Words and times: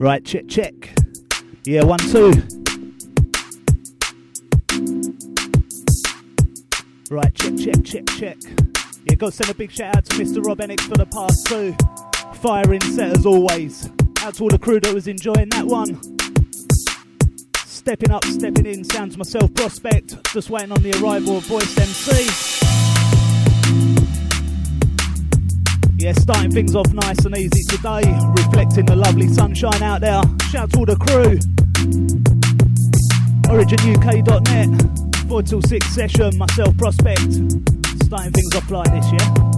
Right, 0.00 0.24
check, 0.24 0.48
check. 0.48 0.72
Yeah, 1.66 1.84
one, 1.84 1.98
two. 1.98 2.32
Right, 7.10 7.34
check, 7.34 7.58
check, 7.58 7.84
check, 7.84 8.06
check. 8.06 8.36
Yeah, 9.04 9.16
go 9.16 9.28
send 9.28 9.50
a 9.50 9.54
big 9.54 9.70
shout 9.70 9.94
out 9.94 10.06
to 10.06 10.16
Mr. 10.16 10.42
Rob 10.42 10.56
Enix 10.60 10.80
for 10.88 10.96
the 10.96 11.04
past 11.04 11.46
two. 11.48 11.76
Firing 12.40 12.80
set 12.80 13.14
as 13.14 13.26
always. 13.26 13.90
Out 14.22 14.36
to 14.36 14.44
all 14.44 14.48
the 14.48 14.58
crew 14.58 14.80
that 14.80 14.94
was 14.94 15.06
enjoying 15.06 15.50
that 15.50 15.66
one. 15.66 16.00
Stepping 17.66 18.10
up, 18.10 18.24
stepping 18.24 18.64
in, 18.64 18.84
sounds 18.84 19.18
myself 19.18 19.52
prospect. 19.52 20.16
Just 20.32 20.48
waiting 20.48 20.72
on 20.72 20.82
the 20.82 20.98
arrival 21.02 21.36
of 21.36 21.44
Voice 21.44 21.76
MC. 21.78 22.49
Yeah, 26.00 26.12
starting 26.12 26.50
things 26.50 26.74
off 26.74 26.90
nice 26.94 27.26
and 27.26 27.36
easy 27.36 27.62
today, 27.68 28.00
reflecting 28.34 28.86
the 28.86 28.96
lovely 28.96 29.28
sunshine 29.28 29.82
out 29.82 30.00
there. 30.00 30.22
Shout 30.50 30.70
to 30.70 30.78
all 30.78 30.86
the 30.86 30.96
crew. 30.96 31.36
OriginUK.net, 33.52 35.28
4 35.28 35.42
till 35.42 35.60
6 35.60 35.86
session, 35.88 36.38
myself 36.38 36.74
Prospect. 36.78 37.20
Starting 38.04 38.32
things 38.32 38.54
off 38.54 38.70
like 38.70 38.90
this, 38.90 39.12
yeah? 39.12 39.49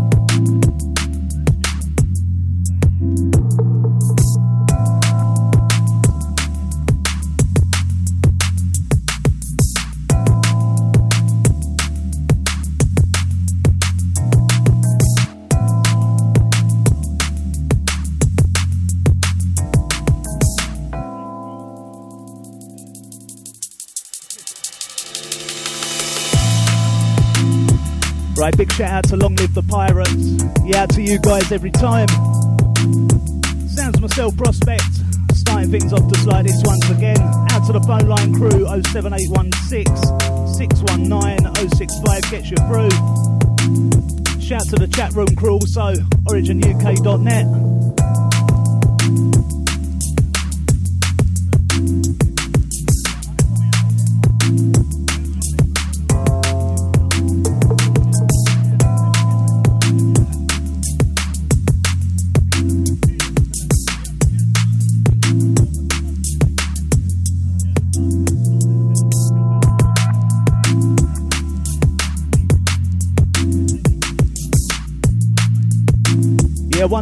Right, 28.52 28.58
big 28.58 28.72
shout 28.72 28.90
out 28.90 29.04
to 29.04 29.16
Long 29.16 29.34
Live 29.36 29.54
the 29.54 29.62
Pirates. 29.62 30.12
Yeah, 30.64 30.84
to 30.86 31.00
you 31.00 31.18
guys 31.18 31.50
every 31.52 31.70
time. 31.70 32.08
Sounds 33.68 34.00
myself 34.00 34.36
prospect. 34.36 34.84
Starting 35.32 35.70
things 35.70 35.92
off 35.92 36.06
just 36.12 36.26
like 36.26 36.46
this 36.46 36.60
once 36.64 36.88
again. 36.90 37.18
Out 37.50 37.66
to 37.66 37.72
the 37.72 37.80
phone 37.86 38.08
line 38.08 38.34
crew 38.34 38.66
07816 38.92 39.86
619 40.54 41.54
065 41.70 42.30
gets 42.30 42.50
you 42.50 42.56
through. 42.68 42.90
Shout 44.40 44.68
to 44.68 44.76
the 44.76 44.88
chat 44.92 45.12
room 45.14 45.34
crew 45.34 45.54
also, 45.54 45.94
originuk.net. 46.28 47.61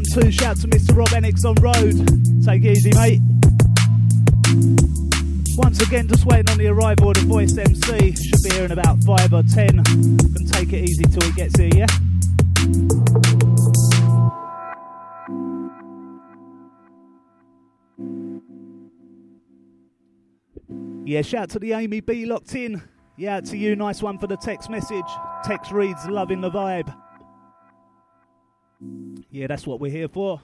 one, 0.01 0.23
two, 0.23 0.31
shout 0.31 0.57
to 0.57 0.69
Mr. 0.69 0.97
Rob 0.97 1.09
Enix 1.09 1.45
on 1.45 1.55
road. 1.57 2.45
Take 2.45 2.65
it 2.65 2.77
easy, 2.77 2.93
mate. 2.95 3.21
Once 5.57 5.81
again, 5.83 6.09
just 6.09 6.25
waiting 6.25 6.49
on 6.51 6.59
the 6.59 6.69
arrival 6.69 7.11
of 7.11 7.17
the 7.17 7.27
voice 7.27 7.57
MC. 7.57 8.15
Should 8.15 8.43
be 8.43 8.51
here 8.55 8.65
in 8.65 8.73
about 8.73 8.99
five 9.05 9.33
or 9.33 9.43
ten. 9.43 9.83
Can 9.85 10.47
take 10.47 10.73
it 10.73 10.89
easy 10.89 11.05
till 11.05 11.23
he 11.23 11.33
gets 11.33 11.59
here, 11.59 11.71
yeah? 11.75 11.87
Yeah, 21.05 21.23
shout 21.23 21.51
to 21.51 21.59
the 21.59 21.73
Amy 21.73 22.01
B 22.01 22.25
locked 22.25 22.55
in. 22.55 22.81
Yeah, 23.19 23.41
to 23.41 23.57
you, 23.57 23.77
nice 23.77 24.01
one 24.03 24.19
for 24.19 24.29
the 24.29 24.37
text 24.37 24.71
message. 24.71 25.05
Text 25.45 25.73
reads, 25.73 26.07
loving 26.07 26.41
the 26.41 26.51
vibe. 26.51 26.95
Yeah, 29.31 29.47
that's 29.47 29.67
what 29.67 29.81
we're 29.81 29.93
here 29.93 30.09
for. 30.09 30.43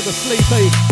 To 0.00 0.06
the 0.06 0.12
sleepy. 0.12 0.89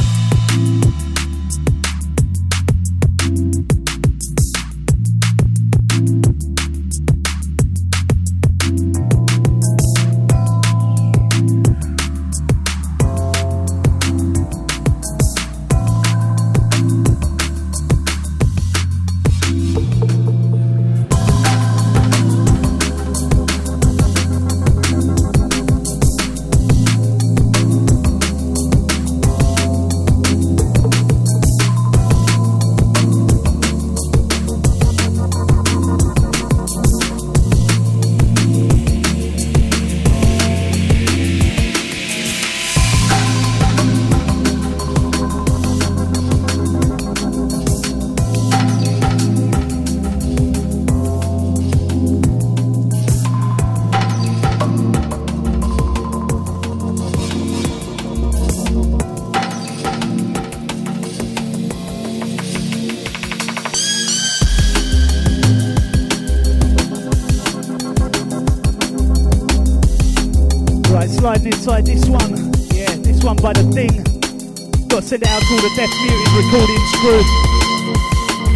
The 75.69 75.75
Deaf 75.76 75.91
Muted 76.00 76.29
recording 76.35 76.82
crew. 77.00 77.23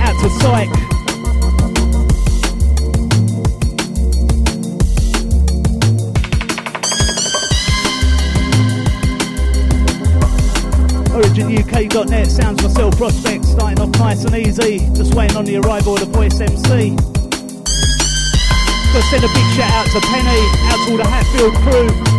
Out 0.01 0.17
to 0.21 0.31
Psych. 0.41 0.69
OriginUK.net 11.13 12.31
sounds 12.31 12.63
myself 12.63 12.97
prospect, 12.97 13.45
starting 13.45 13.81
off 13.81 13.91
nice 13.99 14.25
and 14.25 14.35
easy. 14.35 14.79
Just 14.95 15.15
waiting 15.15 15.37
on 15.37 15.45
the 15.45 15.57
arrival 15.57 15.95
of 15.95 16.01
the 16.01 16.07
voice 16.07 16.41
MC. 16.41 16.97
Gotta 18.93 19.07
send 19.09 19.25
a 19.25 19.29
big 19.29 19.57
shout 19.57 19.73
out 19.73 19.87
to 19.87 20.01
Penny, 20.01 20.41
out 20.71 20.87
to 20.87 20.93
all 20.93 20.97
the 20.99 21.07
Hatfield 21.07 21.55
crew. 21.65 22.12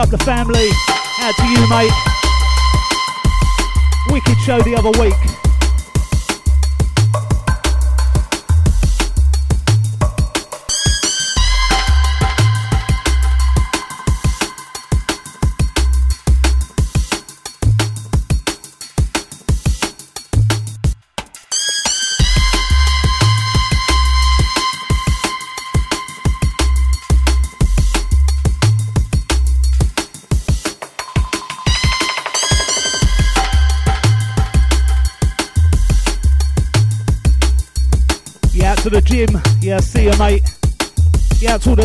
Up 0.00 0.08
the 0.08 0.18
family. 0.24 0.70
Out 1.20 1.36
to 1.36 1.46
you, 1.46 1.68
mate. 1.68 1.92
Wicked 4.10 4.40
show 4.40 4.58
the 4.62 4.74
other 4.74 4.90
week. 4.98 5.49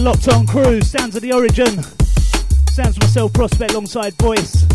Locked 0.06 0.28
on 0.28 0.46
crew. 0.46 0.81
Sounds 0.81 1.16
of 1.16 1.24
the 1.24 1.34
origin. 1.34 1.81
Sounds 2.69 3.00
myself, 3.00 3.34
Prospect, 3.34 3.72
alongside 3.72 4.13
Voice. 4.22 4.75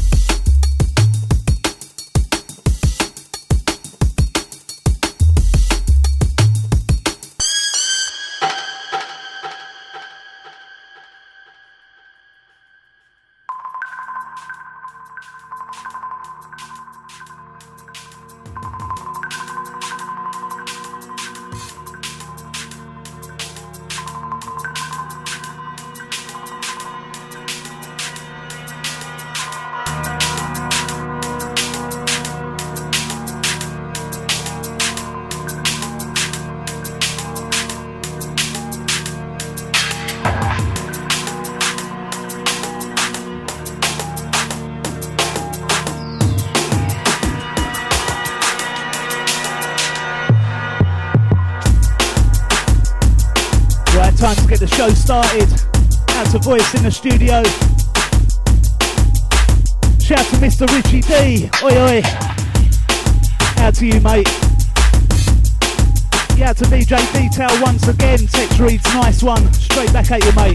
Nice 68.61 69.23
one. 69.23 69.53
Straight 69.55 69.91
back 69.91 70.11
at 70.11 70.23
you, 70.23 70.33
mate. 70.33 70.55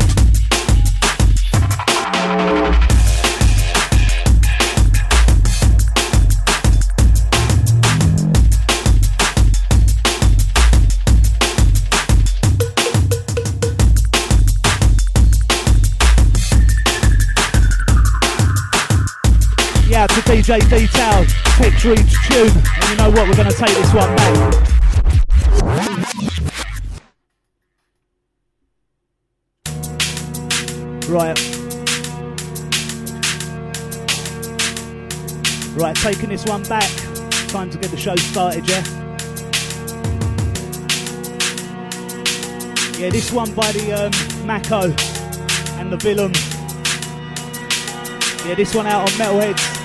Yeah, 19.89 20.05
for 20.05 20.21
DJ 20.21 20.59
Detail, 20.69 21.25
Tech 21.57 21.73
Dreams 21.79 22.13
tune, 22.27 22.49
and 22.49 22.89
you 22.91 22.97
know 22.97 23.09
what, 23.09 23.27
we're 23.27 23.35
going 23.35 23.49
to 23.49 23.57
take 23.57 23.75
this 23.75 23.91
one 23.95 24.15
back. 24.15 24.74
Taking 36.13 36.29
this 36.29 36.45
one 36.45 36.61
back. 36.65 36.87
Time 37.47 37.67
to 37.67 37.79
get 37.79 37.89
the 37.89 37.97
show 37.97 38.15
started, 38.15 38.69
yeah? 38.69 38.83
Yeah, 42.99 43.09
this 43.09 43.31
one 43.31 43.51
by 43.55 43.71
the 43.71 43.91
um, 43.91 44.45
Mako 44.45 44.93
and 45.79 45.91
the 45.91 45.97
Villain. 45.97 46.31
Yeah, 48.47 48.53
this 48.53 48.75
one 48.75 48.85
out 48.85 49.01
on 49.01 49.07
Metalheadz. 49.17 49.84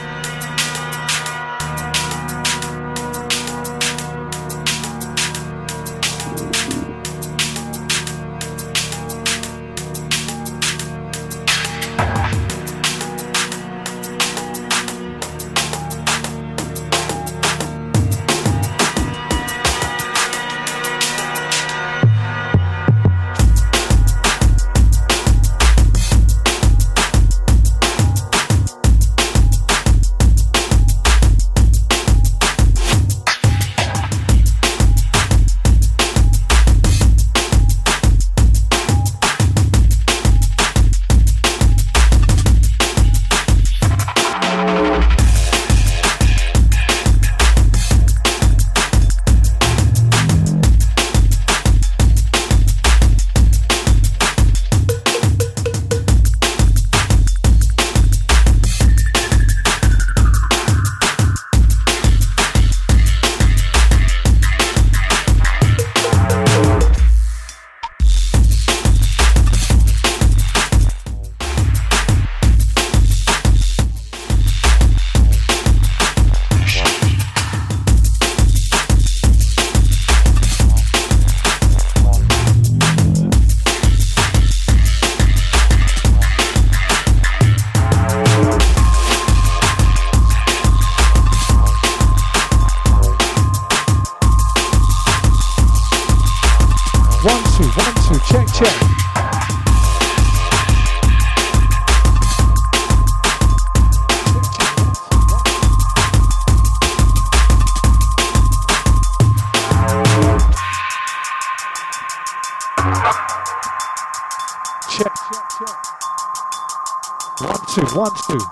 One, 118.01 118.15
two, 118.15 118.50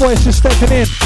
Myself 0.00 0.16
voice 0.16 0.24
just 0.24 0.38
stepping 0.38 0.78
in. 0.78 0.99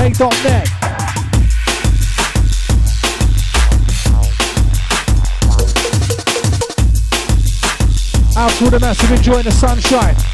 originuk.net. 0.00 0.68
Out 8.36 8.50
to 8.52 8.70
the 8.70 8.78
massive 8.80 9.12
enjoying 9.12 9.44
the 9.44 9.52
sunshine. 9.52 10.29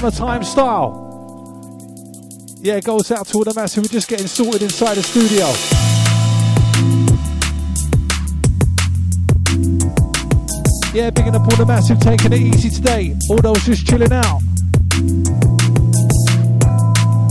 Summertime 0.00 0.42
style. 0.44 0.96
Yeah, 2.62 2.80
goes 2.80 3.10
out 3.10 3.26
to 3.26 3.36
all 3.36 3.44
the 3.44 3.52
massive. 3.54 3.84
We're 3.84 3.88
just 3.88 4.08
getting 4.08 4.28
sorted 4.28 4.62
inside 4.62 4.94
the 4.94 5.02
studio. 5.02 5.44
Yeah, 10.94 11.10
bigging 11.10 11.34
up 11.34 11.42
all 11.42 11.54
the 11.54 11.66
massive, 11.66 12.00
taking 12.00 12.32
it 12.32 12.40
easy 12.40 12.70
today. 12.70 13.14
All 13.28 13.42
those 13.42 13.62
just 13.62 13.86
chilling 13.86 14.10
out. 14.10 14.40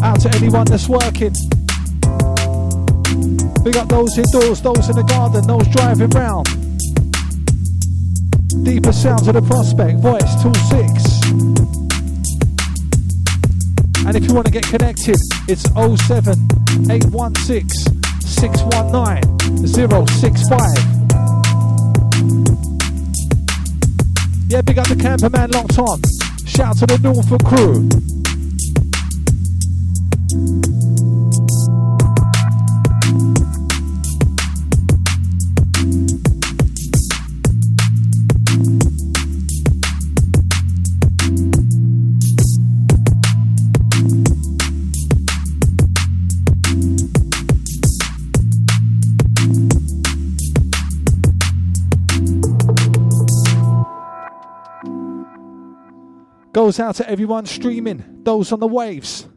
Out 0.04 0.20
to 0.20 0.30
anyone 0.36 0.66
that's 0.66 0.88
working. 0.88 1.34
Big 3.64 3.78
up 3.78 3.90
those 3.90 4.16
indoors, 4.16 4.62
those 4.62 4.88
in 4.90 4.96
the 4.96 5.06
garden, 5.08 5.48
those 5.48 5.68
driving 5.70 6.12
round. 6.12 6.46
Deeper 8.64 8.94
sounds 8.94 9.28
of 9.28 9.34
the 9.34 9.42
prospect, 9.42 9.98
voice 9.98 10.44
tool 10.44 10.54
six. 10.70 11.79
And 14.10 14.18
if 14.18 14.26
you 14.28 14.34
want 14.34 14.48
to 14.48 14.52
get 14.52 14.64
connected, 14.64 15.18
it's 15.48 15.70
07 15.76 16.34
816 16.90 17.70
619 18.26 19.68
065. 19.68 20.60
Yeah, 24.48 24.62
big 24.62 24.80
up 24.80 24.88
the 24.88 24.96
camperman 24.96 25.54
locked 25.54 25.78
on. 25.78 26.02
Shout 26.48 26.80
to 26.80 26.88
the 26.88 26.98
Norfolk 27.04 27.46
crew. 27.46 27.88
Goes 56.70 56.80
out 56.80 56.96
to 56.98 57.10
everyone 57.10 57.48
streaming, 57.48 58.20
those 58.22 58.52
on 58.52 58.60
the 58.60 58.68
waves. 58.68 59.28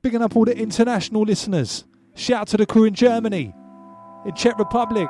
Bigging 0.00 0.22
up 0.22 0.34
all 0.34 0.46
the 0.46 0.56
international 0.56 1.20
listeners. 1.20 1.84
Shout 2.14 2.48
to 2.48 2.56
the 2.56 2.64
crew 2.64 2.84
in 2.84 2.94
Germany, 2.94 3.54
in 4.24 4.34
Czech 4.34 4.58
Republic. 4.58 5.06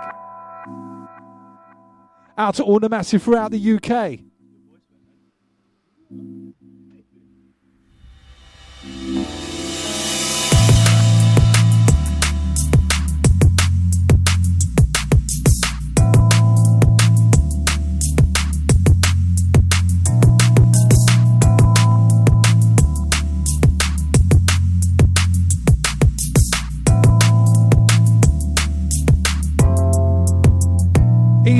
Out 2.36 2.56
to 2.56 2.64
all 2.64 2.80
the 2.80 2.88
massive 2.88 3.22
throughout 3.22 3.52
the 3.52 3.74
UK. 3.74 4.31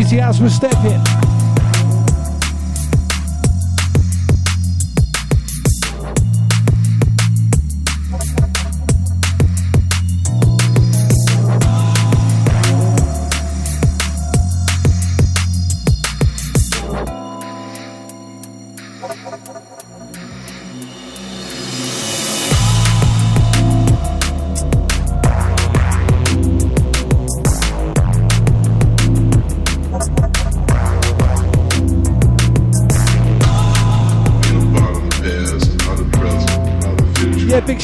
We 0.03 0.49
step 0.49 0.75
in. 0.85 1.32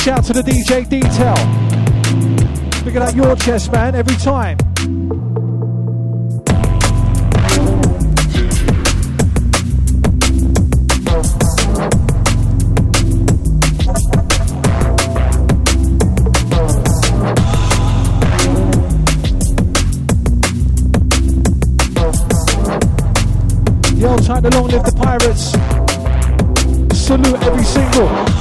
Shout 0.08 0.24
to 0.24 0.32
the 0.32 0.40
DJ 0.40 0.88
Detail. 0.88 1.36
Picking 2.82 3.02
up 3.02 3.14
your 3.14 3.36
chest, 3.36 3.70
man, 3.70 3.94
every 3.94 4.16
time. 4.16 4.56
Yo, 23.98 24.16
time 24.16 24.42
to 24.42 24.48
long 24.56 24.68
live 24.68 24.84
the 24.84 24.94
pirates. 24.96 25.50
Salute 26.98 27.42
every 27.42 27.64
single. 27.64 28.37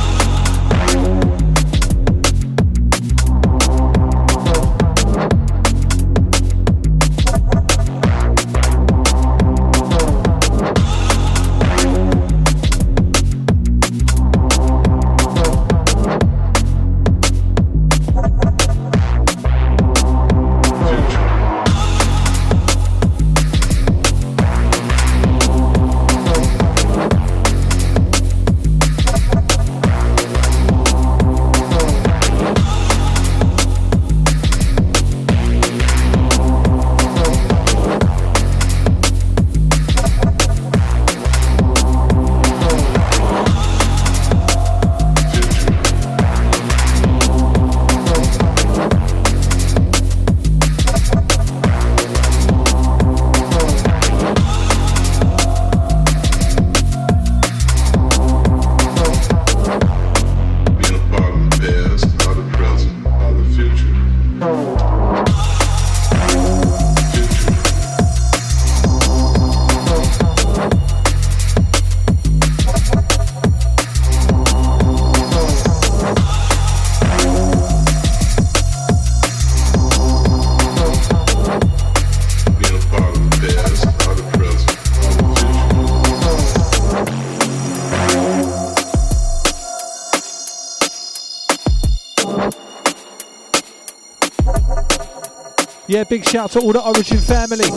Big 96.10 96.26
shout 96.26 96.52
to 96.52 96.60
all 96.60 96.72
the 96.72 96.82
Origin 96.82 97.17
family. 97.20 97.70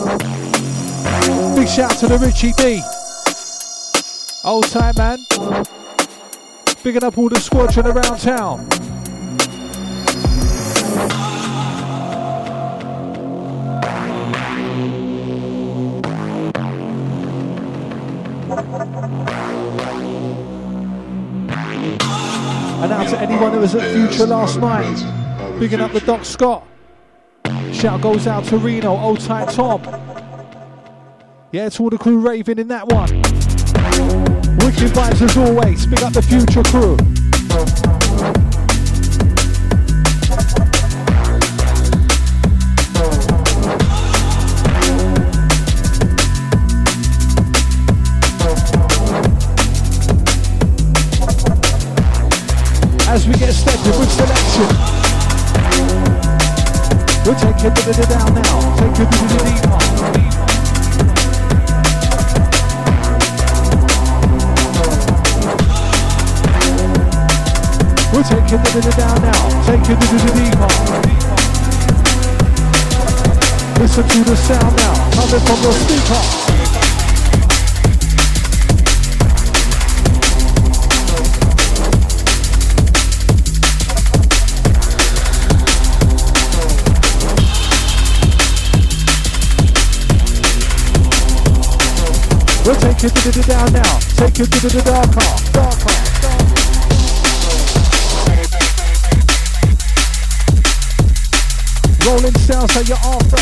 Big 1.57 1.69
shout 1.69 1.91
to 1.99 2.07
the 2.07 2.19
Richie 2.19 2.53
D. 2.53 2.83
Old 4.45 4.69
time 4.69 4.95
man. 4.97 5.27
Bigging 6.83 7.05
up 7.05 7.19
all 7.19 7.29
the 7.29 7.41
squadron 7.41 7.87
around 7.87 8.19
town. 8.21 8.61
And 22.83 22.93
out 22.93 23.09
to 23.09 23.21
anyone 23.21 23.53
who 23.53 23.61
was 23.61 23.75
at 23.75 23.93
Future 23.93 24.27
last 24.27 24.59
night. 24.59 25.59
Bigging 25.59 25.81
up 25.81 25.93
the 25.93 26.01
Doc 26.01 26.25
Scott. 26.25 26.70
Shout 27.81 28.03
goes 28.03 28.27
out 28.27 28.45
to 28.45 28.59
Reno, 28.59 28.95
old 28.95 29.21
tight 29.21 29.49
Tom. 29.55 29.81
Yeah, 31.51 31.71
to 31.71 31.83
all 31.83 31.89
the 31.89 31.97
crew 31.97 32.19
raving 32.19 32.59
in 32.59 32.69
that 32.69 32.87
one. 32.87 33.09
Wicked 34.59 34.93
vibes 34.93 35.23
as 35.23 35.35
always. 35.39 35.87
Big 35.87 36.03
up 36.03 36.13
the 36.13 36.21
future 36.21 36.63
crew. 36.65 36.99
As 53.09 53.27
we 53.27 53.33
get 53.37 53.55
started 53.55 53.99
with 53.99 54.13
selection. 54.13 54.90
It 57.63 57.75
down 58.09 58.33
now. 58.33 58.77
Take 58.79 58.95
the 58.95 59.05
deep 59.05 59.21
We'll 68.13 68.25
take 68.25 68.51
it 68.51 68.97
down 68.97 69.21
now. 69.21 69.43
Take 69.67 69.91
it 69.91 70.01
to 70.01 70.17
the 70.17 70.31
deep 70.33 70.57
Listen 73.79 74.05
to 74.09 74.19
the 74.25 74.37
sound 74.37 74.77
now, 74.77 74.95
coming 75.13 75.41
from 75.45 75.61
the 75.61 75.73
speaker. 75.73 76.90
You 93.03 93.09
to 93.09 93.31
the 93.31 93.43
down 93.47 93.73
now. 93.73 93.99
Take 94.17 94.37
you 94.37 94.45
to 94.45 94.69
the 94.69 94.83
darker, 94.83 95.21
darker. 95.53 95.89
Rolling 102.05 102.35
sounds 102.41 102.75
that 102.75 102.87
you're 102.87 102.99
after. 102.99 103.41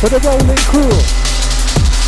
For 0.00 0.08
the 0.08 0.18
rolling 0.26 0.56
crew. 0.66 1.31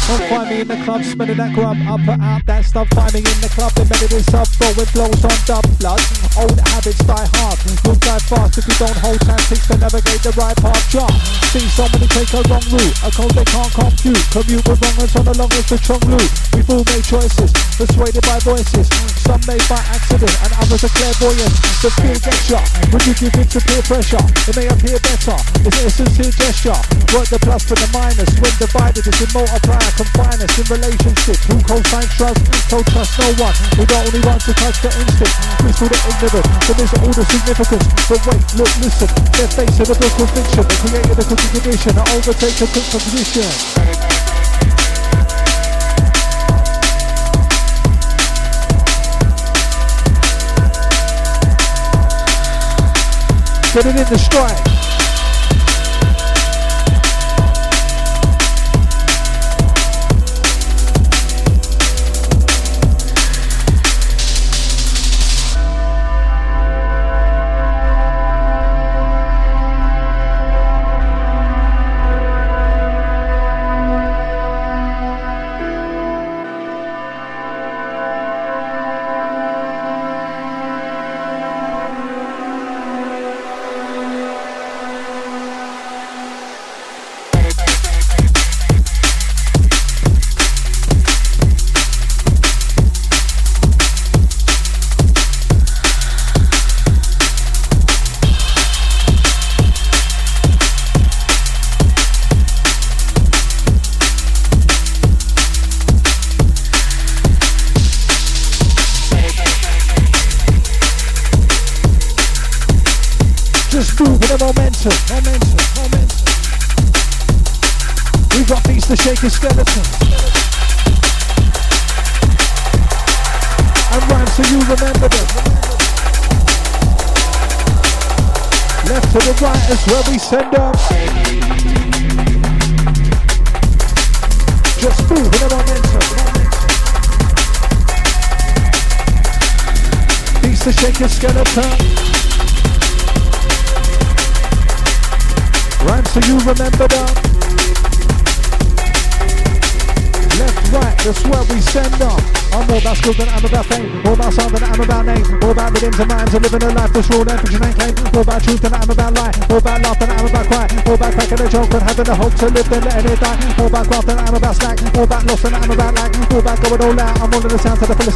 Don't 0.05 0.21
find 0.29 0.51
me 0.53 0.61
in 0.61 0.69
the 0.69 0.77
club, 0.85 1.01
smelling 1.01 1.41
that 1.41 1.57
grub, 1.57 1.81
up 1.89 1.97
put 2.05 2.21
out 2.21 2.45
that 2.45 2.61
stuff. 2.69 2.93
Find 2.93 3.09
me 3.17 3.25
in 3.25 3.39
the 3.41 3.49
club, 3.49 3.73
embedded 3.81 4.13
in 4.13 4.21
sub, 4.29 4.45
throwing 4.61 4.85
blows 4.93 5.25
on 5.25 5.33
dub 5.49 5.65
blood. 5.81 5.97
Old 6.37 6.61
habits 6.61 7.01
die 7.09 7.25
hard, 7.41 7.57
you'll 7.65 7.97
die 8.05 8.21
fast 8.29 8.61
if 8.61 8.69
you 8.69 8.77
don't 8.77 9.01
hold 9.01 9.17
tactics 9.25 9.65
to 9.65 9.81
navigate 9.81 10.21
the 10.21 10.37
right 10.37 10.53
path. 10.61 10.85
Jump, 10.93 11.09
see 11.57 11.65
somebody 11.73 12.05
take 12.13 12.29
a 12.37 12.45
wrong 12.53 12.61
route, 12.69 12.97
a 13.01 13.09
code 13.17 13.33
they 13.33 13.49
can't 13.49 13.73
compute. 13.73 14.21
Commute 14.29 14.65
with 14.69 14.77
wrong 14.85 15.09
on 15.09 15.25
the 15.25 15.35
longest 15.41 15.73
to 15.73 15.77
strong 15.81 16.05
loot. 16.05 16.31
We've 16.53 16.69
all 16.69 16.85
made 16.85 17.05
choices, 17.09 17.49
persuaded 17.81 18.29
by 18.29 18.45
voices. 18.45 18.93
Some 19.25 19.41
made 19.49 19.65
by 19.73 19.81
accident, 19.89 20.37
and 20.45 20.53
others 20.61 20.85
are 20.85 20.93
clairvoyant. 21.01 21.53
The 21.81 21.89
fear 21.97 22.17
gets 22.21 22.53
ya 22.53 22.61
when 22.93 23.01
you 23.09 23.17
give 23.17 23.33
in 23.41 23.49
to 23.57 23.61
peer 23.65 23.81
pressure. 23.89 24.21
It 24.21 24.53
may 24.53 24.69
appear 24.69 25.01
better, 25.01 25.41
it's 25.65 25.81
a 25.81 25.89
sincere 25.89 26.33
gesture. 26.37 26.77
Work 27.17 27.33
the 27.33 27.41
plus 27.41 27.65
for 27.65 27.81
the 27.81 27.89
minus, 27.89 28.29
when 28.37 28.53
divided, 28.61 29.09
it's 29.09 29.25
a 29.25 29.29
confine 29.95 30.43
us 30.43 30.55
in 30.59 30.67
relationships. 30.67 31.47
Who 31.47 31.57
co-signs 31.63 32.11
trust? 32.19 32.43
Don't 32.69 32.87
trust 32.91 33.15
no 33.19 33.31
one. 33.39 33.55
We 33.79 33.87
don't 33.87 34.07
only 34.07 34.23
want 34.27 34.43
to 34.43 34.53
touch 34.55 34.83
the 34.83 34.91
instinct. 34.91 35.35
Whistle 35.63 35.89
the 35.89 35.99
ignorant, 36.11 36.47
so 36.67 36.73
miss 36.75 36.93
all 36.99 37.15
the 37.15 37.25
significance. 37.31 37.87
But 38.11 38.21
wait, 38.27 38.43
look, 38.59 38.73
listen. 38.83 39.09
They're 39.39 39.49
facing 39.55 39.87
a 39.87 39.95
book 39.95 40.15
of 40.19 40.31
fiction. 40.35 40.65
They 40.67 40.79
created 40.83 41.19
a 41.19 41.25
condition 41.25 41.95
to 41.95 42.05
overtake 42.11 42.59
a 42.59 42.67
quick 42.67 42.87
position. 42.91 43.47
Get 53.75 53.87
it 53.87 53.97
in 53.97 54.07
the 54.07 54.19
stride. 54.19 55.04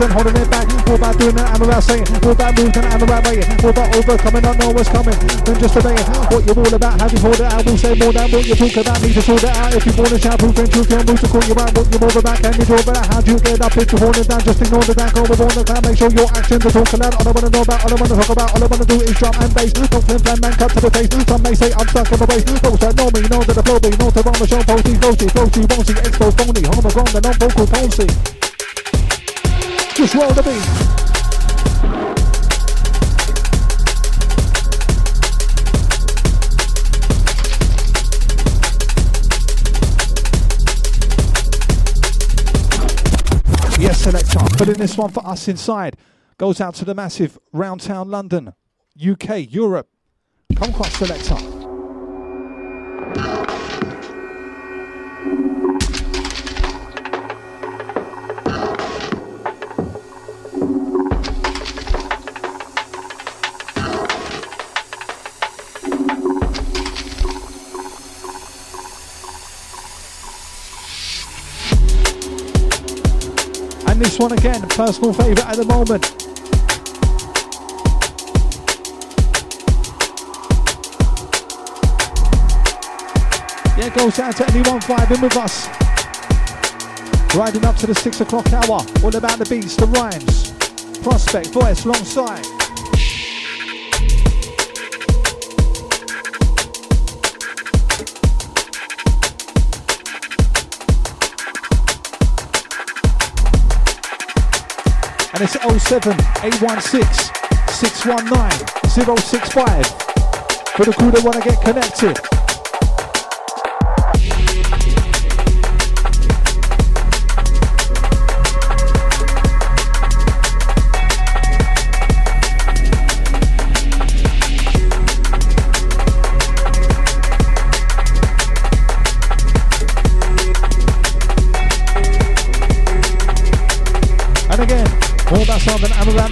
And 0.01 0.13
holding 0.15 0.37
it 0.39 0.49
back. 0.51 0.71
More 0.87 0.95
about 0.95 1.19
doing 1.19 1.35
than 1.35 1.47
I'm 1.51 1.63
about 1.63 1.83
saying. 1.83 2.07
More 2.23 2.33
about 2.33 2.55
moving 2.55 2.87
I'm 2.87 3.03
about 3.03 3.27
waiting. 3.27 3.51
More 3.59 3.75
about 3.75 3.89
overcoming, 3.97 4.43
not 4.47 4.57
know 4.63 4.71
what's 4.71 4.89
coming. 4.89 5.19
Than 5.43 5.57
just 5.59 5.75
obeying 5.75 6.07
what 6.31 6.47
you're 6.47 6.55
all 6.55 6.75
about. 6.79 6.95
Have 7.03 7.13
you 7.13 7.19
thought 7.19 7.43
it 7.43 7.51
out? 7.51 7.67
We'll 7.67 7.79
say 7.79 7.95
more 7.99 8.13
than 8.15 8.31
what 8.31 8.47
you 8.47 8.55
talk 8.55 8.77
about. 8.79 9.03
Need 9.03 9.15
to 9.19 9.23
sort 9.23 9.43
it 9.43 9.51
out. 9.51 9.75
If 9.75 9.83
you 9.83 9.93
want 9.99 10.15
to 10.15 10.19
shout 10.23 10.39
proof 10.39 10.59
and 10.59 10.71
truth, 10.71 10.91
you'll 10.91 11.05
move 11.05 11.19
to 11.19 11.27
call 11.27 11.43
you 11.43 11.57
out. 11.59 11.71
What 11.75 11.87
you're 11.91 12.01
more 12.01 12.19
about. 12.23 12.39
Can 12.39 12.55
you 12.55 12.67
draw 12.71 12.83
back? 12.87 13.07
How 13.11 13.21
do 13.21 13.33
you 13.35 13.41
get 13.43 13.61
up 13.61 13.75
if 13.75 13.91
you're 13.91 13.99
holding 13.99 14.29
down? 14.31 14.41
Just 14.47 14.63
ignore 14.63 14.87
the 14.87 14.95
down 14.95 15.09
back 15.09 15.17
over 15.17 15.45
on 15.45 15.55
the 15.57 15.65
clan, 15.65 15.81
make 15.83 15.97
sure 15.97 16.11
your 16.13 16.29
actions 16.37 16.67
are 16.67 16.71
talking 16.71 17.01
loud. 17.01 17.15
All 17.17 17.29
I 17.29 17.33
wanna 17.33 17.51
know 17.51 17.63
about, 17.63 17.85
all 17.85 17.93
I 17.93 17.97
wanna 17.97 18.17
talk 18.21 18.31
about, 18.31 18.49
all 18.53 18.63
I 18.63 18.67
wanna 18.69 18.85
do 18.85 18.97
is 19.01 19.15
drum 19.17 19.35
and 19.41 19.55
bass. 19.55 19.73
Don't 19.73 20.05
flim 20.05 20.21
flam 20.21 20.39
man, 20.41 20.53
cut 20.53 20.71
to 20.73 20.81
the 20.81 20.91
face. 20.91 21.09
Some 21.29 21.43
may 21.43 21.55
say 21.55 21.71
I'm 21.73 21.89
stuck 21.89 22.13
in 22.13 22.19
the 22.19 22.27
way. 22.29 22.41
Those 22.45 22.81
that 22.85 22.93
know 22.97 23.09
me 23.09 23.21
know 23.29 23.41
that 23.43 23.57
the 23.57 23.63
flow 23.65 23.79
be, 23.81 23.91
to 23.91 24.21
run 24.21 24.37
the 24.37 24.47
show, 24.47 24.63
posty, 24.69 24.93
floaty, 25.01 25.27
floaty, 25.33 25.63
won't 25.65 25.89
expo, 25.89 26.27
phony, 26.37 26.63
homegrown, 26.69 27.11
the 27.17 27.21
non-vocal 27.25 27.67
policy. 27.67 28.38
Just 29.99 30.15
roll 30.15 30.31
the 30.31 30.43
beat. 30.45 30.53
Yes, 43.81 44.01
selector. 44.01 44.39
Putting 44.57 44.75
this 44.75 44.97
one 44.97 45.11
for 45.11 45.27
us 45.27 45.49
inside. 45.49 45.97
Goes 46.37 46.61
out 46.61 46.77
to 46.77 46.85
the 46.85 46.95
massive 46.95 47.37
round 47.53 47.81
town 47.81 48.09
London, 48.09 48.55
UK, 49.05 49.53
Europe. 49.53 49.89
Come 50.55 50.73
selector. 50.93 51.48
One 74.19 74.33
again, 74.33 74.61
personal 74.71 75.13
favourite 75.13 75.47
at 75.47 75.57
the 75.57 75.65
moment. 75.65 76.03
Yeah, 83.79 83.95
goes 83.95 84.19
out 84.19 84.37
to 84.37 84.47
anyone 84.51 84.81
vibing 84.81 85.23
with 85.23 85.37
us. 85.37 85.69
Riding 87.35 87.65
up 87.65 87.77
to 87.77 87.87
the 87.87 87.95
six 87.95 88.21
o'clock 88.21 88.53
hour. 88.53 88.81
All 89.05 89.15
about 89.15 89.39
the 89.39 89.47
beats, 89.49 89.77
the 89.77 89.87
rhymes. 89.87 90.53
Prospect, 91.03 91.49
voice, 91.51 91.87
long 91.87 92.05
side. 92.05 92.58
And 105.41 105.45
it's 105.47 105.85
07 105.89 106.13
816 106.43 107.33
619 107.69 108.67
065 108.89 109.87
for 110.75 110.85
the 110.85 110.93
crew 110.93 111.11
that 111.13 111.23
want 111.23 111.37
to 111.37 111.43
get 111.43 111.61
connected. 111.63 112.28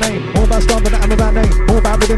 name. 0.08 0.36
All 0.36 0.44
about 0.44 0.62
stomping, 0.62 0.94
I'm 0.94 1.12
about 1.12 1.34
name 1.34 1.45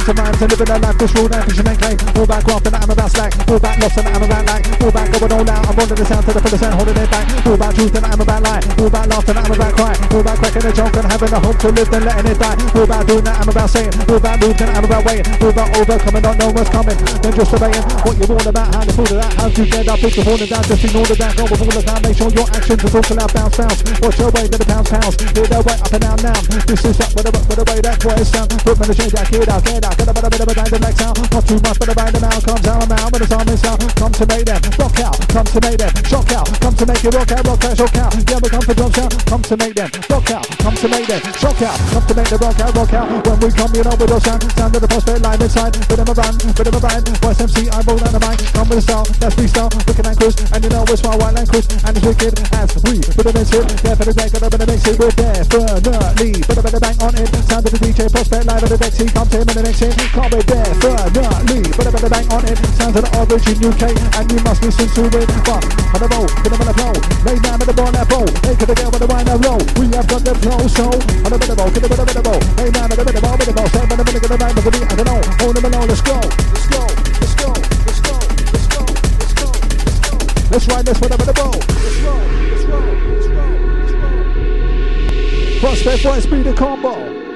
to 0.08 0.14
minds 0.16 0.40
and 0.40 0.48
living 0.48 0.72
a 0.72 0.78
life 0.80 0.96
that's 0.96 1.12
raw 1.12 1.28
and 1.28 1.44
vision 1.44 1.66
and 1.68 1.78
claim. 1.78 1.98
All 2.16 2.24
back 2.24 2.44
craft 2.44 2.66
and 2.66 2.76
I'm 2.76 2.88
about 2.88 3.10
slack. 3.12 3.32
All 3.44 3.60
back 3.60 3.76
lost 3.76 3.98
and 4.00 4.08
I'm 4.08 4.22
about 4.24 4.44
like. 4.48 4.64
All 4.80 4.92
back 4.92 5.08
going 5.12 5.32
all 5.36 5.50
out. 5.50 5.68
I'm 5.68 5.76
running 5.76 5.98
the 6.00 6.06
sound 6.08 6.24
to 6.24 6.32
the 6.32 6.40
fullest 6.40 6.64
and 6.64 6.74
holding 6.74 6.96
it 6.96 7.10
back. 7.12 7.26
All 7.44 7.56
back 7.60 7.72
truth 7.76 7.94
and 7.94 8.06
I'm 8.08 8.20
about 8.20 8.42
lie. 8.42 8.62
All 8.80 8.88
back 8.88 9.06
laughter 9.08 9.32
and 9.36 9.40
I'm 9.44 9.52
about 9.52 9.72
cry. 9.76 9.94
All 10.16 10.24
back 10.24 10.38
cracking 10.40 10.64
a 10.64 10.72
joke 10.72 10.96
and 10.96 11.06
having 11.12 11.32
a 11.32 11.40
hope 11.44 11.58
to 11.60 11.68
live 11.68 11.92
and 11.92 12.04
letting 12.08 12.32
it 12.32 12.38
die. 12.40 12.56
All 12.72 12.86
back 12.88 13.04
doing 13.04 13.24
that 13.28 13.36
I'm 13.36 13.48
about 13.52 13.68
saying. 13.68 13.92
All 14.08 14.20
back 14.20 14.36
moving 14.40 14.68
and 14.68 14.76
I'm 14.80 14.84
about 14.88 15.04
waiting. 15.04 15.28
All 15.44 15.52
back 15.52 15.70
overcoming, 15.76 16.24
not 16.24 16.36
know 16.40 16.50
what's 16.56 16.70
coming. 16.72 16.98
Then 17.20 17.32
just 17.36 17.52
obeying 17.52 17.84
what 18.00 18.14
you're 18.16 18.32
all 18.32 18.48
about. 18.48 18.68
How 18.72 18.82
to 18.88 18.92
pull 18.96 19.12
it 19.12 19.20
out. 19.20 19.32
How 19.36 19.48
to 19.52 19.62
get 19.68 19.88
up. 19.92 20.00
It's 20.00 20.16
the 20.16 20.22
falling 20.24 20.48
down. 20.48 20.64
Just 20.64 20.84
ignore 20.88 21.04
the 21.04 21.16
down. 21.20 21.32
Go 21.36 21.44
with 21.52 21.60
all 21.60 21.74
the 21.76 21.84
time. 21.84 22.00
Make 22.00 22.16
sure 22.16 22.32
your 22.32 22.48
actions 22.48 22.80
are 22.80 22.92
talking 22.96 23.16
loud. 23.20 23.30
Bounce, 23.36 23.56
bounce. 23.60 23.78
Watch 24.00 24.16
your 24.16 24.30
way 24.32 24.48
to 24.48 24.56
the 24.56 24.64
pounds, 24.64 24.88
pounds. 24.88 25.14
Hear 25.36 25.44
their 25.44 25.60
way 25.60 25.76
up 25.76 25.92
and 25.92 26.00
down 26.00 26.18
now. 26.24 26.40
This 26.64 26.80
is 26.80 26.96
up 26.96 27.12
with 27.12 27.28
the, 27.28 27.32
with 27.44 27.58
the 27.60 27.66
way 27.68 27.78
that 27.84 28.00
voice 28.00 28.32
sound. 28.32 28.48
Put 28.64 28.80
me 28.80 28.84
to 28.88 28.94
change 28.96 29.12
that 29.12 29.28
kid 29.28 29.48
out. 29.52 29.60
Get 29.68 29.84
out. 29.84 29.97
A 29.98 30.06
bit 30.06 30.16
of 30.16 30.24
a 30.24 30.30
bit 30.30 30.40
of 30.40 30.48
a 30.48 30.70
the 30.70 30.78
next 30.78 31.02
out. 31.02 31.16
Not 31.32 31.44
too 31.46 31.58
much, 31.60 31.78
the 31.78 31.94
band 31.94 32.20
now 32.20 32.38
comes 32.40 32.66
out. 32.66 32.82
I'm 32.82 32.92
out, 32.92 33.12
but 33.12 33.22
it's 33.22 33.32
on 33.32 33.46
this 33.46 33.64
out. 33.64 33.78
Come 33.96 34.12
to 34.12 34.26
make 34.26 34.44
them 34.44 34.60
rock 34.78 34.98
out. 35.00 35.18
come 35.28 35.46
to 35.46 35.60
make 35.60 35.78
them 35.78 35.92
shock 36.04 36.32
out, 36.32 36.46
come 36.60 36.74
to 36.74 36.84
make 36.86 37.04
it 37.04 37.14
rock 37.14 37.30
out, 37.32 37.46
rock 37.46 37.64
out, 37.64 37.76
shock 37.76 37.96
out. 37.96 38.10
Yeah, 38.26 38.38
we 38.42 38.48
come 38.48 38.64
for 38.66 38.74
drop 38.74 38.98
out, 38.98 39.12
come 39.26 39.42
to 39.42 39.56
make 39.56 39.74
them 39.74 39.90
rock 40.10 40.30
out, 40.30 40.44
come 40.58 40.74
to 40.74 40.88
make 40.88 41.06
them 41.06 41.20
shock 41.38 41.62
out, 41.62 41.78
come 41.92 42.04
to 42.08 42.14
make 42.18 42.28
the 42.28 42.38
rock 42.38 42.58
out, 42.58 42.72
rock 42.74 42.92
out. 42.92 43.06
When 43.26 43.38
we 43.38 43.48
come, 43.54 43.72
you 43.74 43.84
know 43.84 43.94
with 43.94 44.12
our 44.12 44.20
sound, 44.20 44.42
sound 44.58 44.74
of 44.74 44.80
the 44.82 44.88
prospect 44.88 45.22
line 45.22 45.40
inside. 45.40 45.72
Bit 45.88 46.00
of 46.00 46.08
a 46.08 46.14
run, 46.14 46.34
bit 46.58 46.66
of 46.66 46.74
a 46.74 46.80
run. 46.82 47.02
Voice 47.22 47.40
MC, 47.40 47.70
I 47.70 47.78
roll 47.86 47.98
down 48.02 48.12
the 48.12 48.22
mic, 48.24 48.38
come 48.50 48.68
with 48.68 48.78
a 48.78 48.82
style, 48.82 49.06
that's 49.22 49.34
freestyle, 49.38 49.70
wicked 49.86 50.06
and 50.06 50.16
cruise, 50.18 50.36
and 50.52 50.60
you 50.64 50.70
know 50.70 50.82
it's 50.88 51.02
my 51.04 51.14
white 51.16 51.34
line 51.38 51.46
cruise, 51.46 51.68
and 51.70 51.92
it's 51.94 52.04
wicked 52.04 52.34
as 52.58 52.68
we 52.82 52.98
put 53.14 53.26
it 53.30 53.36
in 53.38 53.46
it. 53.46 53.68
Yeah, 53.84 53.94
for 53.94 54.04
the 54.10 54.14
day, 54.14 54.28
got 54.28 54.42
a 54.42 54.50
bit 54.50 54.60
of 54.60 54.68
mix 54.68 54.82
it, 54.90 54.96
we're 54.98 55.14
definitely 55.14 56.32
a 56.34 56.62
bit 56.66 56.74
of 56.74 56.82
bang 56.82 56.98
on 56.98 57.14
it. 57.14 57.28
Sound 57.46 57.62
of 57.62 57.70
the 57.70 57.78
DJ 57.78 58.10
prospect 58.10 58.44
live 58.50 58.64
at 58.64 58.70
the 58.74 58.78
deck, 58.78 58.92
see, 58.92 59.06
come 59.06 59.28
to 59.30 59.36
him 59.38 59.48
in 59.48 59.54
the 59.54 59.62
next 59.62 59.80
hit. 59.80 59.87
Can't 59.88 60.32
be 60.32 60.42
definitely 60.44 61.62
put 61.72 61.86
a 61.86 61.92
bit 61.92 62.02
of 62.02 62.10
bang 62.10 62.28
on 62.28 62.44
it. 62.44 62.58
Sounds 62.76 62.96
of 62.96 63.06
the 63.06 63.10
origin 63.16 63.56
UK, 63.64 63.94
and 64.18 64.26
you 64.28 64.40
must 64.44 64.60
listen 64.60 64.88
to 64.92 65.02
it. 65.08 65.28
But 65.46 65.64
on 65.94 66.00
the 66.02 66.08
roll, 66.12 66.28
put 66.28 66.50
them 66.50 66.60
on 66.60 66.68
the 66.68 66.76
flow, 66.76 66.92
lay 67.24 67.38
down 67.38 67.56
with 67.56 67.68
the 67.70 67.76
ball, 67.78 67.92
that 67.92 68.10
roll, 68.12 68.28
hey, 68.44 68.54
could 68.58 68.68
the 68.68 68.74
girl 68.74 68.90
with 68.90 69.00
the 69.00 69.08
wine, 69.08 69.24
that 69.24 69.38
roll. 69.40 69.62
We 69.80 69.88
have 69.96 70.06
got 70.10 70.22
the 70.26 70.34
flow, 70.36 70.60
so 70.68 70.90
on 70.92 71.30
the 71.32 71.38
bit 71.38 71.48
of 71.48 71.58
roll, 71.58 71.70
get 71.70 71.82
the 71.82 71.88
bit 71.88 71.98
of 71.98 72.06
bit 72.10 72.18
of 72.18 72.26
lay 72.58 72.70
down 72.74 72.88
with 72.90 72.98
the 72.98 73.04
bit 73.08 73.16
of 73.16 73.22
roll, 73.24 73.36
bit 73.38 73.48
of 73.48 73.56
roll, 73.56 73.68
say, 73.70 73.84
but 73.88 73.96
a 73.96 74.04
minute, 74.04 74.20
get 74.20 74.28
the 74.28 74.38
right, 74.38 74.54
but 74.54 74.64
the 74.66 74.72
beat, 74.74 74.84
I 74.84 74.94
don't 74.98 75.08
know, 75.08 75.20
hold 75.40 75.54
them 75.56 75.64
alone, 75.64 75.88
let's 75.88 76.02
go, 76.02 76.18
let's 76.18 76.66
go, 76.68 76.82
let's 77.22 77.34
go, 77.38 77.48
let's 77.54 78.00
go, 78.02 78.18
let's 78.18 78.66
go, 78.68 78.82
let's 78.84 79.32
go, 79.38 79.48
let's 79.54 80.02
go. 80.04 80.18
Let's 80.50 80.66
ride 80.68 80.84
this 80.84 80.98
over 80.98 81.22
the 81.22 81.36
bowl. 81.38 81.54
Let's 81.54 82.02
roll, 82.02 82.18
let's 82.50 82.66
roll, 82.66 82.82
let's 82.82 83.30
roll, 83.30 83.54
let's 83.78 83.94
roll. 83.94 85.62
Prospect 85.62 86.02
Voice 86.02 86.26
be 86.26 86.42
the 86.42 86.54
combo. 86.54 87.27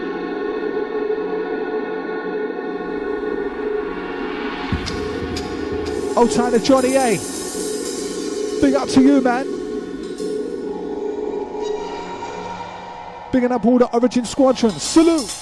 Old 6.14 6.31
time 6.31 6.53
to 6.53 6.59
Johnny 6.59 6.94
A. 6.94 7.16
Big 8.61 8.75
up 8.75 8.88
to 8.90 9.01
you, 9.03 9.20
man. 9.22 9.46
Bigging 13.33 13.51
up 13.51 13.64
all 13.64 13.79
the 13.79 13.88
Origin 13.92 14.27
Squadron. 14.27 14.72
Salute. 14.72 15.42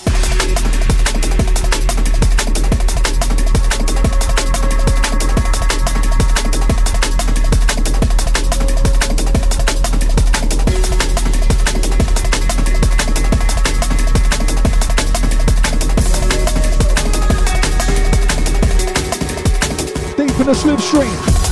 In 20.40 20.46
the 20.46 20.52
slipstream. 20.52 21.49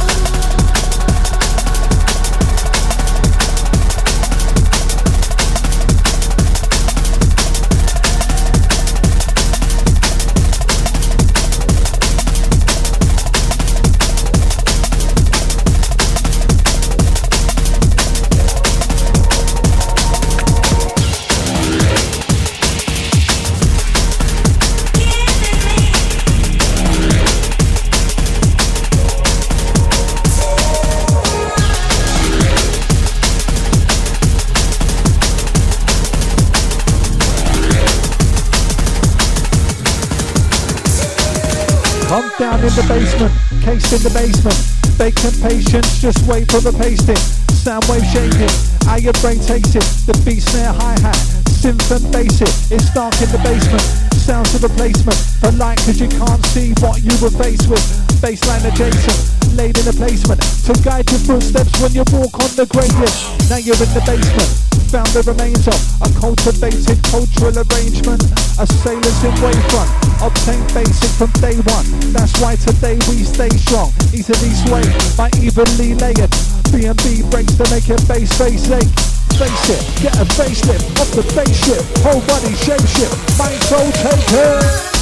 Down 42.59 42.67
in 42.67 42.75
the 42.75 42.87
basement, 42.89 43.33
cased 43.63 43.93
in 43.93 44.03
the 44.03 44.11
basement. 44.11 44.57
Vacant 44.99 45.41
patience, 45.41 46.01
just 46.03 46.27
wait 46.27 46.51
for 46.51 46.59
the 46.59 46.73
pasting. 46.73 47.15
Sound 47.55 47.85
wave 47.87 48.03
shaking, 48.11 48.51
your 48.99 49.13
brain 49.23 49.39
takes 49.39 49.77
it. 49.77 49.87
The 50.07 50.21
beat 50.27 50.43
snare 50.43 50.73
hi 50.73 50.99
hat, 50.99 51.15
synth 51.47 51.89
and 51.95 52.11
bass 52.11 52.41
it. 52.41 52.51
It's 52.75 52.91
dark 52.93 53.15
in 53.23 53.31
the 53.31 53.39
basement. 53.47 53.83
Sounds 54.19 54.53
of 54.57 54.65
replacement 54.65 55.19
for 55.39 55.53
light 55.53 55.79
cause 55.79 56.01
you 56.01 56.09
can't 56.09 56.45
see 56.47 56.75
what 56.81 57.01
you 57.01 57.15
were 57.23 57.31
faced 57.31 57.71
with. 57.71 58.08
Baseline 58.21 58.65
adjacent, 58.67 59.57
laid 59.57 59.79
in 59.79 59.87
a 59.89 59.93
placement 59.93 60.41
to 60.67 60.73
guide 60.83 61.09
your 61.11 61.21
footsteps 61.21 61.81
when 61.81 61.93
you 61.93 62.05
walk 62.13 62.35
on 62.43 62.51
the 62.57 62.67
gradient. 62.67 63.15
Now 63.49 63.59
you're 63.59 63.79
in 63.79 63.91
the 63.95 64.03
basement 64.05 64.69
found 64.89 65.09
the 65.13 65.21
remains 65.29 65.69
of 65.69 65.77
a 66.01 66.09
cultivated 66.17 66.97
cultural 67.13 67.53
arrangement. 67.53 68.25
A 68.57 68.65
sailors 68.81 69.21
in 69.21 69.35
wavefront, 69.45 69.91
obtained 70.25 70.65
basic 70.73 71.13
from 71.21 71.31
day 71.45 71.61
one. 71.69 71.85
That's 72.17 72.33
why 72.41 72.57
today 72.57 72.97
we 73.05 73.23
stay 73.23 73.53
strong, 73.53 73.93
easily 74.17 74.53
swayed 74.65 74.89
by 75.13 75.29
evenly 75.37 75.93
layered 76.01 76.33
B&B 76.73 77.23
breaks 77.29 77.55
to 77.61 77.69
make 77.69 77.87
your 77.87 78.01
bass 78.09 78.33
face 78.41 78.65
ache. 78.73 78.93
Face 79.37 79.69
it, 79.69 79.83
get 80.01 80.17
a 80.17 80.25
facelift 80.35 80.89
off 80.99 81.13
the 81.13 81.23
spaceship, 81.23 81.85
whole 82.01 82.25
body 82.25 82.57
shape 82.57 82.83
shift, 82.89 83.15
mind 83.39 83.61
soul 83.69 83.93
take 83.93 84.25
it. 84.33 84.98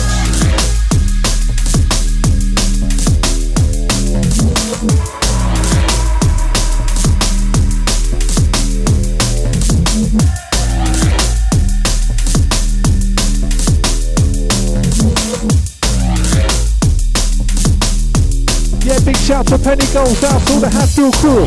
Shout 19.26 19.44
to 19.48 19.58
Penny 19.58 19.84
Gold, 19.92 20.24
out 20.24 20.40
to 20.46 20.52
all 20.52 20.60
the 20.60 20.70
Hatfield 20.70 21.12
crew. 21.16 21.44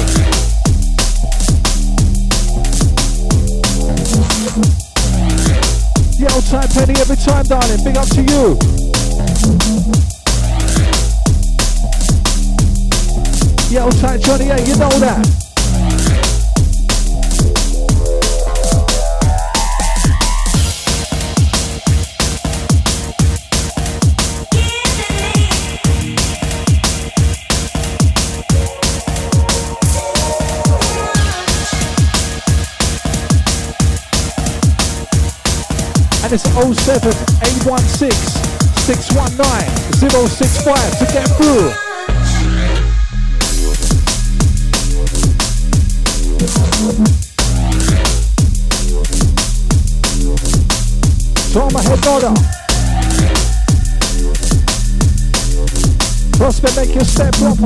Yeah, 6.19 6.35
old 6.35 6.45
time 6.45 6.67
Penny 6.67 6.99
every 6.99 7.15
time, 7.15 7.45
darling. 7.45 7.83
Big 7.83 7.95
up 7.95 8.09
to 8.09 8.21
you. 8.21 9.88
Old 13.77 13.95
time 13.99 14.19
Johnny, 14.19 14.47
yeah, 14.47 14.57
you 14.57 14.75
know 14.77 14.89
that. 14.89 15.23
and 36.23 36.33
it's 36.33 36.43
07 36.43 37.09
816 37.41 38.11
619 38.85 40.09
065 40.27 40.99
to 40.99 41.05
get 41.13 41.27
through. 41.37 41.88
So 46.79 46.87
I'm 51.61 51.75
a 51.75 51.81
head 51.81 51.99
nodder. 52.05 52.33
Prospect, 56.37 56.75
make 56.77 56.95
your 56.95 57.03
step 57.03 57.33
proper. 57.33 57.65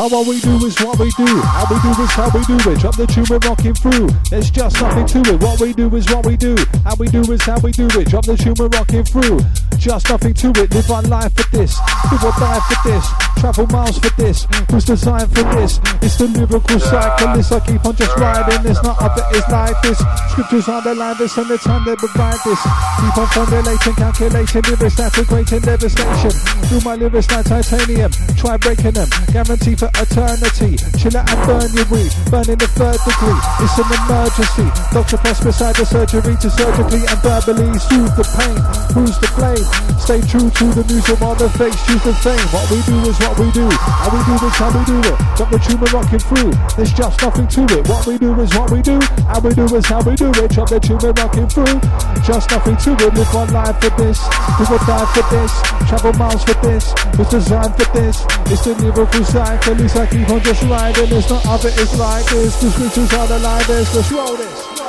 How 0.00 0.08
what 0.08 0.26
we 0.26 0.40
do 0.40 0.56
is 0.64 0.80
what 0.80 0.98
we 0.98 1.10
do. 1.10 1.26
How 1.44 1.66
we 1.68 1.76
do 1.84 2.02
is 2.02 2.10
how 2.12 2.30
we 2.32 2.40
do 2.48 2.56
it. 2.72 2.80
Drop 2.80 2.96
the 2.96 3.06
tune 3.06 3.26
we're 3.28 3.36
rocking 3.44 3.74
through. 3.74 4.08
There's 4.30 4.50
just 4.50 4.80
nothing 4.80 5.04
to 5.04 5.34
it. 5.34 5.42
What 5.42 5.60
we 5.60 5.74
do 5.74 5.94
is 5.94 6.08
what 6.08 6.24
we 6.24 6.38
do. 6.38 6.56
How 6.84 6.96
we 6.96 7.06
do 7.08 7.20
is 7.20 7.42
how 7.42 7.58
we 7.60 7.70
do 7.70 7.84
it. 8.00 8.08
Drop 8.08 8.24
the 8.24 8.34
tune 8.34 8.54
we're 8.56 8.72
rocking 8.72 9.04
through. 9.04 9.40
Just 9.76 10.08
nothing 10.08 10.32
to 10.32 10.48
it. 10.56 10.72
Live 10.72 10.90
our 10.90 11.02
life 11.02 11.36
for 11.36 11.44
this. 11.52 11.76
Live 12.10 12.24
or 12.24 12.32
die 12.32 12.60
for 12.64 12.88
this. 12.88 13.04
Travel 13.36 13.66
miles 13.66 13.98
for 13.98 14.08
this. 14.16 14.46
Was 14.72 14.86
designed 14.86 15.28
for 15.36 15.44
this. 15.52 15.78
It's 16.00 16.16
the 16.16 16.28
lyrical 16.32 16.80
cyclist. 16.80 17.52
I 17.52 17.60
keep 17.60 17.84
on 17.84 17.94
just 17.94 18.16
riding. 18.16 18.70
It's 18.70 18.82
not 18.82 18.96
other. 19.02 19.24
It's 19.36 19.48
like 19.52 19.76
this. 19.82 20.00
Scriptures 20.40 20.72
underline 20.72 21.18
this 21.18 21.36
and 21.36 21.52
the 21.52 21.58
time 21.58 21.84
they 21.84 21.92
provide 22.00 22.40
this. 22.48 22.56
Keep 22.96 23.12
on 23.12 23.28
formulating, 23.28 23.92
calculating 23.92 24.64
lyrics 24.72 24.96
that's 24.96 25.18
a 25.20 25.24
great 25.28 25.44
devastation. 25.44 26.32
Do 26.72 26.80
my 26.80 26.96
lyrics 26.96 27.28
like 27.28 27.44
titanium. 27.44 28.08
Try 28.40 28.56
breaking 28.56 28.96
them. 28.96 29.04
Guarantee 29.36 29.76
for 29.76 29.92
eternity. 30.00 30.80
Chill 30.96 31.12
out 31.12 31.28
and 31.28 31.40
burn 31.44 31.68
your 31.76 31.84
weed, 31.92 32.08
burning 32.32 32.56
the 32.56 32.72
third 32.72 32.96
degree. 33.04 33.40
It's 33.60 33.76
an 33.76 33.84
emergency. 33.92 34.64
Doctor 34.96 35.20
press 35.20 35.44
beside 35.44 35.76
the 35.76 35.84
surgery 35.84 36.32
to 36.40 36.48
surgically 36.48 37.04
and 37.04 37.20
verbally 37.20 37.76
soothe 37.76 38.16
the 38.16 38.24
pain. 38.24 38.56
Who's 38.96 39.20
to 39.20 39.28
blame? 39.36 39.60
Stay 40.00 40.24
true 40.24 40.48
to 40.48 40.66
the 40.72 40.88
news 40.88 41.04
of 41.12 41.20
all 41.20 41.36
the 41.36 41.52
fakes, 41.60 41.84
choose 41.84 42.00
the 42.00 42.16
fame. 42.24 42.40
What 42.48 42.64
we 42.72 42.80
do 42.88 42.96
is 43.04 43.16
what 43.20 43.36
we 43.36 43.52
do. 43.52 43.68
How 43.68 44.08
we 44.08 44.24
do 44.24 44.34
this, 44.40 44.56
how 44.56 44.72
we 44.72 44.80
do 44.88 44.96
it. 45.04 45.16
Got 45.36 45.52
the 45.52 45.60
tumor 45.60 45.90
rocking 45.92 46.24
through. 46.24 46.56
There's 46.80 46.96
just 46.96 47.20
nothing 47.20 47.44
to 47.44 47.60
it. 47.76 47.84
What 47.92 48.08
we 48.08 48.16
do 48.16 48.32
is 48.40 48.48
what 48.56 48.72
we 48.72 48.80
do. 48.80 48.96
How 49.28 49.44
we 49.44 49.52
do 49.52 49.68
is 49.76 49.84
how 49.84 50.00
we 50.00 50.16
do 50.16 50.29
it. 50.38 50.50
Drop 50.52 50.68
the 50.70 50.78
tumor 50.78 51.12
rocking 51.12 51.48
through. 51.48 51.80
Just 52.22 52.50
nothing 52.50 52.76
to 52.76 52.90
it. 52.94 53.14
Live 53.14 53.34
one 53.34 53.52
life 53.52 53.76
for 53.82 53.90
this. 53.98 54.22
People 54.54 54.78
die 54.86 55.06
for 55.10 55.26
this. 55.34 55.52
Travel 55.88 56.12
miles 56.14 56.44
for 56.44 56.54
this. 56.62 56.94
It's 57.18 57.30
designed 57.30 57.74
for 57.74 57.90
this. 57.92 58.22
It's 58.46 58.62
the 58.62 58.74
lyrical 58.78 59.24
cycle 59.24 59.80
least 59.80 59.96
I 59.96 60.06
keep 60.06 60.28
on 60.28 60.40
just 60.42 60.62
riding. 60.64 61.16
It's 61.16 61.30
not 61.30 61.46
other, 61.46 61.68
it's 61.68 61.98
like 61.98 62.26
this. 62.26 62.54
Scriptures 62.54 63.12
are 63.12 63.26
the 63.26 63.38
line, 63.38 63.64
let's 63.68 64.12
roll 64.12 64.36
this. 64.36 64.79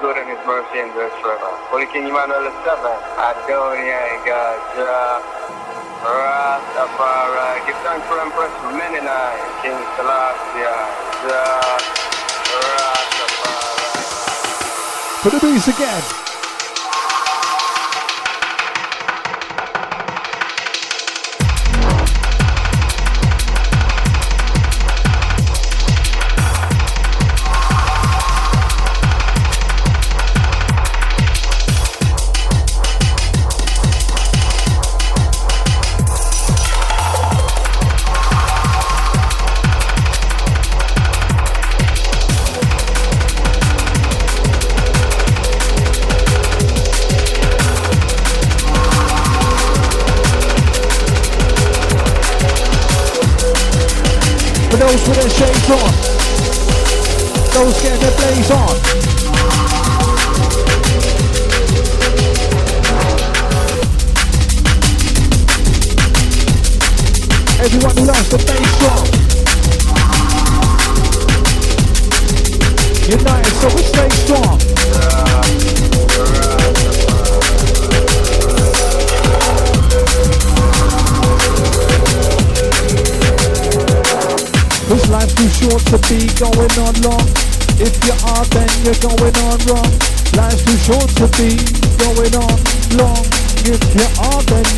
Good 0.00 0.16
and 0.16 0.28
his 0.28 0.38
mercy 0.46 0.78
endures 0.80 1.12
forever. 1.22 1.48
Holy 1.72 1.86
King 1.86 2.08
Emmanuel 2.08 2.42
VII, 2.42 2.96
Adonai, 3.16 4.20
God, 4.26 4.58
Jah, 4.76 5.22
Rastafari. 6.04 7.66
Give 7.66 7.76
thanks 7.86 8.06
for 8.06 8.20
Empress 8.20 8.52
Menenai, 8.76 9.36
King 9.62 9.78
Selassie, 9.96 10.66
Jah, 11.24 11.80
Rastafari. 12.60 13.66
For 15.22 15.30
the 15.30 15.40
beats 15.40 15.68
again. 15.68 16.25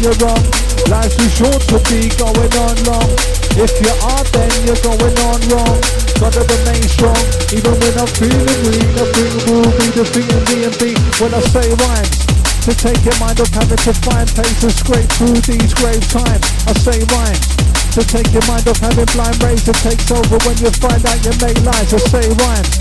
Then 0.09 0.18
wrong. 0.24 0.44
Life's 0.88 1.16
too 1.16 1.28
short 1.28 1.61
to 1.68 1.76
be 1.92 2.09
going 2.16 2.52
on 2.64 2.76
long. 2.88 3.11
If 3.61 3.72
you 3.82 3.92
are, 4.09 4.24
then 4.32 4.52
you're 4.64 4.80
going 4.80 5.16
on 5.28 5.40
wrong. 5.52 5.78
Gotta 6.16 6.42
remain 6.48 6.82
strong, 6.88 7.20
even 7.52 7.74
when 7.76 7.94
I'm 7.98 8.11
feeling 8.16 8.61
weak. 8.64 8.88
Nothing 8.96 9.32
will 9.52 9.72
be 9.76 9.86
defeating 9.92 10.44
me 10.48 10.64
and 10.64 10.76
be 10.80 10.96
when 11.20 11.34
I 11.34 11.42
say 11.52 11.68
rhymes. 11.84 12.16
To 12.64 12.72
take 12.72 13.00
your 13.04 13.16
mind 13.20 13.40
off 13.40 13.52
having 13.52 13.80
to 13.80 13.92
find 14.04 14.28
pace 14.28 14.62
and 14.64 14.72
scrape 14.72 15.11
through 15.20 15.40
these 15.44 15.72
grave 15.76 16.04
times. 16.09 16.44
I 16.64 16.72
say 16.78 16.98
rhymes. 17.12 17.44
To 17.96 18.02
take 18.04 18.30
your 18.32 18.44
mind 18.48 18.68
off 18.68 18.80
having 18.80 19.09
blind 19.12 19.36
rage 19.42 19.64
that 19.68 19.76
takes 19.82 20.09
over 20.12 20.38
when 20.44 20.56
you 20.61 20.70
find 20.80 21.00
out 21.04 21.20
you 21.20 21.32
made 21.40 21.61
lies. 21.64 21.92
I 21.92 22.00
say 22.09 22.24
rhymes. 22.28 22.72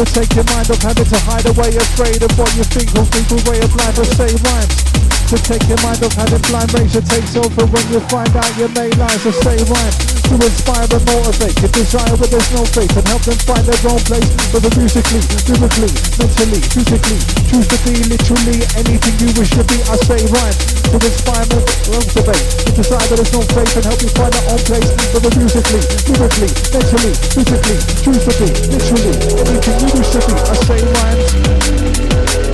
To 0.00 0.04
take 0.04 0.32
your 0.34 0.48
mind 0.52 0.68
off 0.68 0.82
having 0.82 1.08
to 1.08 1.18
hide 1.28 1.46
away 1.46 1.70
afraid 1.76 2.20
of 2.20 2.32
what 2.36 2.50
you 2.56 2.64
think 2.64 2.90
of 2.98 3.08
people's 3.12 3.44
way 3.48 3.60
of 3.60 3.72
life. 3.76 3.96
I 3.98 4.04
say 4.04 4.32
rhymes. 4.48 5.13
To 5.24 5.40
take 5.40 5.64
your 5.72 5.80
mind 5.80 6.04
off 6.04 6.12
having 6.20 6.44
blind 6.52 6.68
rage 6.76 6.92
takes 6.92 7.32
over 7.32 7.64
when 7.72 7.84
you 7.88 7.96
find 8.12 8.28
out 8.36 8.52
your 8.60 8.68
main 8.76 8.92
lies. 9.00 9.24
I 9.24 9.32
say 9.32 9.56
right 9.72 9.94
To 10.28 10.36
inspire 10.36 10.84
and 10.84 11.00
motivate 11.00 11.56
your 11.64 11.72
desire 11.72 12.12
where 12.20 12.28
there's 12.28 12.50
no 12.52 12.60
faith 12.68 12.92
and 12.92 13.08
help 13.08 13.24
them 13.24 13.40
find 13.48 13.64
their 13.64 13.80
own 13.88 14.04
place. 14.04 14.28
Whether 14.52 14.68
musically, 14.76 15.24
lyrically, 15.48 15.92
mentally, 16.20 16.60
physically, 16.60 17.18
choose 17.48 17.68
to 17.72 17.78
be 17.88 17.94
literally 18.04 18.68
anything 18.76 19.16
you 19.16 19.32
wish 19.40 19.48
to 19.56 19.64
be. 19.64 19.80
I 19.88 19.96
say 20.04 20.20
rhymes 20.28 20.60
to 20.92 20.96
inspire 21.00 21.48
and 21.56 21.64
motivate 21.88 22.44
your 22.68 22.74
desire 22.84 23.06
where 23.08 23.16
there's 23.16 23.32
no 23.32 23.42
faith 23.48 23.72
and 23.80 23.84
help 23.88 24.00
you 24.04 24.12
find 24.12 24.28
their 24.28 24.46
own 24.52 24.60
place. 24.68 24.90
Whether 25.08 25.32
musically, 25.40 25.82
lyrically, 26.04 26.52
mentally, 26.68 27.12
physically, 27.32 27.78
choose 28.04 28.22
to 28.28 28.32
be 28.36 28.48
literally 28.76 29.14
anything 29.40 29.76
you 29.82 29.90
wish 29.96 30.10
to 30.12 30.20
be. 30.20 30.34
I 30.36 30.54
say 30.68 30.78
rhymes. 30.84 32.53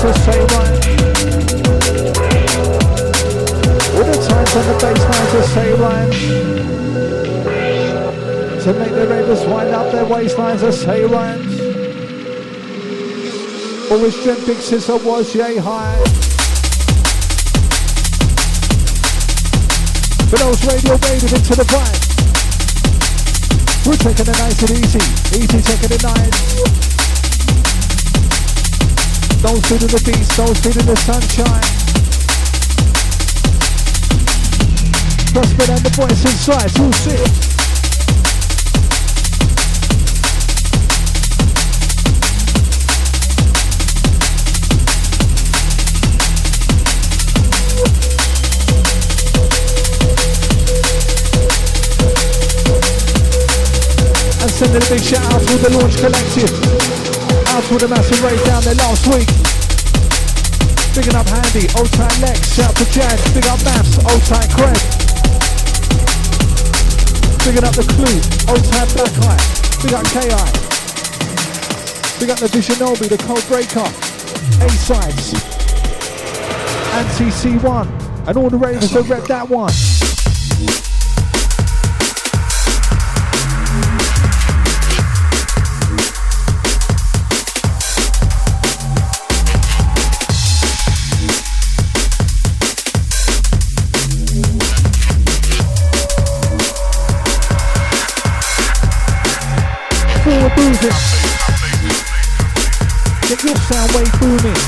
To 0.00 0.14
say 0.20 0.38
rhymes. 0.38 0.86
All 3.94 4.04
the 4.04 4.18
times 4.28 4.52
on 4.56 4.64
the 4.68 4.74
baseline 4.82 5.28
to 5.32 5.42
say 5.54 5.68
rhymes. 5.74 6.20
To 8.64 8.70
make 8.74 8.92
the 8.92 9.06
ravers 9.08 9.44
wind 9.46 9.70
up 9.70 9.90
their 9.90 10.04
waistlines 10.04 10.60
to 10.60 10.72
say 10.72 11.04
rhymes. 11.04 11.60
Always 13.90 14.14
dreamt 14.22 14.46
big 14.46 14.58
since 14.58 14.88
I 14.88 14.96
was 14.96 15.34
yay 15.34 15.56
high. 15.56 15.98
For 20.30 20.36
those 20.36 20.64
radio 20.66 20.92
wading 20.92 21.34
into 21.34 21.54
the 21.56 21.64
vibe. 21.64 22.04
We're 23.86 23.96
taking 23.96 24.28
it 24.28 24.38
nice 24.38 24.60
and 24.62 24.70
easy. 24.70 25.00
Easy 25.38 25.60
taking 25.62 25.92
it 25.96 26.02
nice. 26.02 26.97
Don't 29.40 29.64
sit 29.64 29.82
in 29.82 29.88
the 29.88 30.02
beast, 30.04 30.36
don't 30.36 30.56
sit 30.56 30.76
in 30.76 30.84
the 30.84 30.96
sunshine. 30.96 31.62
Prospect 35.32 35.70
and 35.70 35.80
the 35.80 35.90
voice 35.90 36.24
inside, 36.24 36.70
who's 36.76 36.96
sick? 36.96 37.48
Sending 54.58 54.82
a 54.82 54.86
big 54.90 55.00
shout 55.00 55.32
out 55.32 55.40
to 55.40 55.56
the 55.58 55.70
Launch 55.78 55.96
Collective. 55.98 57.17
Out 57.58 57.64
to 57.64 57.74
the 57.74 57.88
massive 57.88 58.22
raid 58.22 58.38
down 58.46 58.62
there 58.62 58.78
last 58.86 59.02
week. 59.10 59.26
Bigging 60.94 61.18
up 61.18 61.26
Handy, 61.26 61.66
Old 61.74 61.90
Time 61.90 62.14
Lex, 62.22 62.54
shout 62.54 62.70
to 62.78 62.86
Jan, 62.94 63.18
big 63.34 63.50
up 63.50 63.58
Maps, 63.66 63.98
Old 63.98 64.22
Time 64.30 64.46
Craig. 64.54 64.78
Bigging 67.42 67.66
up 67.66 67.74
the 67.74 67.82
Clue, 67.98 68.22
Old 68.46 68.62
Time 68.62 68.86
Black 68.94 69.10
Eye, 69.26 69.42
big 69.82 69.90
up 69.90 70.06
KI. 70.06 70.38
Big 72.22 72.30
up 72.30 72.38
the 72.38 72.46
Visionobi, 72.46 73.10
the 73.10 73.18
Cold 73.26 73.42
Breaker, 73.50 73.90
A-Sides, 74.62 75.34
and 76.94 77.06
TC1, 77.18 77.90
and 78.28 78.36
all 78.38 78.50
the 78.50 78.56
ravers 78.56 78.92
that 78.92 79.02
rep 79.08 79.24
that 79.24 79.48
one. 79.48 79.72
Sound 103.78 103.92
wave 103.94 104.12
booming. 104.18 104.58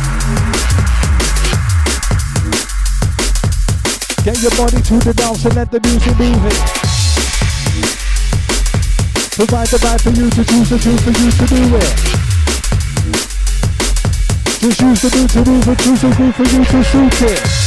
Get 4.22 4.38
your 4.42 4.54
body 4.54 4.80
to 4.82 4.98
the 5.02 5.14
dance 5.16 5.44
and 5.44 5.56
let 5.56 5.70
the 5.70 5.80
music 5.80 6.16
move 6.18 6.46
it. 6.46 6.60
Provide 9.34 9.68
the 9.68 9.78
vibe 9.78 10.00
for 10.02 10.10
you 10.10 10.30
to 10.30 10.44
choose 10.44 10.70
the 10.70 10.78
truth 10.78 11.02
for 11.02 11.10
you 11.10 11.30
to 11.40 11.46
do 11.46 11.76
it. 11.76 11.94
Just 14.60 14.80
use 14.80 15.02
the 15.02 15.10
mood 15.16 15.30
to 15.30 15.50
move 15.50 15.68
it, 15.68 15.78
choose 15.78 16.00
the 16.02 16.10
groove 16.14 16.36
for 16.36 16.44
you 16.44 16.64
to 16.64 16.84
suit 16.84 17.22
it. 17.30 17.59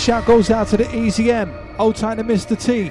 Shout 0.00 0.24
goes 0.24 0.50
out 0.50 0.66
to 0.68 0.78
the 0.78 0.84
EZM. 0.84 1.52
Old 1.78 1.94
time 1.94 2.16
to 2.16 2.24
Mr. 2.24 2.58
T. 2.58 2.90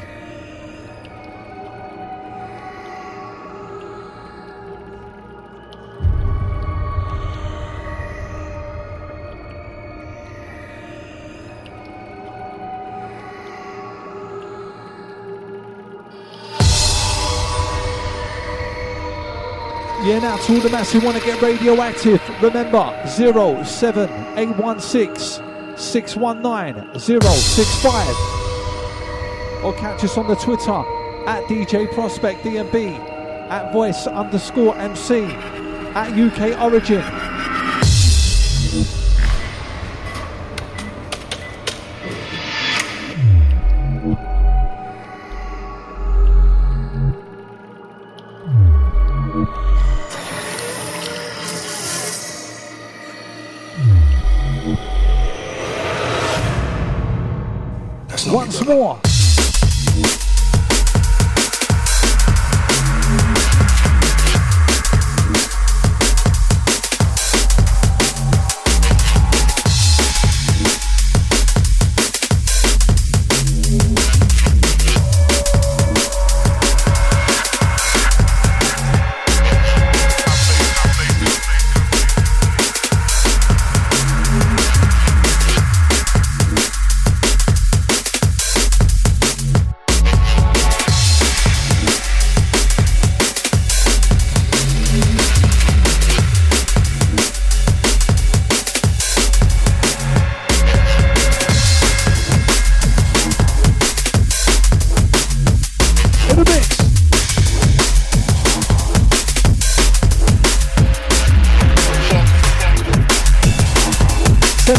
Yeah, 20.05 20.20
now 20.20 20.38
to 20.38 20.53
all 20.53 20.62
the 20.62 20.70
mass 20.70 20.91
who 20.91 20.99
want 21.01 21.18
to 21.18 21.26
get 21.26 21.41
radioactive, 21.41 22.22
remember 22.41 22.95
07816 23.07 25.48
619 25.91 26.99
065 26.99 28.15
or 29.63 29.73
catch 29.73 30.03
us 30.03 30.17
on 30.17 30.27
the 30.27 30.35
Twitter 30.35 30.83
at 31.27 31.43
DJ 31.45 31.91
Prospect 31.93 32.43
DNB 32.43 32.99
at 33.49 33.73
voice 33.73 34.05
underscore 34.05 34.77
MC 34.77 35.23
at 35.95 36.13
UK 36.13 36.61
Origin. 36.61 37.01
More. 58.28 59.09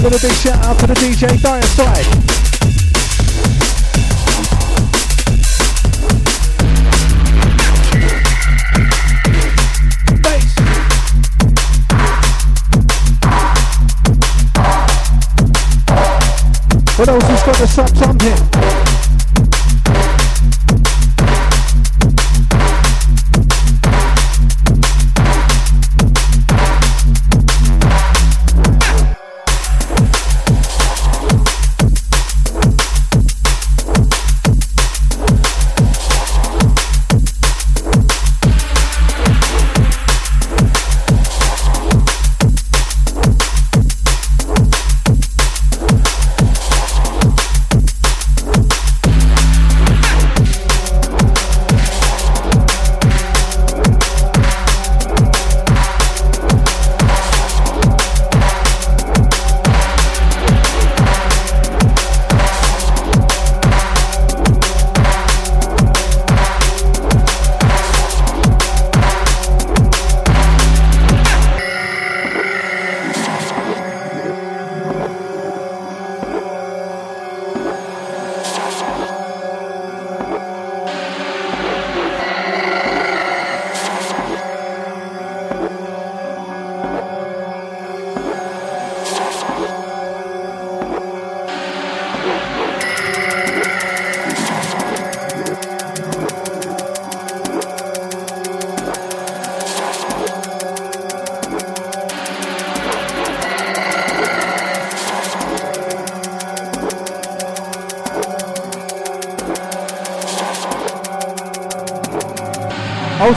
Big 0.08 0.32
shout 0.32 0.64
out 0.64 0.78
to 0.78 0.86
the 0.86 0.94
DJ 0.94 1.40
Dire 1.42 1.62
Side. 1.62 2.19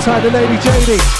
Outside 0.06 0.24
the 0.24 0.32
lady 0.32 0.58
JD. 0.58 1.13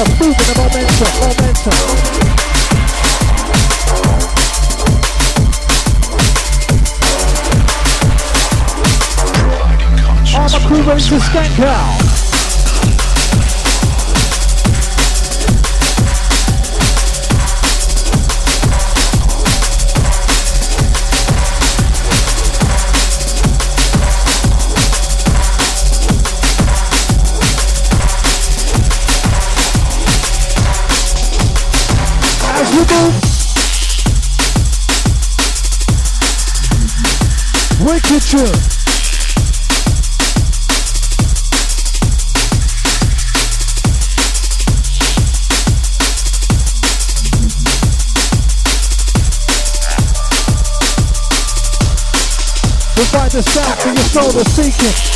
Moving 0.00 0.32
the 0.32 0.54
momentum, 0.56 1.12
momentum. 1.20 2.30
crew 10.66 10.82
ready 10.82 11.02
to 11.02 11.16
skank 11.16 11.58
out. 11.64 12.09
For 54.32 54.38
your 54.38 54.44
soul 54.44 55.09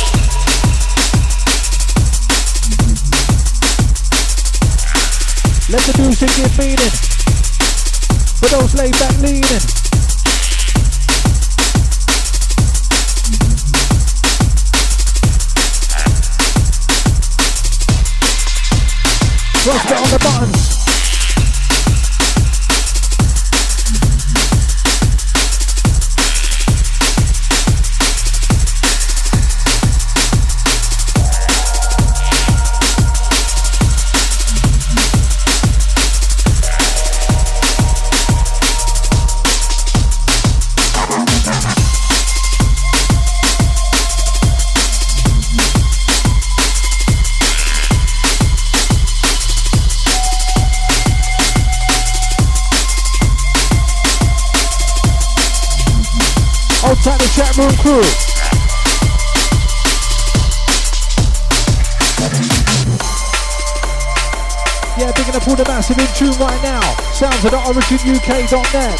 originuk.net. 67.65 68.99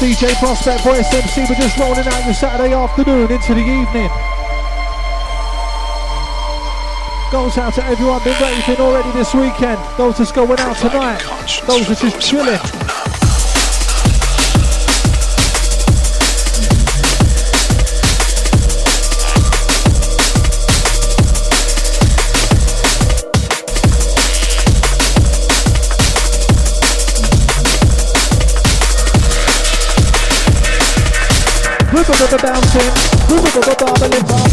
DJ 0.00 0.34
Prospect 0.38 0.80
for 0.80 0.92
SMC, 0.92 1.48
we're 1.48 1.56
just 1.56 1.78
rolling 1.78 2.06
out 2.06 2.24
your 2.24 2.34
Saturday 2.34 2.72
afternoon 2.72 3.30
into 3.30 3.54
the 3.54 3.60
evening. 3.60 4.10
Goes 7.30 7.58
out 7.58 7.74
to 7.74 7.84
everyone 7.84 8.22
been 8.24 8.40
raving 8.40 8.80
already 8.80 9.10
this 9.12 9.34
weekend. 9.34 9.78
Those 9.98 10.18
that's 10.18 10.32
going 10.32 10.58
out 10.60 10.76
tonight. 10.76 11.22
Those 11.66 11.90
are 11.90 11.94
just 11.94 12.20
chilling. 12.20 12.83
Bouncing, 32.06 32.38
bouncing, 32.38 32.90
bobbling, 33.28 33.76
bobbling. 33.78 33.84
outside 33.88 34.43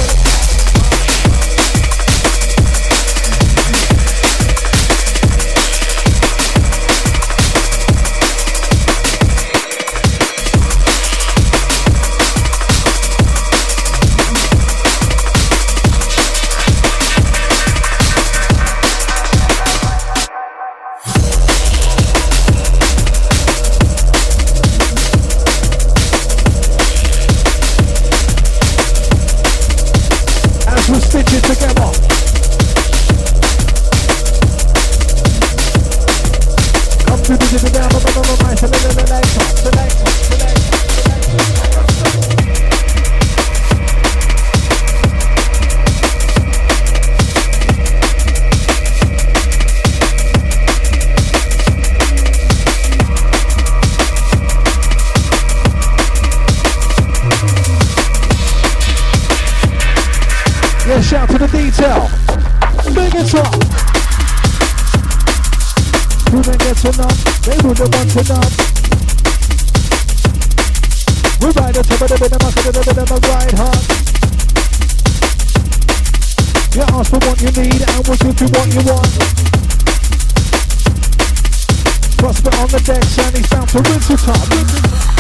detail. 61.62 62.10
Make 62.90 63.14
it 63.14 63.36
up. 63.38 63.54
You 66.32 66.42
didn't 66.42 66.82
enough. 66.90 67.20
They 67.46 67.58
wouldn't 67.62 67.94
want 67.94 68.16
enough. 68.18 68.54
We 71.42 71.48
ride 71.54 71.76
the 71.76 71.84
top 71.86 72.02
of 72.02 72.08
the 72.10 72.18
rhythm, 72.22 72.42
I 72.42 72.50
the 72.50 72.72
the 72.72 72.82
of 72.82 73.10
the 73.10 73.18
ride 73.30 73.54
hard. 73.62 73.84
You 76.74 76.84
ask 76.98 77.10
for 77.12 77.22
what 77.28 77.38
you 77.42 77.52
need, 77.54 77.82
and 77.86 78.08
we'll 78.08 78.18
give 78.18 78.42
you 78.42 78.50
what 78.58 78.68
you 78.74 78.82
want. 78.90 79.14
Prospect 82.18 82.58
on 82.58 82.68
the 82.70 82.80
deck, 82.90 83.06
and 83.22 83.38
he's 83.38 83.50
bound 83.50 83.70
to 83.70 83.78
rinse 83.78 84.08
the 84.08 84.18
Top. 84.18 85.11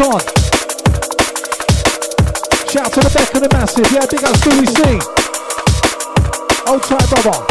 On. 0.00 0.20
Shout 2.70 2.92
to 2.92 3.00
the 3.00 3.10
back 3.14 3.34
of 3.34 3.42
the 3.42 3.48
massive. 3.52 3.90
Yeah, 3.92 4.06
big 4.10 4.24
up 4.24 4.34
Stewie 4.36 4.66
C. 4.66 4.80
Old 6.70 6.82
tight 6.82 7.22
brother. 7.22 7.49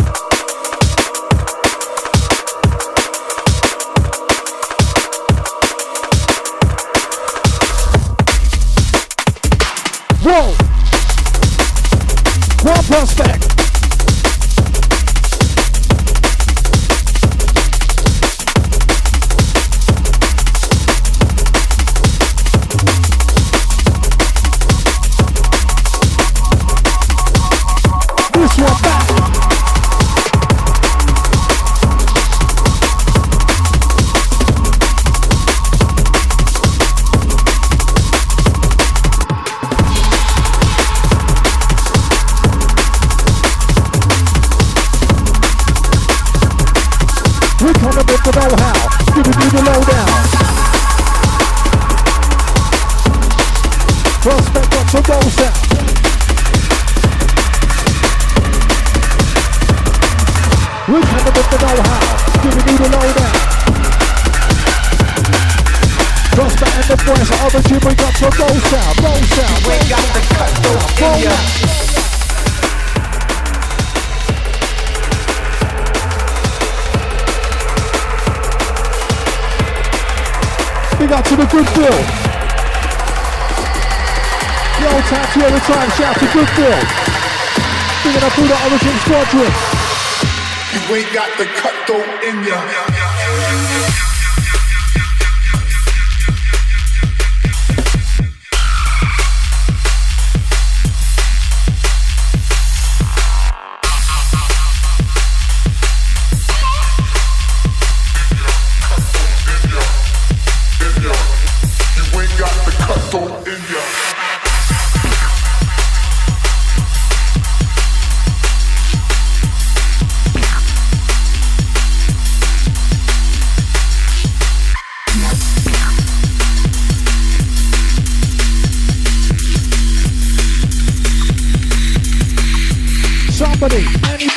Cutthroat 91.89 92.23
in 92.23 92.43
ya. 92.45 92.98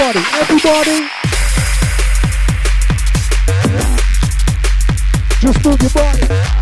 Everybody. 0.03 0.26
everybody. 0.40 1.09
Just 5.40 5.64
move 5.64 5.80
your 5.80 5.90
body. 5.90 6.61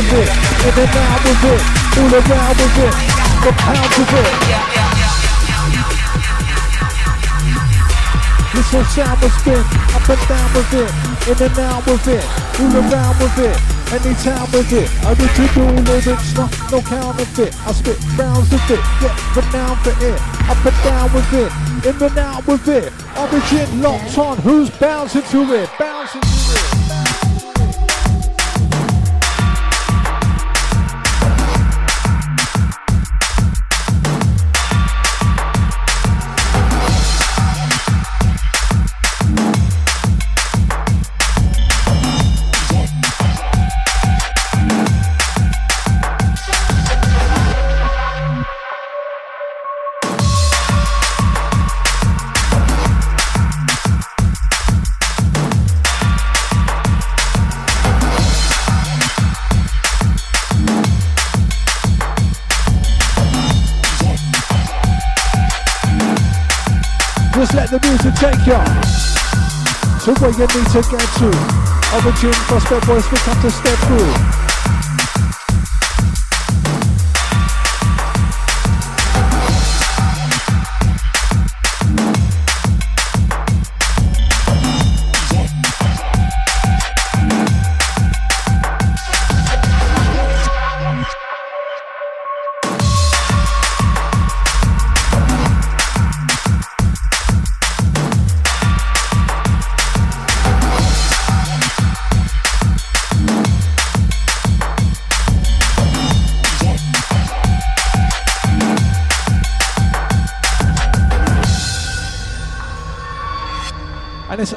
with 0.00 0.12
it, 0.16 0.30
and 0.64 0.72
then 0.76 0.88
now 0.96 1.16
with 1.20 1.44
it, 1.44 1.60
all 2.00 2.08
around 2.08 2.56
with 2.56 2.78
it, 2.80 2.94
the 3.44 3.52
pound 3.52 3.90
with 4.00 4.16
it. 4.16 4.32
This 8.54 8.70
whole 8.72 8.84
sound 8.84 9.20
was 9.20 9.32
spin, 9.34 9.60
up 9.92 10.08
and 10.08 10.22
down 10.24 10.48
with 10.56 10.72
it, 10.72 10.90
in 11.28 11.36
and 11.36 11.58
out 11.60 11.84
with 11.84 12.08
it, 12.08 12.24
all 12.60 12.72
around 12.80 13.16
with 13.20 13.38
it, 13.44 13.56
anytime 13.92 14.48
with 14.52 14.72
it. 14.72 14.88
I 15.04 15.12
need 15.20 15.32
to 15.36 15.44
do 15.52 15.64
lyrics, 15.84 16.32
no, 16.34 16.48
no 16.72 16.80
counterfeit. 16.80 17.52
I 17.66 17.72
spit 17.72 17.98
rounds 18.16 18.52
of 18.52 18.70
it, 18.70 18.80
get 19.00 19.12
the 19.34 19.42
renowned 19.44 19.80
for 19.84 19.92
it, 20.00 20.20
up 20.48 20.64
and 20.64 20.78
down 20.80 21.12
with 21.12 21.32
it, 21.34 21.52
in 21.84 22.02
and 22.02 22.18
out 22.18 22.46
with 22.46 22.68
it. 22.68 22.92
Origin 23.18 23.82
locked 23.82 24.16
on, 24.16 24.38
who's 24.38 24.70
bouncing 24.70 25.22
to 25.22 25.54
it? 25.54 25.68
Bounce 25.78 25.89
where 70.38 70.48
you 70.48 70.60
need 70.60 70.70
to 70.70 70.82
get 70.90 71.08
to. 71.18 71.28
Origin 71.94 72.32
prospect 72.46 72.86
boys, 72.86 73.10
we 73.10 73.18
come 73.18 73.40
to 73.42 73.50
step 73.50 73.78
through. 73.86 74.49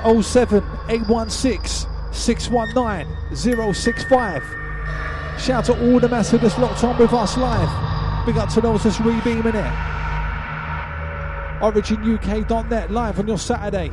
And 0.03 0.25
07 0.25 0.63
816 0.89 1.89
619 2.11 3.73
065. 3.73 4.43
Shout 5.39 5.49
out 5.49 5.65
to 5.65 5.91
all 5.91 5.99
the 5.99 6.07
massive 6.07 6.41
that's 6.41 6.57
locked 6.57 6.83
on 6.83 6.97
with 6.97 7.13
us 7.13 7.37
live. 7.37 8.25
Big 8.25 8.37
up 8.37 8.49
to 8.49 8.61
those 8.61 8.83
that's 8.83 8.97
rebeaming 8.97 9.55
it. 9.55 9.73
OriginUK.net 11.61 12.91
live 12.91 13.19
on 13.19 13.27
your 13.27 13.37
Saturday. 13.37 13.91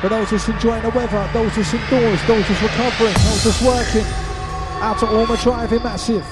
For 0.00 0.08
those 0.08 0.30
that's 0.30 0.48
enjoying 0.48 0.82
the 0.82 0.90
weather, 0.90 1.28
those 1.32 1.54
that's 1.54 1.74
indoors, 1.74 2.20
those 2.26 2.46
that's 2.48 2.62
recovering, 2.62 3.14
those 3.14 3.44
that's 3.44 3.62
working. 3.62 4.06
Out 4.82 4.98
to 5.00 5.06
all 5.06 5.26
my 5.26 5.36
driving 5.42 5.82
massive. 5.82 6.26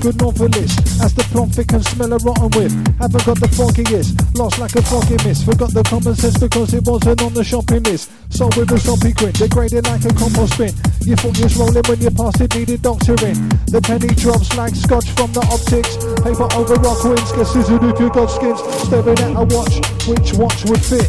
Good 0.00 0.20
novelist. 0.20 0.78
As 1.02 1.14
the 1.14 1.22
plot 1.30 1.50
thick 1.50 1.72
and 1.72 1.84
smell 1.84 2.12
a 2.12 2.18
rotten 2.18 2.50
whiff. 2.54 2.72
Haven't 2.98 3.24
got 3.26 3.38
the 3.40 3.48
foggiest, 3.52 4.14
lost 4.36 4.58
like 4.58 4.74
a 4.74 4.82
foggy 4.82 5.18
mist. 5.26 5.44
Forgot 5.44 5.74
the 5.74 5.82
common 5.82 6.14
sense 6.14 6.38
because 6.38 6.74
it 6.74 6.84
wasn't 6.84 7.22
on 7.22 7.34
the 7.34 7.44
shopping 7.44 7.82
list. 7.82 8.10
So 8.30 8.46
with 8.56 8.72
a 8.72 8.78
sloppy 8.78 9.12
grin, 9.12 9.32
degraded 9.32 9.86
like 9.86 10.04
a 10.04 10.12
compost 10.14 10.58
bin. 10.58 10.72
You 11.02 11.16
thought 11.16 11.36
you 11.38 11.44
was 11.44 11.56
rolling 11.56 11.86
when 11.86 12.00
you 12.00 12.10
passed 12.10 12.40
it, 12.40 12.54
needed 12.54 12.82
doctoring. 12.82 13.38
The 13.70 13.80
penny 13.82 14.12
drops 14.14 14.54
like 14.56 14.74
scotch 14.74 15.08
from 15.14 15.32
the 15.32 15.44
optics. 15.46 15.94
Paper 16.22 16.48
over 16.54 16.78
rock 16.82 17.00
wins, 17.04 17.30
get 17.32 17.46
Suzuki 17.46 17.90
to 17.98 18.06
God 18.10 18.30
skins. 18.30 18.60
Staring 18.86 19.18
at 19.18 19.32
a 19.34 19.44
watch, 19.46 19.74
which 20.06 20.34
watch 20.34 20.64
would 20.66 20.82
fit? 20.82 21.08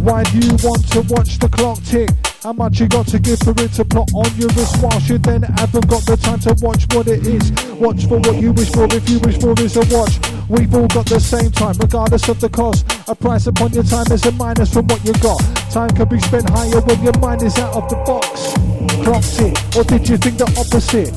Why 0.00 0.24
do 0.24 0.38
you 0.38 0.56
want 0.64 0.84
to 0.92 1.00
watch 1.12 1.38
the 1.38 1.48
clock 1.48 1.80
tick? 1.84 2.10
How 2.42 2.54
much 2.54 2.80
you 2.80 2.88
got 2.88 3.06
to 3.08 3.18
give 3.18 3.38
for 3.40 3.50
it 3.50 3.68
to 3.76 3.84
plot 3.84 4.08
on 4.14 4.24
your 4.40 4.48
wrist 4.56 4.80
whilst 4.80 5.10
you 5.10 5.18
then 5.18 5.42
haven't 5.42 5.86
got 5.88 6.00
the 6.08 6.16
time 6.16 6.40
to 6.40 6.56
watch 6.64 6.88
what 6.96 7.06
it 7.06 7.26
is. 7.26 7.52
Watch 7.76 8.08
for 8.08 8.16
what 8.16 8.40
you 8.40 8.52
wish 8.52 8.72
for 8.72 8.88
if 8.88 9.04
you 9.10 9.18
wish 9.20 9.36
for 9.36 9.52
is 9.60 9.76
a 9.76 9.84
watch. 9.92 10.16
We've 10.48 10.72
all 10.74 10.88
got 10.88 11.04
the 11.04 11.20
same 11.20 11.52
time, 11.52 11.76
regardless 11.76 12.26
of 12.30 12.40
the 12.40 12.48
cost. 12.48 12.88
A 13.08 13.14
price 13.14 13.46
upon 13.46 13.74
your 13.74 13.84
time 13.84 14.08
is 14.10 14.24
a 14.24 14.32
minus 14.32 14.72
from 14.72 14.86
what 14.88 15.04
you 15.04 15.12
got. 15.20 15.36
Time 15.68 15.90
can 15.90 16.08
be 16.08 16.18
spent 16.18 16.48
higher 16.48 16.80
when 16.80 17.04
your 17.04 17.18
mind 17.20 17.42
is 17.42 17.58
out 17.58 17.76
of 17.76 17.84
the 17.90 17.96
box. 18.08 18.56
Clocked 19.04 19.36
it, 19.44 19.76
or 19.76 19.84
did 19.84 20.08
you 20.08 20.16
think 20.16 20.40
the 20.40 20.48
opposite? 20.56 21.12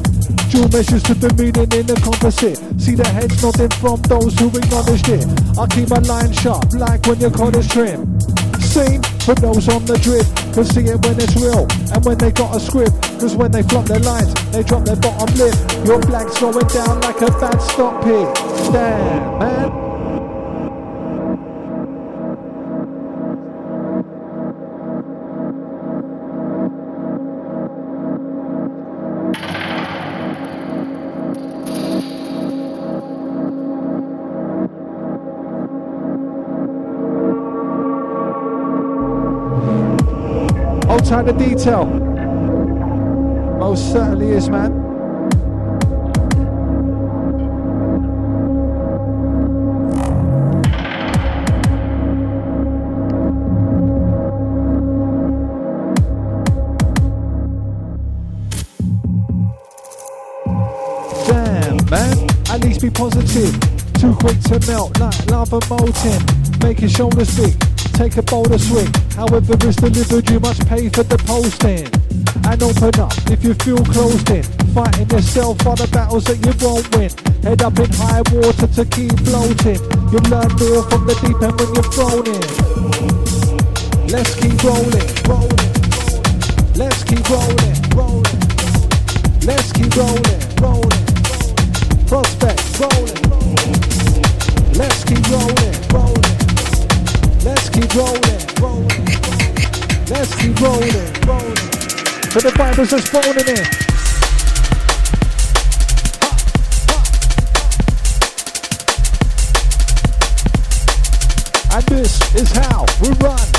Dual 0.51 0.67
measures 0.75 1.03
to 1.03 1.15
the 1.15 1.31
meaning 1.39 1.71
in 1.71 1.87
the 1.87 1.95
composite. 2.03 2.59
See 2.75 2.99
the 2.99 3.07
heads 3.07 3.39
nodding 3.39 3.71
from 3.79 3.95
those 4.11 4.35
who 4.35 4.51
acknowledged 4.51 5.07
it. 5.07 5.23
I 5.55 5.71
keep 5.71 5.87
my 5.87 6.03
line 6.03 6.33
sharp, 6.33 6.67
like 6.75 7.07
when 7.07 7.23
your 7.23 7.31
college 7.31 7.69
trim 7.71 8.11
scene 8.73 9.03
for 9.21 9.35
those 9.35 9.69
on 9.69 9.85
the 9.85 9.97
drip. 10.01 10.25
Can 10.53 10.65
see 10.65 10.81
it 10.89 10.97
when 11.05 11.15
it's 11.21 11.35
real 11.37 11.67
and 11.93 12.03
when 12.05 12.17
they 12.17 12.31
got 12.31 12.55
a 12.55 12.59
script. 12.59 12.93
Cause 13.19 13.35
when 13.35 13.51
they 13.51 13.61
flop 13.63 13.85
their 13.85 13.99
lines 13.99 14.33
they 14.51 14.63
drop 14.63 14.83
their 14.83 14.97
bottom 14.97 15.29
lip. 15.37 15.55
Your 15.85 15.99
blank's 16.01 16.39
going 16.39 16.67
down 16.67 16.99
like 17.01 17.21
a 17.21 17.31
bad 17.39 17.57
stop 17.61 18.03
pig. 18.03 18.27
Damn 18.73 19.39
man 19.39 19.82
detail. 41.63 41.85
Most 43.57 43.93
certainly 43.93 44.31
is, 44.31 44.49
man. 44.49 44.71
Damn, 61.27 61.89
man. 61.89 62.29
At 62.49 62.63
least 62.63 62.81
be 62.81 62.89
positive. 62.89 63.57
Too 63.93 64.13
quick 64.15 64.39
to 64.41 64.59
melt 64.67 64.99
like 64.99 65.31
lava 65.31 65.61
molten. 65.69 66.43
Your 66.83 66.89
shoulders 66.89 67.37
big 67.37 67.72
take 67.93 68.17
a 68.17 68.23
bolder 68.23 68.57
swing. 68.57 68.91
However 69.15 69.53
it's 69.53 69.77
delivered, 69.77 70.29
you 70.29 70.39
must 70.39 70.67
pay 70.67 70.89
for 70.89 71.03
the 71.03 71.17
posting. 71.29 71.85
And 72.45 72.61
open 72.61 72.99
up 72.99 73.13
if 73.29 73.43
you 73.43 73.53
feel 73.53 73.77
closed 73.93 74.29
in. 74.29 74.43
Fighting 74.73 75.09
yourself 75.09 75.61
for 75.61 75.75
the 75.75 75.87
battles 75.87 76.25
that 76.25 76.41
you 76.41 76.53
won't 76.59 76.89
win. 76.97 77.09
Head 77.45 77.61
up 77.61 77.77
in 77.79 77.89
high 77.93 78.25
water 78.33 78.67
to 78.67 78.83
keep 78.89 79.13
floating. 79.23 79.79
You'll 80.11 80.27
learn 80.33 80.51
more 80.57 80.83
from 80.89 81.05
the 81.05 81.15
deep 81.21 81.39
end 81.39 81.55
when 81.61 81.69
you're 81.77 81.91
thrown 81.93 82.25
in. 82.25 82.43
Let's 84.09 84.33
keep 84.35 84.57
rolling, 84.63 85.09
rolling. 85.29 85.73
Let's 86.75 87.03
keep 87.05 87.23
rolling, 87.29 87.77
rolling. 87.93 88.41
Let's 89.45 89.71
keep 89.71 89.93
rolling, 89.95 90.41
rolling. 90.59 91.05
Prospect, 92.09 92.63
rolling. 92.81 93.21
Let's 94.73 95.03
keep 95.05 95.23
rolling, 95.29 95.53
rolling. 95.53 95.82
Let's 97.83 97.95
keep 97.95 98.01
rolling, 98.01 98.39
rolling. 98.61 99.05
Let's 100.07 100.35
keep 100.35 100.61
rolling, 100.61 100.93
rolling. 101.27 101.55
For 102.31 102.39
the 102.39 102.53
fibers 102.55 102.91
that's 102.91 103.09
phoning 103.09 103.47
in. 103.49 103.65
And 111.73 111.85
this 111.87 112.35
is 112.35 112.51
how 112.53 112.85
we 113.01 113.09
run. 113.19 113.49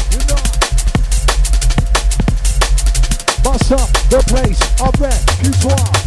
Bust 3.45 3.73
up 3.73 3.91
the 4.09 4.25
place 4.27 4.61
of 4.81 4.99
repertoire. 4.99 6.04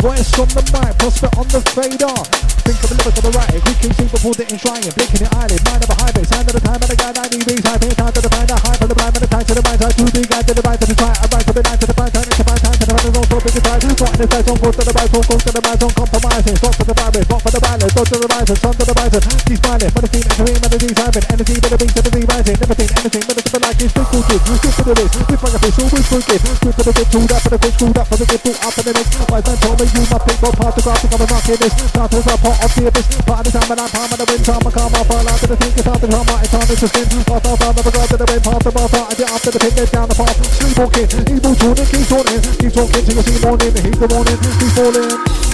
Voice 0.00 0.32
on 0.40 0.48
the 0.56 0.64
mic, 0.72 0.96
prospect 0.96 1.36
on 1.36 1.44
the 1.52 1.60
fader. 1.76 2.16
Think 2.64 2.80
of 2.80 2.88
the 2.88 2.96
lyrics 3.04 3.20
on 3.20 3.24
the 3.28 3.32
right, 3.36 3.52
quick 3.60 3.84
and 3.84 3.92
see 4.00 4.08
before 4.08 4.32
the 4.32 4.48
trying. 4.56 4.88
Blinking 4.96 5.20
the 5.20 5.28
eyelid, 5.28 5.60
mind 5.60 5.84
of 5.84 5.92
a 5.92 5.96
high 6.00 6.12
bass, 6.16 6.32
hand 6.32 6.48
of 6.48 6.56
the 6.56 6.62
time, 6.64 6.80
and 6.80 6.88
the 6.88 6.96
guy 6.96 7.12
90 7.12 7.44
beats, 7.44 7.68
high 7.68 7.76
pace, 7.76 7.96
time 8.00 8.08
to 8.16 8.20
the 8.24 8.30
find, 8.32 8.48
high 8.48 8.76
for 8.80 8.88
the 8.88 8.96
blind, 8.96 9.12
and 9.12 9.20
the 9.20 9.28
time 9.28 9.44
to 9.44 9.52
the 9.52 9.60
mind, 9.60 9.76
time 9.76 9.92
to 9.92 10.04
the 10.08 10.24
guy 10.24 10.40
to 10.40 10.52
the 10.56 10.62
right, 10.64 10.80
to 10.80 10.86
the 10.88 10.96
try, 10.96 11.12
I 11.12 11.26
right 11.28 11.44
to 11.44 11.52
the 11.52 11.62
night, 11.68 11.78
to 11.84 11.84
the 11.84 11.96
blind, 12.00 12.12
time 12.16 12.24
to 12.24 12.32
the 12.32 12.44
blind, 12.48 12.62
time 12.64 12.76
to 12.80 12.84
the 12.88 12.94
right, 12.96 13.12
roll 13.12 13.26
for 13.28 13.40
big 13.44 13.56
side, 13.60 13.80
got 14.00 14.12
in 14.16 14.20
the 14.24 14.26
face, 14.32 14.48
on 14.48 14.56
go 14.56 14.68
to 14.72 14.82
the 14.88 14.94
right, 14.96 15.12
on 15.12 15.20
go 15.20 15.36
to 15.36 15.50
the 15.52 15.60
right, 15.60 15.82
on 15.84 15.92
compromising, 15.92 16.56
stop 16.56 16.74
for 16.80 16.86
the 16.88 16.94
virus, 16.96 17.24
stop 17.28 17.40
for 17.44 17.52
the 17.52 17.60
violence, 17.60 17.92
go 17.92 18.02
to 18.08 18.16
the 18.16 18.28
right, 18.32 18.48
son 18.56 18.72
to 18.80 18.84
the 18.88 18.94
right, 18.96 19.12
he's 19.20 19.60
smiling, 19.60 19.90
but 19.92 20.00
the 20.00 20.08
scene, 20.16 20.26
entering, 20.32 20.58
melody, 20.64 20.88
timing, 20.96 21.26
energy, 21.28 21.56
but 21.60 21.68
the 21.68 21.76
beat, 21.76 21.92
to 21.92 22.00
the 22.00 22.10
beat, 22.16 22.24
rising, 22.24 22.56
never 22.56 22.76
seen 22.80 22.90
anything, 23.04 23.24
but 23.28 23.36
it's 23.36 23.52
like 23.52 23.76
it's 23.84 23.92
physical 23.92 24.22
good, 24.24 24.40
good 24.48 24.74
for 24.80 24.84
the 24.88 24.94
wrist, 24.96 25.12
with 25.28 25.42
my 25.44 25.58
face, 25.60 25.76
always 25.76 26.06
good 26.08 26.72
for 26.72 26.84
the 26.88 26.92
good, 26.96 27.08
tooled 27.12 27.32
up 27.36 27.40
for 27.44 27.50
the 27.52 27.58
good, 27.60 27.74
screwed 27.76 27.98
up 28.00 28.06
for 28.08 28.16
the 28.16 28.24
good, 28.24 28.56
up 28.64 28.72
for 28.72 28.80
the 28.80 28.92
next, 28.96 29.12
wise 29.28 29.44
man 29.44 29.58
told 29.60 29.89
you 29.94 30.04
must 30.06 30.24
think, 30.26 30.38
what 30.42 30.54
part 30.54 30.76
of 30.76 30.84
graphic, 30.84 31.10
I'm 31.10 31.20
a 31.20 31.26
market 31.26 31.58
this, 31.58 31.74
start 31.90 32.10
to 32.10 32.18
the 32.22 32.36
part 32.38 32.58
of 32.62 32.70
the 32.74 32.82
abyss, 32.86 33.06
part 33.26 33.46
of 33.46 33.50
the 33.50 33.58
time, 33.58 33.70
and 33.70 33.80
I'm 33.80 33.90
palm 33.90 34.12
of 34.12 34.18
the 34.20 34.26
wind, 34.30 34.44
time, 34.44 34.62
I 34.62 34.70
come 34.70 34.94
off, 34.94 35.06
fall 35.10 35.26
out 35.26 35.38
to 35.40 35.46
the 35.50 35.56
sink, 35.58 35.78
it's 35.78 35.86
out 35.90 36.00
the 36.00 36.08
drama, 36.08 36.34
it's 36.40 36.54
on, 36.54 36.66
it's 36.70 36.82
a 36.82 36.88
spin, 36.88 37.06
off, 37.26 37.46
off, 37.46 37.60
never 37.60 37.90
go 37.90 38.02
to 38.06 38.16
the 38.16 38.26
wind, 38.30 38.42
pass 38.44 38.62
the 38.62 38.70
bar, 38.70 38.86
I 38.86 39.14
get 39.18 39.30
after 39.30 39.50
the 39.50 39.58
pin, 39.58 39.72
down 39.90 40.06
the 40.06 40.14
path, 40.14 40.36
sleepwalking, 40.58 41.08
evil 41.26 41.54
tuning, 41.58 41.88
keep 41.90 42.06
tuning, 42.06 42.40
keep 42.60 42.72
talking 42.74 43.02
till 43.02 43.16
you 43.18 43.24
see 43.24 43.38
morning, 43.42 43.72
the 43.74 43.80
heat 43.82 43.98
the 43.98 44.08
morning, 44.10 44.38
keep 44.38 44.72
falling. 44.78 45.50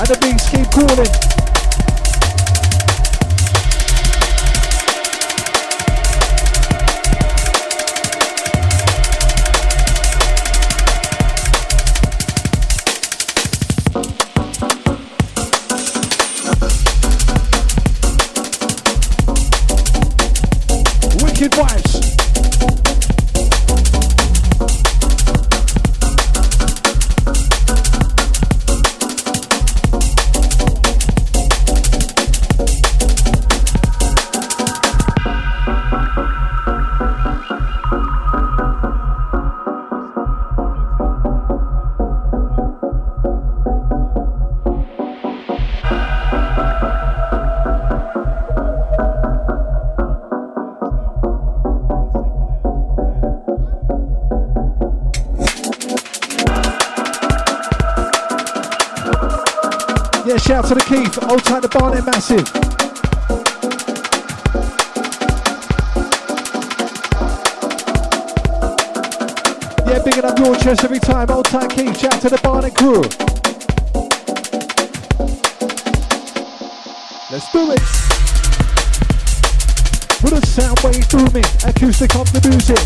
And 0.00 0.08
the 0.08 0.16
beats 0.24 0.48
keep 0.48 0.68
calling. 0.72 1.39
To 21.40 21.48
Old 61.60 61.70
the 61.70 61.78
Barnet 61.78 62.06
Massive. 62.06 62.46
Yeah, 69.86 70.02
bigging 70.02 70.24
up 70.24 70.38
your 70.38 70.56
chest 70.56 70.84
every 70.84 71.00
time, 71.00 71.30
old 71.30 71.44
tight 71.46 71.68
Keith, 71.70 71.98
shout 71.98 72.18
to 72.22 72.30
the 72.30 72.40
Barnet 72.42 72.74
crew. 72.74 73.02
Let's 77.30 77.52
do 77.52 77.72
it. 77.72 77.82
Put 80.20 80.32
a 80.32 80.46
sound 80.46 80.80
wave 80.80 81.04
through 81.04 81.28
me, 81.38 81.42
acoustic 81.68 82.16
of 82.16 82.32
the 82.32 82.40
music. 82.48 82.80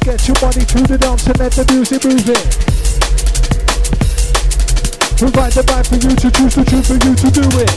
Get 0.00 0.26
your 0.26 0.34
body 0.40 0.64
to 0.64 0.82
the 0.82 0.98
dance 0.98 1.26
and 1.26 1.38
let 1.38 1.52
the 1.52 1.64
music 1.72 2.04
move 2.04 2.28
it. 2.28 2.75
Provide 5.16 5.52
the 5.52 5.62
vibe 5.62 5.86
for 5.88 5.94
you 5.94 6.14
to 6.14 6.30
choose 6.30 6.54
the 6.54 6.62
truth 6.62 6.86
for 6.88 6.92
you 6.92 7.14
to 7.14 7.30
do 7.30 7.40
it. 7.58 7.70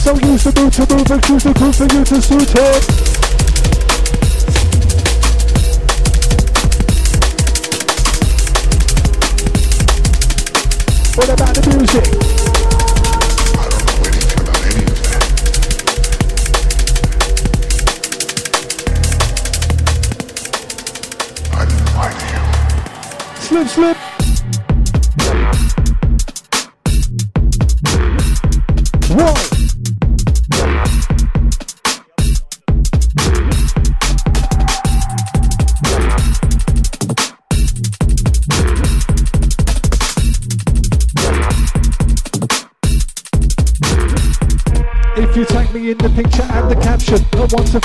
So 0.00 0.14
use 0.26 0.44
the 0.44 0.52
move 0.58 0.72
to 0.72 0.86
move 0.94 1.10
and 1.10 1.22
choose 1.22 1.44
the 1.44 1.52
crew 1.52 1.72
for 1.72 1.84
you 1.92 2.04
to 2.04 2.22
suit 2.22 2.54
it. 2.56 3.12
What 11.18 11.28
about 11.28 11.54
the 11.54 11.76
music? 11.76 12.21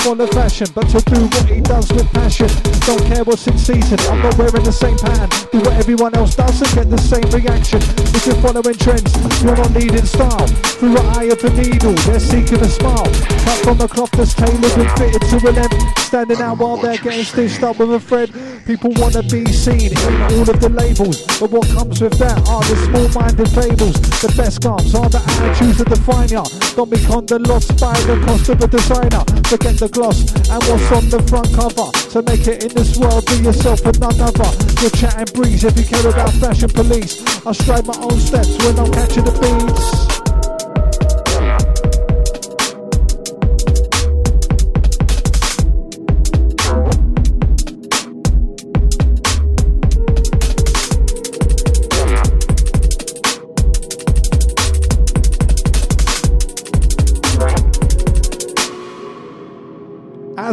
To 0.08 0.14
follow 0.14 0.26
fashion, 0.28 0.66
but 0.74 0.88
to 0.88 1.00
do 1.12 1.20
what 1.20 1.44
he 1.44 1.60
does 1.60 1.92
with 1.92 2.10
passion. 2.14 2.48
Don't 2.86 3.04
care 3.12 3.24
what's 3.24 3.46
in 3.46 3.58
season, 3.58 4.00
I'm 4.08 4.22
not 4.22 4.38
wearing 4.38 4.64
the 4.64 4.72
same 4.72 4.96
pattern. 4.96 5.28
Do 5.52 5.60
what 5.60 5.76
everyone 5.76 6.14
else 6.14 6.34
does 6.34 6.62
and 6.62 6.72
get 6.72 6.88
the 6.88 6.96
same 6.96 7.28
reaction. 7.28 7.82
If 8.16 8.24
you're 8.24 8.40
following 8.40 8.72
trends, 8.80 9.12
you're 9.44 9.54
not 9.54 9.70
needing 9.76 10.06
style. 10.06 10.46
Through 10.80 10.94
the 10.94 11.04
eye 11.12 11.28
of 11.28 11.42
the 11.42 11.50
needle, 11.50 11.92
they're 12.08 12.20
seeking 12.20 12.56
a 12.56 12.70
smile. 12.72 13.04
Cut 13.44 13.58
from 13.60 13.80
a 13.82 13.88
cloth 13.88 14.10
that's 14.12 14.32
tailored 14.32 14.78
and 14.80 14.90
fitted 14.96 15.20
to 15.28 15.36
an 15.44 15.58
end. 15.58 15.76
Standing 15.98 16.40
out 16.40 16.56
while 16.56 16.78
they're 16.78 16.96
getting 16.96 17.24
stitched 17.24 17.62
up 17.62 17.78
with 17.78 17.92
a 17.92 18.00
thread. 18.00 18.32
People 18.64 18.92
wanna 18.96 19.22
be 19.24 19.44
seen 19.52 19.92
in 19.92 20.22
all 20.32 20.48
of 20.48 20.56
the 20.56 20.72
labels, 20.72 21.20
but 21.36 21.50
what 21.50 21.68
comes 21.68 22.00
with 22.00 22.16
that 22.16 22.38
are 22.48 22.64
the 22.64 22.76
small-minded 22.88 23.50
fables. 23.52 24.00
The 24.24 24.32
best 24.40 24.62
garms 24.62 24.94
are 24.96 25.10
the 25.10 25.20
attitudes 25.20 25.76
that 25.84 25.88
define 25.92 26.28
ya. 26.30 26.44
Don't 26.76 26.88
be 26.88 26.96
conda 26.96 27.36
lost 27.46 27.76
by 27.78 27.92
the 28.08 28.16
cost 28.24 28.48
of 28.48 28.62
a 28.62 28.68
designer. 28.68 29.37
Forget 29.48 29.78
the 29.78 29.88
gloss 29.88 30.20
and 30.50 30.62
what's 30.64 30.92
on 30.92 31.08
the 31.08 31.22
front 31.26 31.48
cover. 31.54 31.90
To 32.12 32.20
make 32.20 32.46
it 32.46 32.64
in 32.64 32.74
this 32.74 32.98
world, 32.98 33.24
be 33.24 33.36
yourself 33.36 33.80
and 33.86 33.98
none 33.98 34.20
other. 34.20 34.50
You're 34.82 34.90
chatting 34.90 35.34
breeze 35.34 35.64
if 35.64 35.74
you 35.78 35.84
care 35.84 36.06
about 36.06 36.32
fashion 36.34 36.68
police. 36.68 37.24
I 37.46 37.52
stride 37.52 37.86
my 37.86 37.96
own 37.96 38.20
steps 38.20 38.62
when 38.62 38.78
I'm 38.78 38.92
catching 38.92 39.24
the 39.24 39.32
beats. 39.32 40.07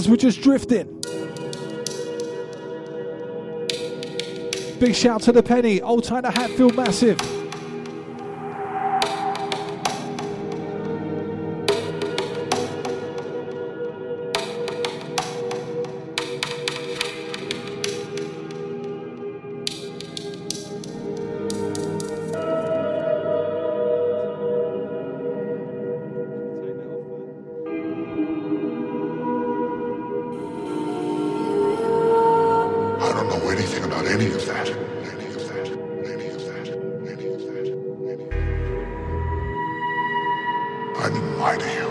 We're 0.07 0.17
just 0.17 0.41
drifting. 0.41 1.01
Big 4.79 4.93
shout 4.93 5.21
to 5.21 5.31
the 5.31 5.41
penny, 5.43 5.81
old 5.81 6.03
Tyler 6.03 6.31
Hatfield 6.31 6.75
massive. 6.75 7.34
lie 41.45 41.57
to. 41.57 41.84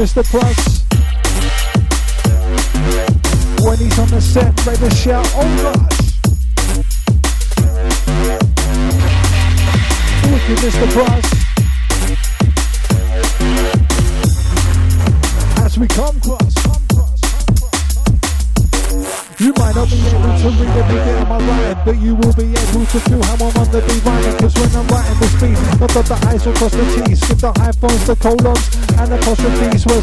Mr. 0.00 0.24
Price. 0.24 0.69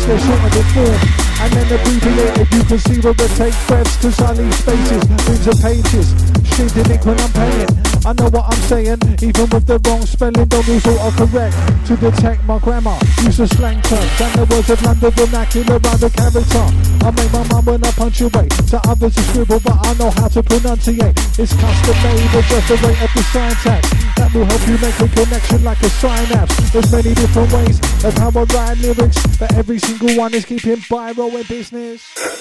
Words 0.08 0.24
get 0.24 0.40
shorter 0.40 0.50
than 0.56 0.68
form 0.74 1.28
and 1.40 1.54
then 1.54 1.68
abbreviated 1.80 2.48
you 2.54 2.64
can 2.64 2.80
see 2.80 3.00
where 3.02 3.14
we 3.14 3.28
take 3.36 3.56
breaths 3.68 3.96
cause 4.02 4.20
I 4.22 4.32
leave 4.34 4.54
spaces 4.56 5.04
moves 5.10 5.48
and 5.48 5.60
pages 5.62 6.08
shading 6.56 6.92
it 6.92 7.06
when 7.06 7.20
I'm 7.20 7.32
paying. 7.32 7.70
I 8.06 8.14
know 8.14 8.30
what 8.30 8.46
I'm 8.48 8.62
saying 8.72 9.00
even 9.22 9.46
with 9.52 9.66
the 9.68 9.80
wrong 9.86 10.06
spelling 10.06 10.48
don't 10.48 10.68
lose 10.68 10.84
correct 10.84 11.56
to 11.88 11.94
detect 11.98 12.44
my 12.46 12.58
grammar 12.60 12.98
use 13.24 13.38
the 13.38 13.48
slang 13.48 13.82
terms 13.82 14.22
and 14.22 14.34
the 14.40 14.46
words 14.50 14.70
of 14.70 14.82
London 14.82 15.12
vernacular 15.12 15.78
around 15.78 16.00
the 16.00 16.10
character. 16.10 16.66
I 17.04 17.12
make 17.12 17.32
my 17.32 17.44
mum 17.52 17.66
when 17.66 17.84
I 17.84 17.92
punctuate 17.92 18.52
to 18.72 18.78
others 18.88 19.14
to 19.16 19.22
scribble 19.22 19.60
but 19.60 19.78
I 19.86 19.94
know 19.96 20.10
how 20.12 20.28
to 20.28 20.42
pronunciate. 20.42 21.16
It's 21.38 21.54
custom 21.54 21.98
made 22.04 22.32
just 22.48 22.68
the 22.68 22.76
rate 22.82 23.02
of 23.04 23.12
the 23.14 23.24
syntax 23.32 24.07
help 24.46 24.68
you 24.68 24.78
make 24.78 25.00
a 25.00 25.08
connection 25.08 25.64
like 25.64 25.82
a 25.82 25.90
synapse 25.90 26.72
there's 26.72 26.92
many 26.92 27.14
different 27.14 27.52
ways 27.54 27.80
of 28.04 28.14
how 28.16 28.30
I 28.30 28.44
write 28.44 28.78
lyrics, 28.78 29.38
but 29.38 29.52
every 29.54 29.80
single 29.80 30.16
one 30.16 30.34
is 30.34 30.46
keeping 30.46 30.78
Biro 30.78 31.34
in 31.34 31.48
business. 31.48 32.37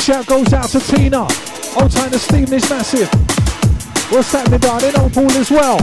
Shout 0.00 0.26
goes 0.26 0.52
out 0.52 0.68
to 0.70 0.80
Tina. 0.80 1.22
Old 1.76 1.90
time 1.90 2.10
to 2.10 2.18
is 2.52 2.68
massive. 2.70 3.08
What's 4.10 4.32
happening, 4.32 4.60
darling? 4.60 4.96
Old 4.96 5.12
Paul 5.12 5.30
as 5.32 5.50
well. 5.50 5.78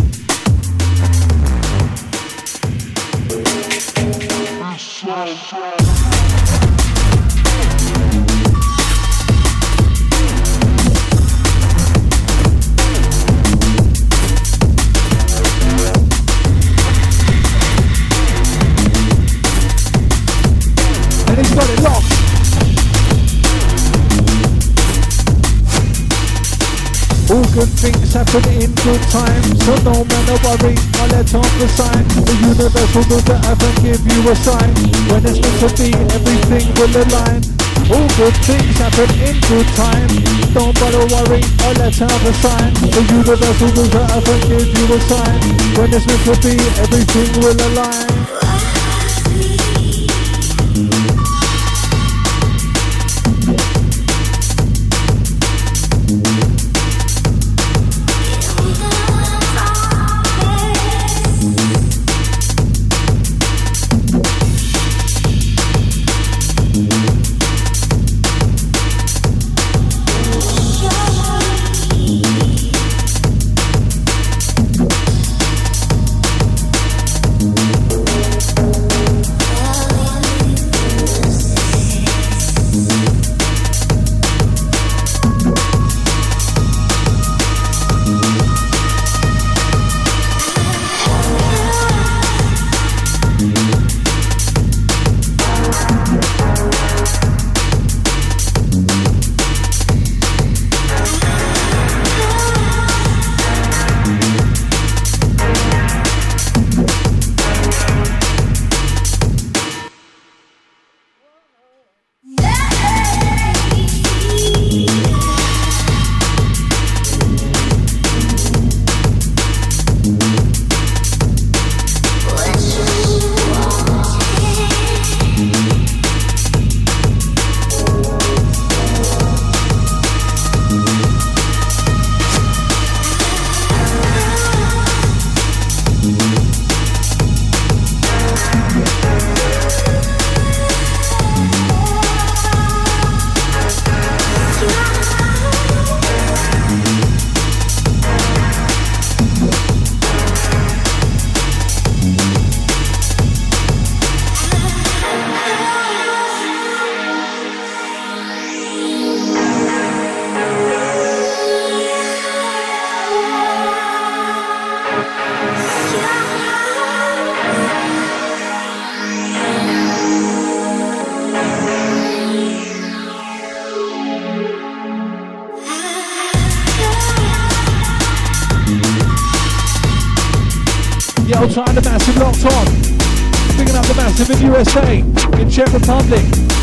Good 27.57 27.73
things 27.81 28.13
happen 28.13 28.45
in 28.53 28.69
good 28.85 29.01
time, 29.09 29.41
so 29.65 29.73
no 29.81 30.05
matter 30.05 30.37
worry, 30.45 30.77
I 31.01 31.09
let 31.09 31.33
off 31.33 31.49
the 31.57 31.65
sign. 31.65 32.05
The 32.13 32.35
universe 32.53 32.93
will 32.93 33.09
look 33.09 33.25
at 33.33 33.49
earth 33.49 33.81
give 33.81 33.97
you 33.97 34.29
a 34.29 34.35
sign. 34.37 34.69
When 35.09 35.25
it's 35.25 35.41
meant 35.41 35.57
to 35.65 35.69
be, 35.73 35.89
everything 36.13 36.69
will 36.77 36.93
align. 37.01 37.41
All 37.89 38.05
good 38.13 38.37
things 38.45 38.77
happen 38.77 39.09
in 39.25 39.41
good 39.49 39.69
time. 39.73 40.05
Don't 40.53 40.77
bother 40.77 41.05
worry, 41.09 41.41
I 41.65 41.73
let 41.81 41.97
out 41.97 42.21
a 42.29 42.33
sign. 42.45 42.73
The 42.93 43.01
universe 43.09 43.57
will 43.57 43.73
look 43.73 43.95
at 44.05 44.05
earth 44.05 44.29
and 44.29 44.43
give 44.53 44.69
you 44.77 44.85
a 44.93 44.99
sign. 45.09 45.41
When 45.81 45.89
it's 45.97 46.05
meant 46.05 46.23
to 46.29 46.35
be, 46.45 46.53
everything 46.77 47.41
will 47.41 47.57
align. 47.57 48.76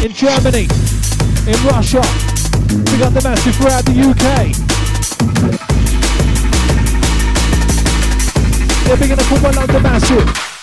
In 0.04 0.12
Germany, 0.12 0.68
in 1.46 1.66
Russia. 1.66 2.02
We 2.92 2.98
got 2.98 3.14
the 3.14 3.22
massive 3.24 3.54
throughout 3.56 3.84
the 3.86 3.92
UK. 3.92 4.52
Yeah, 8.86 8.96
big 8.96 9.10
enough 9.12 9.26
for 9.26 9.38
one 9.38 9.54
the 9.68 9.80
massive. 9.80 10.53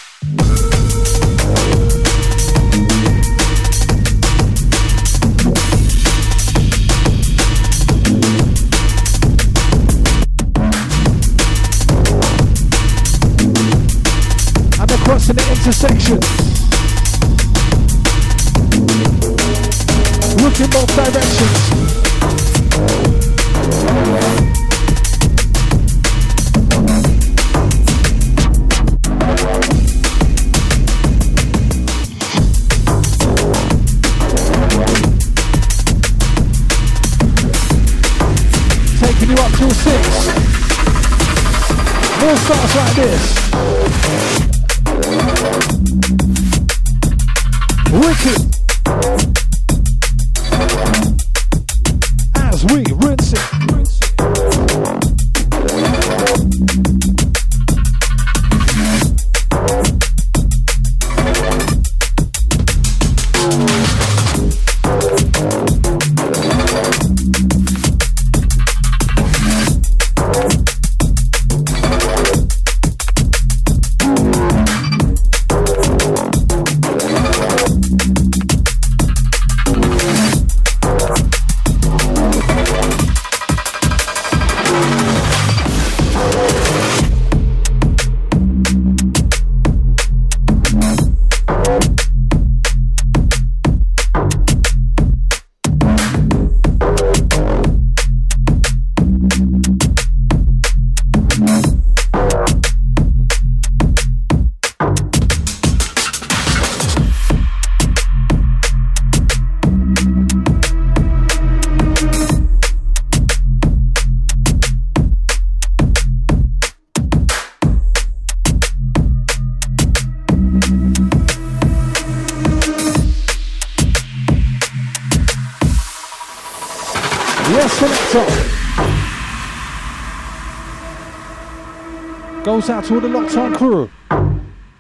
Out 132.72 132.86
to 132.86 132.96
all 132.96 133.02
the 133.02 133.10
locked 133.10 133.38
on 133.38 133.54
crew. 133.54 133.92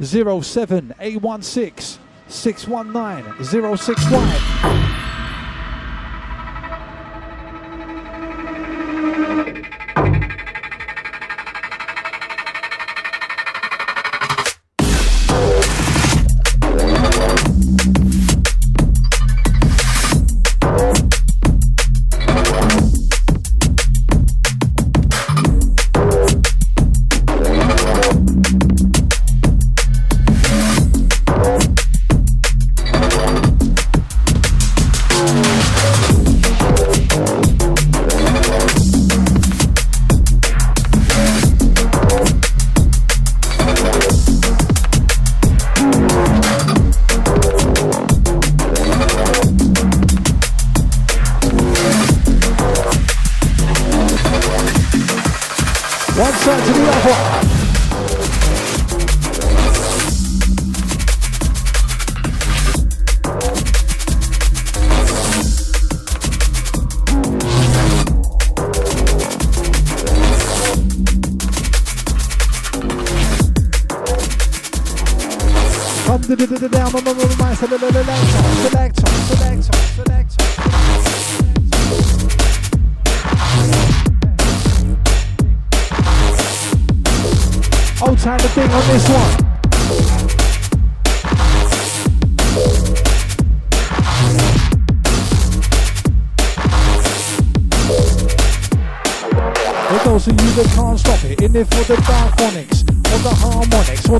07816 0.01 1.99
619 2.27 4.90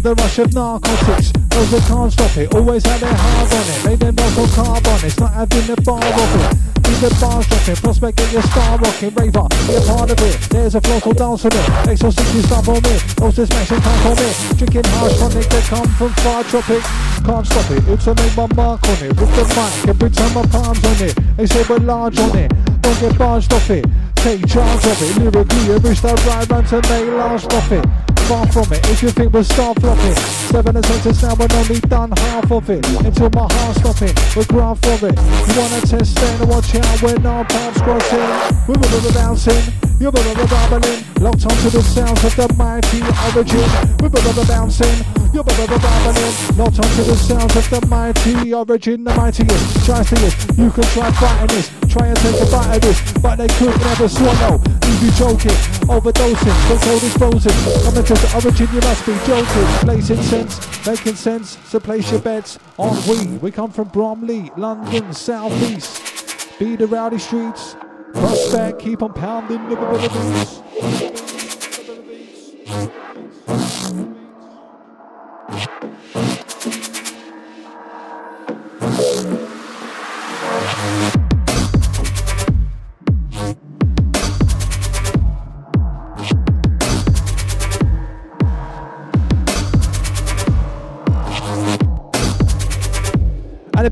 065. 0.02 0.46
of 0.46 0.54
narcotics. 0.54 1.32
Those 1.54 1.70
that 1.70 1.84
can't 1.86 2.12
stop 2.12 2.38
it, 2.38 2.56
always 2.56 2.84
have 2.86 3.00
their 3.02 3.14
hard 3.14 3.54
on 3.54 3.66
it. 3.70 3.86
Made 3.86 4.00
them 4.00 4.16
both 4.16 4.58
on 4.58 4.82
carbon, 4.82 5.06
it's 5.06 5.20
not 5.20 5.34
having 5.34 5.68
the 5.68 5.78
bar 5.86 6.02
off 6.02 6.34
it. 6.42 6.72
The 7.02 7.10
bar 7.18 7.42
dropping, 7.42 7.76
prospect 7.82 8.18
get 8.18 8.32
your 8.32 8.42
star 8.42 8.78
rocking. 8.78 9.10
Raver, 9.14 9.46
be 9.66 9.74
a 9.74 9.82
part 9.90 10.12
of 10.12 10.20
it. 10.22 10.38
There's 10.50 10.76
a 10.76 10.82
floral 10.82 11.14
dance 11.14 11.46
on 11.46 11.54
it. 11.54 11.66
Exo 11.90 12.14
60 12.14 12.42
stop 12.46 12.68
on. 12.70 12.82
Those 12.82 13.36
that 13.38 13.48
smashing 13.50 13.82
can't 13.82 14.06
on 14.06 14.16
me. 14.22 14.30
Drinking 14.58 14.86
harsh 14.94 15.18
tonic 15.18 15.50
that 15.50 15.64
come 15.66 15.90
from 15.98 16.14
far 16.22 16.44
tropic. 16.46 16.84
Can't 17.26 17.46
stop 17.46 17.72
it, 17.72 17.82
it's 17.90 18.06
a 18.06 18.14
make 18.14 18.38
my 18.38 18.48
mark 18.54 18.82
on 18.86 19.02
it. 19.06 19.14
With 19.18 19.34
the 19.38 19.46
mic, 19.54 19.90
every 19.90 20.10
time 20.10 20.34
my 20.34 20.46
palms 20.50 20.82
on 20.86 20.98
it. 21.02 21.14
They 21.38 21.46
say 21.46 21.62
we're 21.70 21.78
large 21.78 22.20
on 22.20 22.38
it. 22.38 22.50
Don't 22.82 23.00
get 23.02 23.18
barged 23.18 23.54
off 23.54 23.70
it. 23.70 23.86
Take 24.18 24.46
charge 24.46 24.86
of 24.86 24.98
it. 25.02 25.18
Lyrically, 25.18 25.74
every 25.74 25.96
style 25.96 26.18
right 26.26 26.50
run 26.50 26.66
to 26.66 26.82
make 26.90 27.10
last 27.18 27.54
off 27.54 27.72
it 27.72 27.86
far 28.28 28.46
from 28.52 28.72
it. 28.74 28.82
If 28.90 29.02
you 29.04 29.10
think 29.10 29.34
we'll 29.34 29.44
start 29.44 29.80
flopping, 29.80 30.16
seven 30.52 30.76
and 30.76 30.86
sentence 30.86 31.24
now 31.24 31.36
we're 31.36 31.48
only 31.54 31.80
done 31.82 32.12
half 32.12 32.52
of 32.52 32.70
it. 32.70 32.86
Until 33.06 33.30
my 33.32 33.48
heart 33.50 33.78
stopping, 33.78 34.16
we're 34.36 34.46
ground 34.46 34.80
for 34.82 35.08
it. 35.08 35.16
You 35.16 35.54
wanna 35.60 35.82
test 35.82 36.16
then 36.18 36.48
watch 36.48 36.76
out 36.76 37.02
when 37.02 37.26
our 37.26 37.46
paths 37.46 37.82
crossing. 37.82 38.30
We're 38.68 38.76
a 38.76 39.14
bouncing, 39.14 39.64
you're 40.00 40.10
a 40.10 40.48
bubbling. 40.48 41.04
Locked 41.20 41.46
onto 41.46 41.70
the 41.70 41.82
sounds 41.82 42.24
of 42.24 42.36
the 42.36 42.48
mighty 42.58 43.02
origin. 43.32 43.70
We're 44.02 44.10
a 44.10 44.48
bouncing. 44.48 45.21
You're 45.34 45.46
better 45.46 45.80
babbling. 45.80 46.58
Not 46.58 46.76
onto 46.78 47.04
the 47.04 47.16
sounds 47.16 47.56
of 47.56 47.70
the 47.70 47.88
mighty 47.88 48.54
origin, 48.54 49.06
the 49.06 49.16
mightiest. 49.16 49.86
Try 49.86 50.04
to 50.04 50.16
it. 50.26 50.36
You 50.58 50.70
can 50.72 50.84
try 50.92 51.10
fighting 51.14 51.48
this. 51.56 51.72
Try 51.88 52.08
and 52.08 52.18
take 52.18 52.42
a 52.42 52.52
bite 52.52 52.76
of 52.76 52.82
this. 52.82 53.14
But 53.22 53.38
they 53.38 53.48
could 53.48 53.80
never 53.80 54.10
swallow. 54.10 54.58
Leave 54.58 55.04
you 55.04 55.12
joking. 55.12 55.58
Overdosing. 55.88 56.68
Control 56.68 57.00
disposing. 57.00 57.84
Coming 57.84 58.04
to 58.04 58.14
the 58.14 58.32
origin, 58.36 58.68
you 58.74 58.82
must 58.82 59.06
be 59.06 59.14
joking. 59.26 59.68
Placing 59.88 60.22
sense. 60.22 60.86
Making 60.86 61.16
sense. 61.16 61.58
So 61.66 61.80
place 61.80 62.12
your 62.12 62.20
bets 62.20 62.60
on 62.78 62.98
we. 63.08 63.38
We 63.38 63.52
come 63.52 63.72
from 63.72 63.88
Bromley, 63.88 64.52
London, 64.58 65.14
southeast. 65.14 66.60
Be 66.60 66.76
the 66.76 66.88
rowdy 66.88 67.20
streets. 67.20 67.78
Prospect. 68.14 68.80
Keep 68.80 69.02
on 69.02 69.14
pounding 69.14 69.70
the 69.70 69.78
beats. 69.78 70.61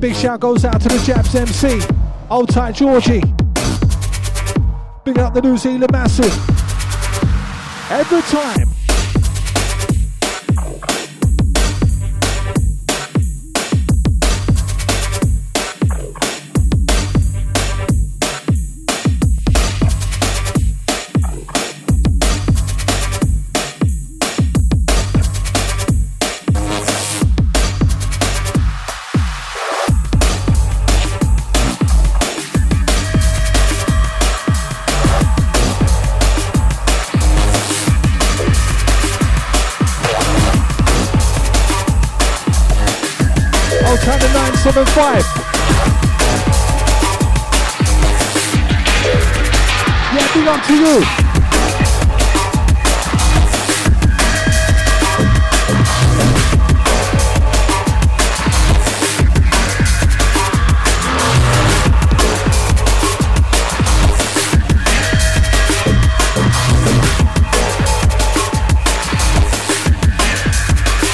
Big 0.00 0.16
shout 0.16 0.40
goes 0.40 0.64
out 0.64 0.80
to 0.80 0.88
the 0.88 0.98
Japs 1.04 1.34
MC, 1.34 1.80
Old 2.30 2.48
Tight 2.48 2.74
Georgie. 2.74 3.22
Big 5.04 5.18
up 5.18 5.34
the 5.34 5.42
New 5.42 5.58
Zealand 5.58 5.92
Massive. 5.92 6.32
Every 7.90 8.22
time. 8.22 8.69
Five. 44.94 45.24
Yeah, 50.12 50.34
big 50.34 50.48
up 50.48 50.66
to 50.66 50.74
you. 50.74 51.04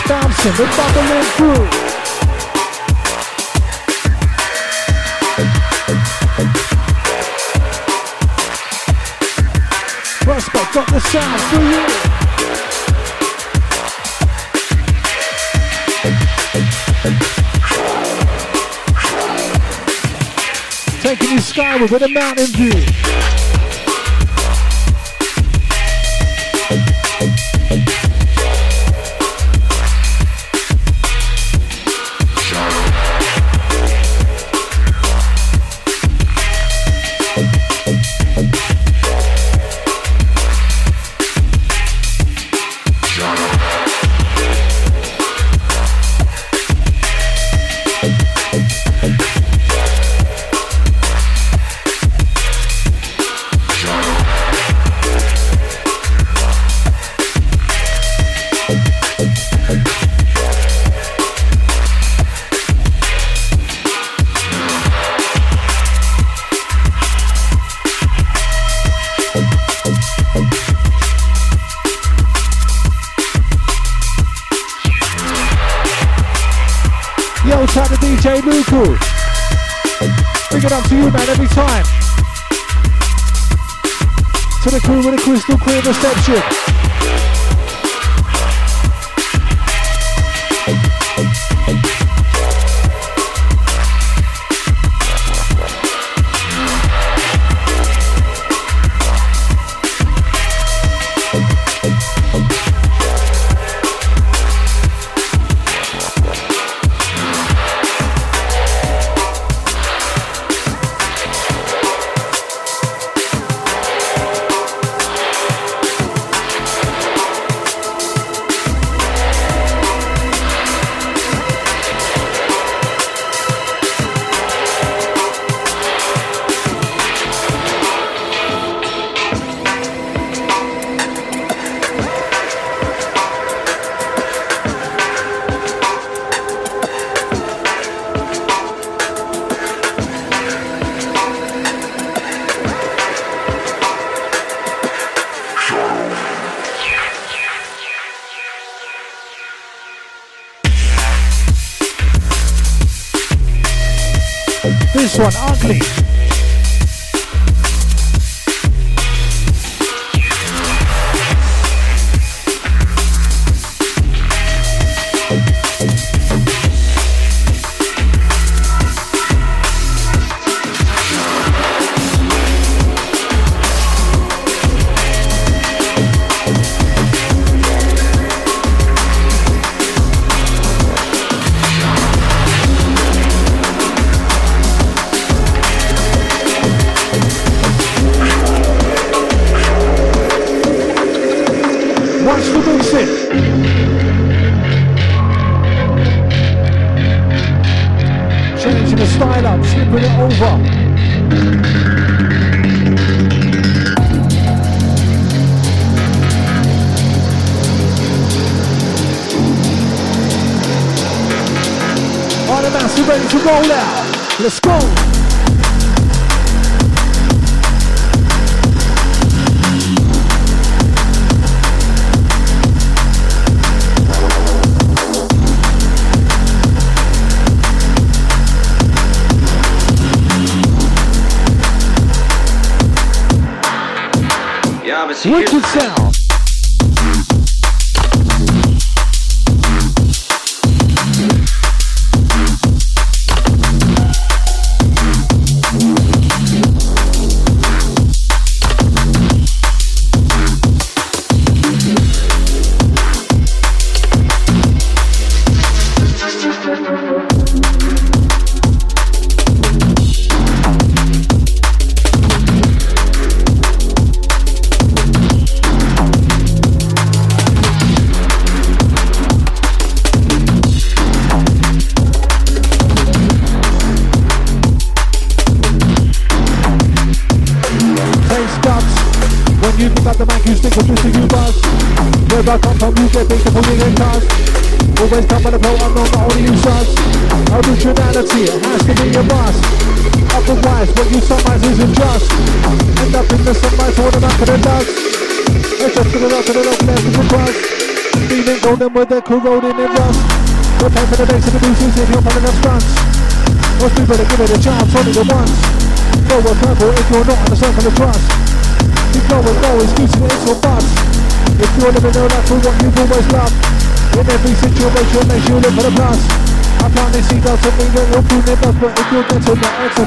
Bouncing, 0.08 0.52
the 0.52 0.66
bubbling 0.76 1.24
through. 1.36 1.85
Taking 21.00 21.30
you 21.30 21.40
skyward 21.40 21.90
with 21.90 22.02
a 22.02 22.08
mountain 22.08 22.46
view. 22.46 23.45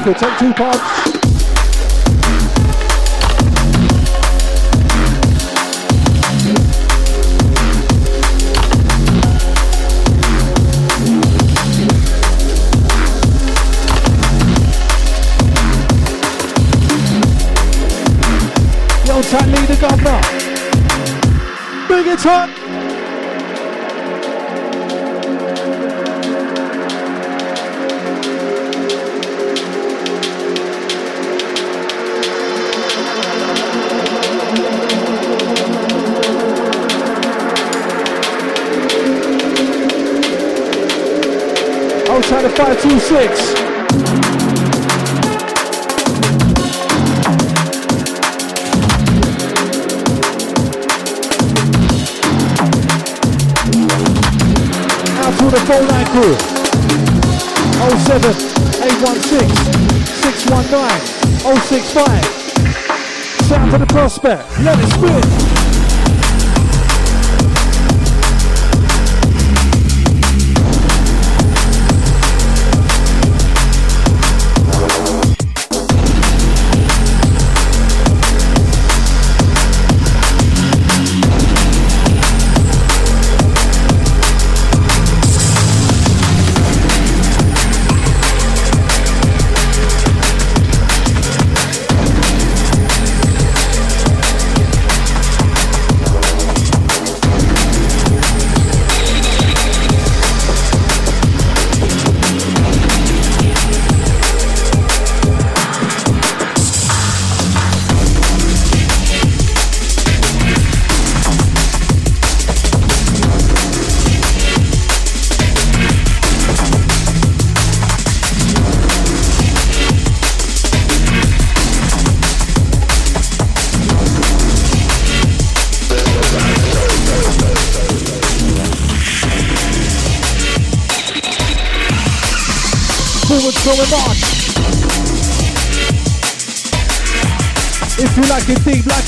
We'll 0.10 0.18
take 0.18 0.40
two 0.40 0.52
parts. 0.56 0.80
Yo, 19.06 19.22
Tanley 19.22 19.66
the 19.68 19.78
governor. 19.80 20.22
Bring 21.88 22.08
it 22.08 22.26
up. 22.26 22.59
426. 42.80 43.60
Out 55.20 55.36
to 55.38 55.46
the 55.52 55.60
phone 55.68 55.88
line 55.90 56.08
crew. 56.08 56.36
07 58.00 58.32
816 58.82 59.50
619 60.24 61.20
065. 61.60 62.26
Sound 63.46 63.72
to 63.72 63.78
the 63.78 63.86
prospect. 63.88 64.44
Let 64.62 64.80
it 64.80 64.88
spin. 64.88 65.49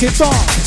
It 0.04 0.18
deep, 0.18 0.61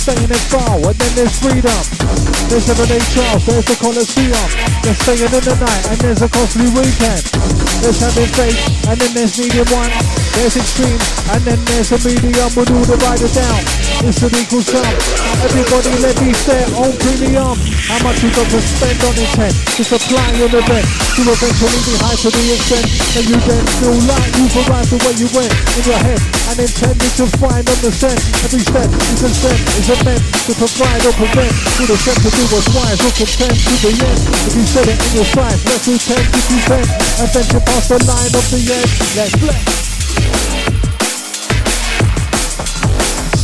staying 0.00 0.22
in 0.22 0.32
and 0.88 0.96
then 0.96 1.12
there's 1.14 1.36
freedom. 1.38 1.82
There's 2.48 2.70
everyday 2.70 3.00
Charles, 3.12 3.44
there's 3.44 3.64
the 3.66 3.76
Colosseum. 3.76 4.48
There's 4.82 4.96
staying 4.96 5.28
in 5.28 5.44
the 5.44 5.56
night, 5.60 5.84
and 5.92 6.00
there's 6.00 6.22
a 6.22 6.28
costly 6.28 6.72
weekend. 6.72 7.20
There's 7.84 8.00
having 8.00 8.32
faith, 8.32 8.88
and 8.88 8.98
then 8.98 9.12
there's 9.12 9.38
medium 9.38 9.68
one. 9.68 10.19
There's 10.38 10.56
extreme, 10.56 11.00
and 11.34 11.42
then 11.42 11.58
there's 11.66 11.90
a 11.92 11.98
medium 12.06 12.50
with 12.54 12.70
all 12.70 12.86
the 12.86 12.96
riders 13.04 13.34
down. 13.34 13.60
It's 14.00 14.24
an 14.24 14.32
equal 14.32 14.64
sum. 14.64 14.86
Everybody 15.44 15.92
levies 16.00 16.40
their 16.48 16.64
on 16.80 16.92
premium. 17.04 17.52
How 17.90 18.00
much 18.00 18.24
you 18.24 18.32
got 18.32 18.48
to 18.48 18.60
spend 18.62 18.96
on 19.04 19.12
intent 19.12 19.52
to 19.76 19.82
supply 19.84 20.24
an 20.40 20.48
event 20.48 20.86
to 20.88 21.20
eventually 21.28 21.80
be 21.84 21.94
high 22.00 22.16
to 22.16 22.30
the 22.32 22.44
extent 22.56 22.86
that 23.12 23.24
you 23.28 23.36
then 23.44 23.64
feel 23.76 23.98
like 24.08 24.30
you've 24.40 24.56
arrived 24.64 24.88
the 24.88 24.98
way 25.04 25.14
you 25.20 25.28
went 25.36 25.52
in 25.76 25.84
your 25.84 26.00
head 26.00 26.20
and 26.48 26.56
intended 26.64 27.12
to 27.20 27.26
find 27.36 27.60
on 27.60 27.78
the 27.84 27.92
scent. 27.92 28.20
Every 28.40 28.64
step 28.64 28.88
you 28.88 29.16
consent 29.20 29.60
is 29.76 29.92
a 29.92 29.96
meant 30.00 30.24
to 30.48 30.52
provide 30.56 31.02
or 31.04 31.14
prevent. 31.20 31.52
To 31.76 31.82
the 31.84 31.96
step 32.00 32.16
to 32.24 32.30
do 32.32 32.44
what's 32.54 32.70
wise 32.72 33.00
or 33.04 33.12
content 33.12 33.56
to 33.60 33.74
the 33.84 33.92
end. 33.92 34.20
If 34.48 34.52
you 34.56 34.64
set 34.64 34.88
it 34.88 34.96
in 34.96 35.10
your 35.20 35.28
sights, 35.28 35.60
let's 35.68 35.84
pretend 35.84 36.24
to 36.24 36.40
defend. 36.48 36.88
And 37.20 37.28
venture 37.28 37.60
past 37.60 37.92
the 37.92 38.00
line 38.08 38.32
of 38.32 38.44
the 38.48 38.60
end. 38.64 38.88
Let's 39.18 39.36
flex. 39.36 39.89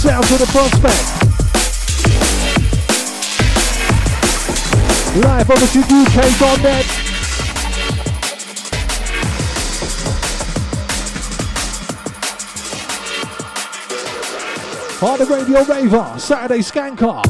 Sound 0.06 0.24
to 0.26 0.38
the 0.38 0.46
prospect. 0.46 1.04
Live 5.16 5.50
over 5.50 5.66
to 5.66 5.80
UK.net. 5.80 6.86
On 15.02 15.18
the 15.18 15.26
Radio 15.26 15.64
Raver, 15.64 16.18
Saturday 16.20 16.60
Skanker. 16.60 17.24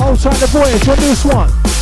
Outside 0.00 0.34
the 0.34 0.46
voyage 0.48 0.88
on 0.88 0.96
this 0.96 1.24
one. 1.24 1.75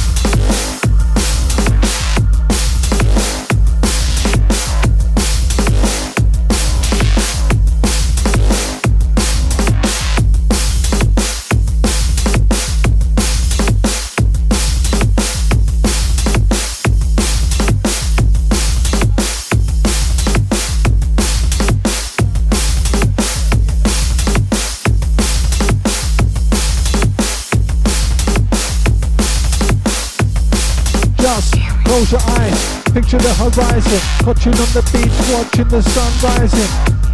Picture 33.14 33.30
the 33.30 33.34
horizon, 33.46 34.02
watching 34.26 34.58
on 34.58 34.70
the 34.74 34.82
beach, 34.90 35.14
watching 35.30 35.68
the 35.70 35.78
sun 35.94 36.10
rising. 36.18 36.66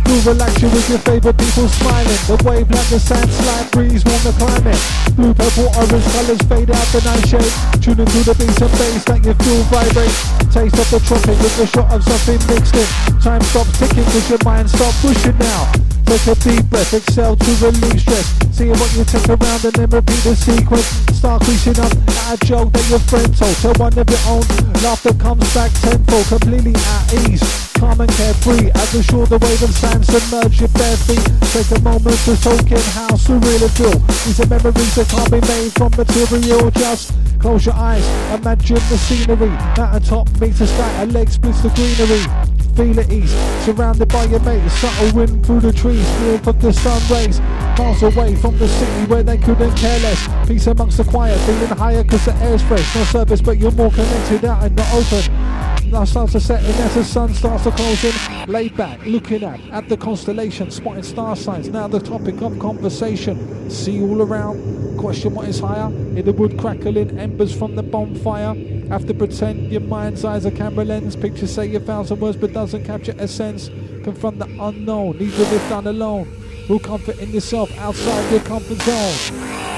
You 0.08 0.16
relax 0.32 0.56
you 0.62 0.72
with 0.72 0.88
your 0.88 0.98
favorite 1.04 1.36
people 1.36 1.68
smiling. 1.68 2.20
The 2.24 2.40
wave 2.40 2.70
like 2.72 2.88
the 2.88 2.98
sand 2.98 3.28
slide 3.28 3.70
breeze 3.70 4.00
warm 4.08 4.22
the 4.24 4.32
climate. 4.40 4.80
Blue, 5.12 5.34
purple, 5.36 5.68
orange 5.76 6.08
colors 6.16 6.40
fade 6.48 6.72
out 6.72 6.88
the 6.96 7.04
night 7.04 7.28
shade. 7.28 7.52
Tuning 7.84 8.08
through 8.08 8.32
the 8.32 8.34
beats 8.40 8.64
and 8.64 8.72
bass 8.80 9.04
that 9.12 9.20
you 9.20 9.34
feel 9.44 9.60
vibrate. 9.68 10.16
Taste 10.48 10.80
of 10.80 10.88
the 10.88 11.00
tropic 11.04 11.36
with 11.36 11.60
a 11.60 11.66
shot 11.68 11.92
of 11.92 12.00
something 12.00 12.40
mixed 12.48 12.80
in. 12.80 12.88
Time 13.20 13.42
stops 13.52 13.76
ticking 13.76 14.04
cause 14.08 14.30
your 14.30 14.40
mind 14.40 14.70
stop 14.70 14.94
pushing 15.04 15.36
now. 15.36 15.89
Take 16.10 16.26
a 16.26 16.34
deep 16.42 16.64
breath, 16.66 16.92
exhale 16.92 17.36
to 17.36 17.50
release 17.62 18.02
stress. 18.02 18.26
Seeing 18.50 18.74
what 18.82 18.90
you 18.98 19.04
take 19.04 19.30
around 19.30 19.62
and 19.62 19.74
then 19.78 19.90
repeat 19.94 20.18
the 20.26 20.34
sequence. 20.34 20.90
Start 21.14 21.40
creasing 21.46 21.78
up 21.78 21.86
at 22.26 22.34
a 22.34 22.46
joke 22.46 22.72
that 22.72 22.82
your 22.90 22.98
friend 23.06 23.30
told. 23.30 23.54
Tell 23.62 23.74
one 23.78 23.94
of 23.94 24.10
your 24.10 24.18
own. 24.26 24.42
Laughter 24.82 25.14
comes 25.14 25.46
back 25.54 25.70
tenfold, 25.78 26.26
completely 26.26 26.74
at 26.74 27.14
ease. 27.30 27.46
Calm 27.78 28.00
and 28.00 28.10
carefree 28.10 28.74
as 28.74 28.90
the 28.90 29.06
shore 29.06 29.26
the 29.30 29.38
wave 29.38 29.62
of 29.62 29.70
sand 29.70 30.02
submerge 30.02 30.58
your 30.58 30.74
bare 30.74 30.98
feet. 31.06 31.22
Take 31.54 31.78
a 31.78 31.80
moment 31.86 32.18
to 32.26 32.34
soak 32.34 32.66
in 32.66 32.82
how 32.90 33.14
surreal 33.14 33.62
it 33.62 33.70
feel. 33.78 33.94
These 34.26 34.42
are 34.42 34.50
memories 34.50 34.94
that 34.98 35.06
can't 35.14 35.30
be 35.30 35.38
made 35.46 35.70
from 35.78 35.94
material. 35.94 36.74
Just 36.74 37.14
close 37.40 37.66
your 37.66 37.74
eyes, 37.74 38.06
imagine 38.38 38.76
the 38.76 38.98
scenery. 38.98 39.48
Mountain 39.76 40.02
top 40.02 40.40
meets 40.40 40.58
the 40.58 40.66
sky, 40.66 41.02
a 41.02 41.06
leg 41.06 41.28
splits 41.28 41.62
the 41.62 41.70
greenery 41.70 42.50
feel 42.80 43.00
at 43.00 43.12
ease. 43.12 43.32
Surrounded 43.64 44.08
by 44.08 44.24
your 44.24 44.40
mates, 44.40 44.72
subtle 44.74 45.14
wind 45.14 45.44
through 45.44 45.60
the 45.60 45.72
trees, 45.72 46.08
feel 46.18 46.48
of 46.48 46.60
the 46.60 46.72
sun 46.72 47.00
rays. 47.10 47.40
Miles 47.78 48.02
away 48.02 48.34
from 48.36 48.56
the 48.58 48.68
city 48.68 49.06
where 49.06 49.22
they 49.22 49.38
couldn't 49.38 49.74
care 49.76 49.98
less. 50.00 50.48
Peace 50.48 50.66
amongst 50.66 50.96
the 50.96 51.04
quiet, 51.04 51.38
feeling 51.40 51.66
higher 51.68 52.04
cause 52.04 52.24
the 52.24 52.34
air's 52.36 52.62
fresh. 52.62 52.94
No 52.94 53.04
service, 53.04 53.40
but 53.40 53.58
you're 53.58 53.72
more 53.72 53.90
connected 53.90 54.44
out 54.44 54.64
in 54.64 54.74
the 54.74 54.86
open. 54.92 55.69
Now 55.90 56.04
starts 56.04 56.32
to 56.32 56.40
set 56.40 56.62
the 56.62 57.02
sun 57.02 57.34
starts 57.34 57.64
to 57.64 57.72
close 57.72 58.04
in. 58.04 58.48
Laid 58.48 58.76
back, 58.76 59.04
looking 59.06 59.42
at, 59.42 59.60
at 59.70 59.88
the 59.88 59.96
constellation, 59.96 60.70
spotting 60.70 61.02
star 61.02 61.34
signs. 61.34 61.68
Now 61.68 61.88
the 61.88 61.98
topic 61.98 62.40
of 62.42 62.60
conversation. 62.60 63.68
See 63.68 64.00
all 64.00 64.22
around, 64.22 64.98
question 64.98 65.34
what 65.34 65.48
is 65.48 65.58
higher. 65.58 65.86
In 65.86 66.24
the 66.24 66.32
wood 66.32 66.56
crackling, 66.60 67.18
embers 67.18 67.52
from 67.52 67.74
the 67.74 67.82
bonfire. 67.82 68.54
Have 68.88 69.04
to 69.06 69.14
pretend 69.14 69.72
your 69.72 69.80
mind's 69.80 70.24
eyes 70.24 70.44
a 70.44 70.52
camera 70.52 70.84
lens. 70.84 71.16
Pictures 71.16 71.52
say 71.52 71.74
a 71.74 71.80
thousand 71.80 72.20
words 72.20 72.36
but 72.36 72.52
doesn't 72.52 72.84
capture 72.84 73.14
a 73.18 73.26
sense. 73.26 73.68
Confront 74.04 74.38
the 74.38 74.46
unknown, 74.60 75.18
need 75.18 75.32
to 75.32 75.42
live 75.42 75.68
done 75.68 75.88
alone. 75.88 76.30
Will 76.68 76.78
comfort 76.78 77.18
in 77.18 77.30
yourself 77.30 77.68
outside 77.78 78.30
your 78.30 78.40
comfort 78.42 78.80
zone. 78.82 79.69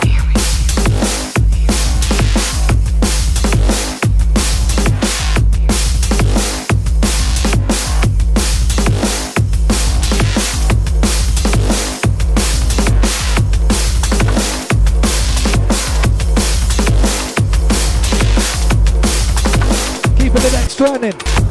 Turning. 20.82 21.41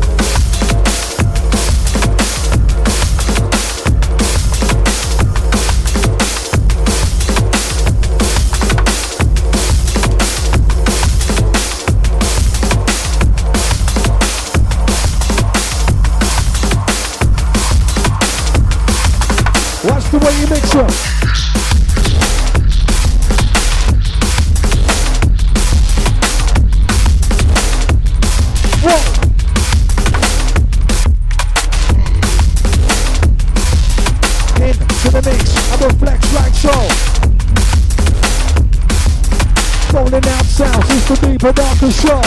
Production 41.42 41.90
Show. 41.90 42.22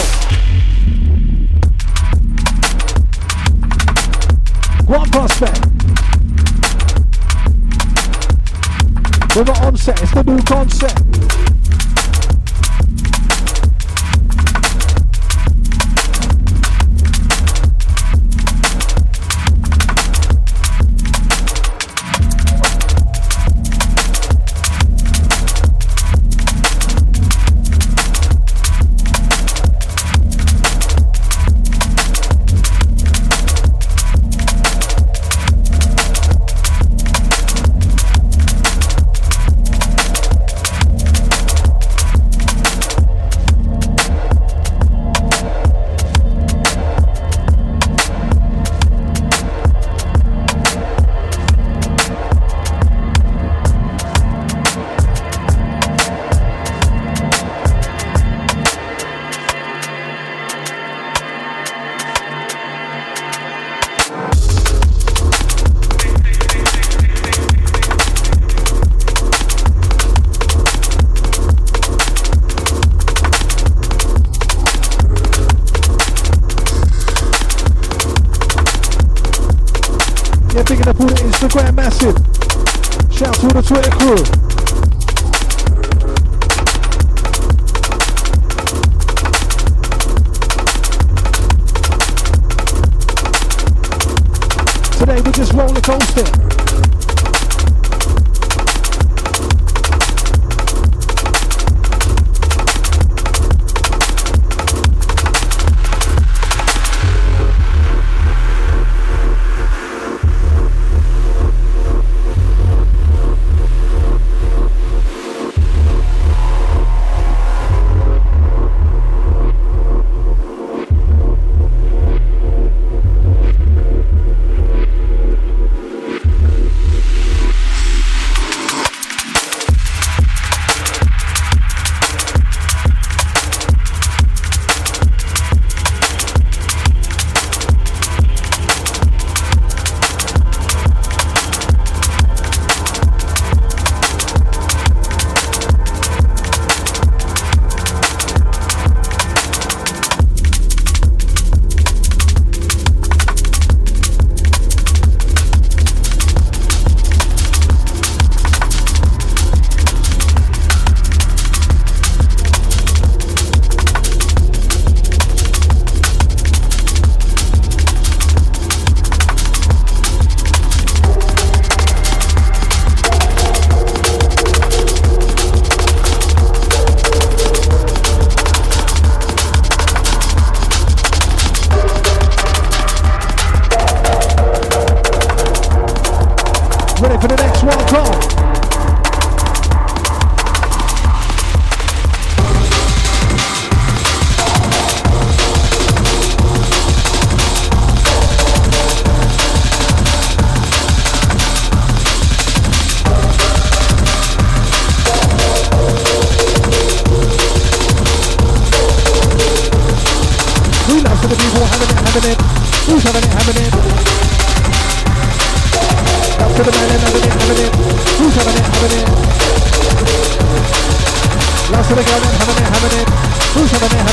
One 4.87 5.09
prospect. 5.09 5.67
We're 9.37 9.45
not 9.45 9.63
on 9.63 9.77
set, 9.77 10.03
it's 10.03 10.11
the 10.15 10.25
new 10.27 10.43
concept. 10.43 11.14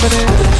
happening. 0.01 0.50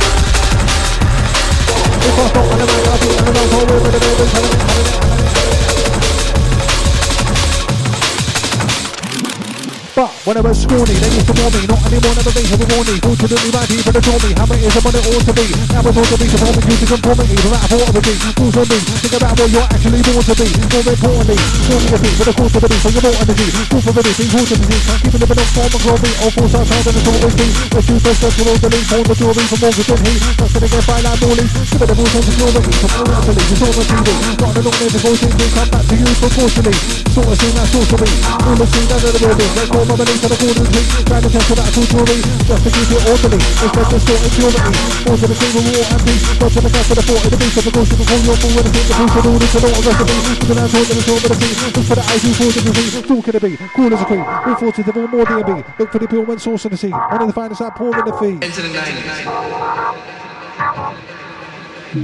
When 10.32 10.40
I 10.40 10.48
was 10.48 10.64
scrawny, 10.64 10.95
they 10.95 11.12
used 11.12 11.28
to 11.28 11.36
warn 11.44 11.52
me, 11.52 11.68
not 11.68 11.84
anymore, 11.91 12.16
never 12.16 12.32
be, 12.32 12.48
who 12.48 12.56
warn 12.72 12.88
me. 12.88 12.95
Fortunately, 13.03 13.52
my 13.52 13.68
people 13.68 13.91
adore 13.91 14.22
me, 14.24 14.32
how 14.32 14.48
it 14.48 14.64
is 14.64 14.76
what 14.80 14.95
it 14.95 15.03
ought 15.12 15.26
to 15.28 15.34
be. 15.36 15.48
Now 15.76 15.84
it's 15.84 15.91
all 15.91 16.08
to 16.08 16.16
be, 16.16 16.28
performing 16.32 16.68
you 16.72 16.78
to 16.80 16.88
conform 16.88 17.18
me, 17.20 17.36
from 17.36 17.52
that 17.52 17.68
thought 17.68 17.84
of 17.84 17.91
the 17.91 17.99
beat. 17.99 18.20
Fools 18.40 18.56
on 18.56 18.68
me, 18.72 18.80
think 18.80 19.12
about 19.20 19.36
what 19.36 19.49
you're 19.52 19.68
actually 19.68 19.99
born 20.08 20.24
to 20.24 20.36
be. 20.40 20.48
More 20.72 20.88
importantly, 20.88 21.36
stormy 21.36 21.88
a 21.91 21.98
beat, 21.99 22.16
for 22.16 22.26
the 22.32 22.36
course 22.40 22.56
of 22.56 22.62
the 22.64 22.78
so 22.80 22.88
you're 22.95 23.03
more 23.03 23.18
energy. 23.20 23.48
Cool 23.52 23.82
for 23.84 23.91
the 23.91 24.02
beat, 24.08 24.16
being 24.24 24.32
cool 24.32 24.45
to 24.48 24.56
the 24.56 24.68
keep 25.03 25.12
it 25.12 25.20
in 25.20 25.48
form 25.52 25.68
and 25.68 25.84
glory. 25.84 26.12
All 26.24 26.32
fools 26.32 26.53
outside 26.56 26.88
and 26.88 26.95
it's 26.95 27.10
always 27.12 27.36
be. 27.36 27.48
The 27.52 27.82
truth 27.84 28.08
is 28.08 28.18
that 28.24 28.32
you're 28.40 28.48
all 28.48 28.60
the 28.64 28.70
lead, 28.72 28.88
hold 28.88 29.08
the 29.12 29.16
jewelry 29.20 29.45
from 29.52 29.60
Morgan 29.60 29.84
than 29.84 29.99
he. 29.99 30.14
Just 30.16 30.52
gonna 30.56 30.70
get 30.72 30.84
by 30.88 30.99
like 31.03 31.20
give 31.20 31.84
it 31.84 31.91
a 31.91 31.95
full 31.99 32.08
sense 32.08 32.28
of 32.32 32.36
glory. 32.40 32.64
From 32.80 32.91
all 33.03 33.20
to 33.20 33.32
lead, 33.36 33.52
it's 33.52 33.64
all 33.68 33.76
the 33.76 33.84
TV. 33.84 34.08
Not 34.40 34.56
an 34.56 34.68
things 34.80 35.36
will 35.36 35.52
come 35.60 35.70
back 35.76 35.84
to 35.91 35.95
you 35.99 36.08
proportionally. 36.24 36.76
Sort 37.12 37.28
of 37.28 37.36
seen 37.36 37.53
that 37.60 37.68
sorcery. 37.68 38.12
All 38.48 38.56
the 38.56 38.68
that 38.72 39.03
in 39.03 39.12
the 39.12 39.20
building, 39.20 39.52
let's 39.60 39.68
call 39.76 39.84
my 39.91 40.20
to 40.22 40.27
the 40.30 40.38
corner 40.38 40.65
tree. 40.69 40.85
Trying 41.02 41.23
to 41.26 41.30
test 41.34 41.48
for 41.49 41.57
that 41.57 41.69
full 41.73 41.88
jewelry, 41.89 42.22
just 42.45 42.61
to 42.61 42.69
keep 42.69 42.89
it 42.93 43.02
orderly. 43.10 43.39
It's 43.41 43.73
better 43.73 43.98
sort 43.98 44.22
of. 44.22 44.61
More 45.02 45.18
to 45.18 45.26
the 45.26 45.34
king 45.34 45.57
of 45.57 45.65
war 45.65 45.81
and 45.81 46.02
peace. 46.06 46.23
Not 46.38 46.52
to 46.53 46.61
the 46.61 46.69
cat 46.69 46.85
for 46.85 46.95
the 46.95 47.06
fort, 47.10 47.26
in 47.26 47.31
the 47.31 47.39
beast 47.41 47.57
of 47.57 47.65
the 47.65 47.72
of 47.73 47.89
the 47.89 48.06
full, 48.06 48.22
your 48.22 48.38
with 48.38 48.65
the 48.65 48.72
feet, 48.72 48.85
the 48.85 48.93
proof 49.02 49.18
of 49.18 49.26
all 49.26 49.39
this 49.41 49.56
and 49.57 49.65
all 49.65 49.81
the 49.81 49.89
recipe. 49.89 50.18
To 50.38 50.45
the 50.45 50.56
land, 50.56 50.69
to 50.69 50.93
the 50.93 51.02
shore, 51.02 51.19
with 51.22 51.31
the 51.31 51.38
sea. 51.41 51.53
Look 51.73 51.85
for 51.89 51.98
the 51.98 52.06
eyes, 52.06 52.22
you 52.22 52.34
fall 52.38 52.52
to 52.53 52.61
the 52.61 52.69
sea. 52.69 53.02
Talk 53.02 53.26
in 53.26 53.34
the 53.34 53.41
bee, 53.41 53.57
cool 53.73 53.89
as 53.89 54.02
a 54.02 54.06
queen. 54.06 54.22
All 54.22 54.56
forces 54.61 54.88
of 54.88 54.98
all 54.98 55.10
more 55.10 55.26
D&B. 55.26 55.52
Look 55.80 55.89
for 55.89 55.99
the 55.99 56.07
pure 56.07 56.26
one 56.26 56.39
source 56.39 56.65
of 56.65 56.72
the 56.72 56.77
sea. 56.77 56.93
One 56.93 57.22
of 57.22 57.27
the 57.27 57.34
finest 57.34 57.61
outpouring 57.61 58.06
the 58.06 58.14
fee. 58.22 58.38
Into 58.45 58.61
the 58.61 58.69
night. 58.69 58.93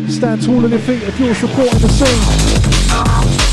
Stand 0.10 0.41
tall 0.41 0.65
on 0.65 0.72
your 0.72 0.80
feet 0.81 1.03
if 1.03 1.19
you're 1.19 1.35
supporting 1.35 1.80
the 1.80 1.89
scene. 1.94 3.47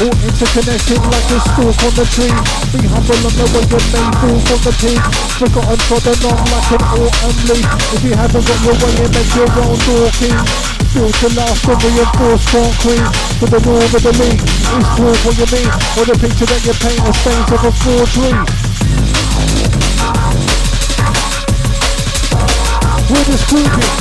All 0.00 0.08
interconnected 0.08 0.96
like 1.12 1.28
a 1.28 1.38
stalk 1.44 1.76
on 1.84 1.92
the 1.92 2.08
tree. 2.08 2.32
Be 2.72 2.88
humble 2.88 3.20
on 3.20 3.36
the 3.36 3.44
way 3.52 3.68
you 3.68 3.76
may 3.84 4.08
fall 4.16 4.40
from 4.48 4.60
the 4.64 4.72
peak. 4.80 4.96
Forgotten 5.36 5.76
trodden 5.76 6.16
on 6.24 6.40
like 6.40 6.72
an 6.72 6.80
autumn 6.88 7.36
leaf. 7.52 7.68
If 7.92 8.00
you 8.08 8.16
haven't 8.16 8.40
got 8.48 8.64
your 8.64 8.80
way, 8.80 8.96
it 8.96 9.12
makes 9.12 9.36
your 9.36 9.44
own 9.60 9.76
walking. 9.76 10.40
Built 10.96 11.12
to 11.20 11.28
last 11.36 11.68
and 11.68 11.84
reinforced 11.84 12.48
concrete. 12.48 13.12
For 13.44 13.48
the 13.52 13.60
north 13.60 13.92
of 13.92 14.00
the 14.00 14.16
league, 14.24 14.40
it's 14.40 14.88
talk 14.96 15.20
what 15.20 15.36
you 15.36 15.48
mean. 15.52 15.68
Or 15.68 16.04
the 16.08 16.16
picture 16.16 16.48
that 16.48 16.64
you 16.64 16.72
paint, 16.80 17.04
the 17.04 17.12
stains 17.20 17.52
of 17.52 17.60
a 17.60 17.72
forgery. 17.76 18.32
We're 23.04 23.26
just 23.28 23.44
talking. 23.52 23.92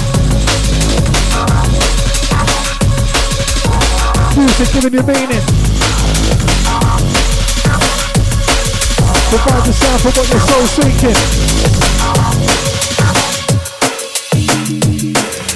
Music 4.40 4.72
giving 4.72 4.96
you 4.96 5.04
meaning. 5.04 5.69
Provide 9.30 9.64
the 9.64 9.74
sound 9.74 10.02
for 10.02 10.10
what 10.10 10.28
your 10.28 10.42
soul's 10.42 10.72
seeking. 10.74 11.14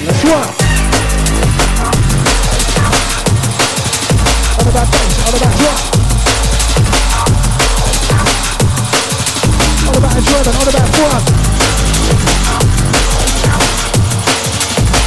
Let's 0.06 0.24
rock. 0.30 0.54
All 4.60 4.68
about 4.70 4.88
bass, 4.94 5.14
all 5.26 5.34
about 5.34 5.58
drop. 5.58 5.82
All 9.90 9.98
about 9.98 10.14
enjoyment, 10.22 10.54
all 10.54 10.70
about 10.70 10.90
fun. 10.94 11.22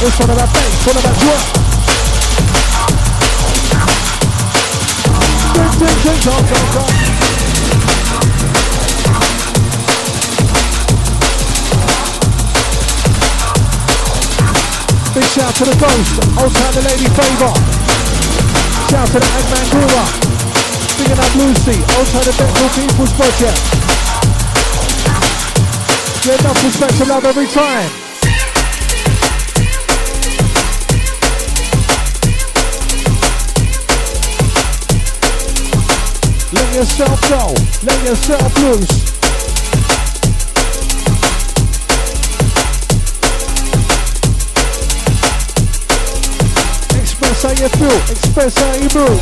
It's 0.03 0.19
all 0.19 0.29
about 0.29 0.51
bass, 0.51 0.87
all 0.87 0.97
about 0.99 1.15
drop. 1.23 1.45
Ding, 5.55 5.71
ding, 5.79 5.97
ding, 6.03 6.19
dong, 6.19 6.43
dong, 6.43 6.67
dong. 6.73 7.06
Shout 15.37 15.49
out 15.49 15.55
to 15.55 15.65
the 15.65 15.77
Ghost, 15.77 16.21
time 16.57 16.73
the 16.73 16.81
Lady 16.81 17.05
Favour. 17.13 17.53
Shout 18.89 19.07
to 19.07 19.19
the 19.21 19.29
Eggman 19.37 19.67
Gura. 19.69 20.05
Bigging 20.97 21.19
up 21.19 21.35
Lucy, 21.37 21.77
time 21.85 22.25
the 22.25 22.33
Bengal 22.33 22.69
People's 22.73 23.13
Project. 23.13 23.59
Get 26.25 26.39
enough 26.41 26.63
respect 26.63 26.99
and 27.01 27.09
love 27.09 27.25
every 27.25 27.45
time. 27.47 27.89
Let 36.53 36.75
yourself 36.75 37.29
go, 37.29 37.53
let 37.85 38.05
yourself 38.05 38.59
loose. 38.59 39.16
Express 47.37 47.59
how 47.59 47.63
you 47.63 47.69
feel, 47.69 47.97
express 48.09 48.57
how 48.57 48.73
you 48.73 48.89
move. 48.95 49.21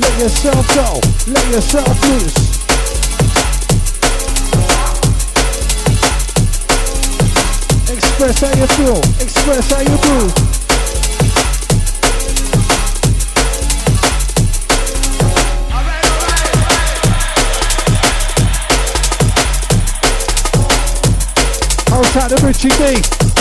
Let 0.00 0.14
yourself 0.18 0.74
go, 0.74 1.00
let 1.30 1.46
yourself 1.52 2.02
loose. 2.08 2.36
Express 7.90 8.40
how 8.40 8.52
you 8.60 8.66
feel, 8.66 8.98
express 9.20 9.70
how 9.70 9.80
you 9.82 9.98
move. 10.08 10.45
Out 22.18 22.30
to 22.30 22.46
Richie 22.46 22.68
D. 22.68 23.35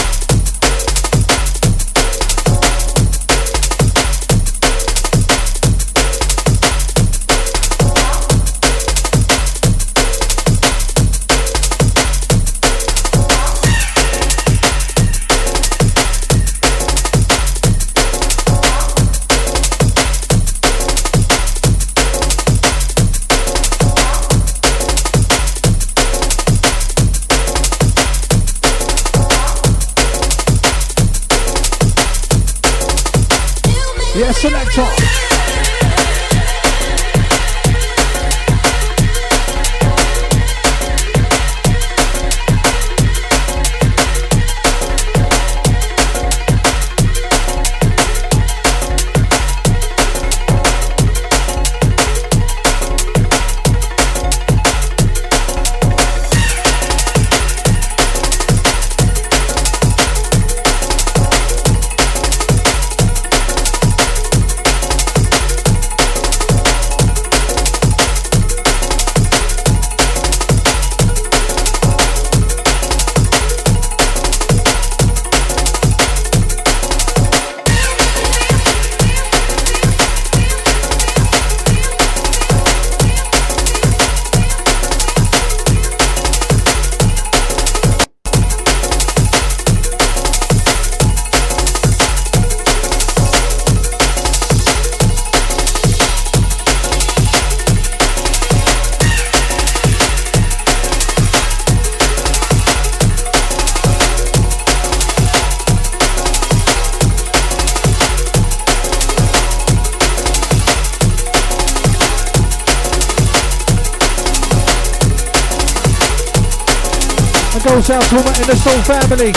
out 117.96 118.04
to 118.12 118.18
Inner 118.44 118.60
Soul 118.60 118.82
family. 118.84 119.32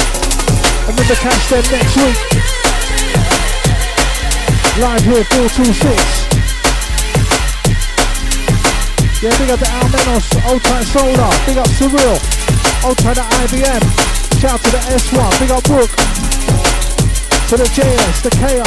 Remember, 0.90 1.14
catch 1.22 1.48
them 1.48 1.62
next 1.70 1.94
week. 1.94 2.18
Live 4.82 5.04
here, 5.06 5.22
426. 5.22 5.94
Yeah, 9.22 9.30
big 9.38 9.50
up 9.50 9.60
the 9.60 9.66
Almenos, 9.78 10.26
Old 10.50 10.62
Tight 10.62 10.86
Solar, 10.86 11.30
big 11.46 11.58
up 11.58 11.68
Surreal, 11.78 12.18
Old 12.86 12.98
Tight 12.98 13.18
IBM, 13.18 13.82
shout 14.40 14.54
out 14.54 14.60
to 14.62 14.70
the 14.70 14.78
S1, 14.90 15.38
big 15.38 15.50
up 15.50 15.62
Brook, 15.64 15.90
to 17.50 17.56
the 17.58 17.66
JS, 17.74 18.22
the 18.22 18.30
KI, 18.38 18.62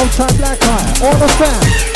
Old 0.00 0.12
Tight 0.12 0.36
Black 0.36 0.58
Eye, 0.62 0.92
all 1.04 1.16
the 1.18 1.28
fam. 1.28 1.87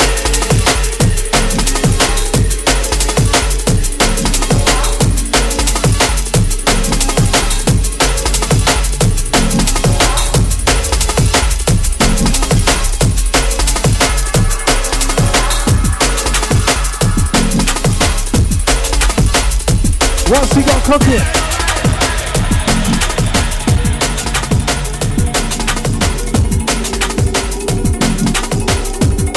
What's 20.33 20.55
he 20.55 20.63
got 20.63 20.83
cooking? 20.83 21.21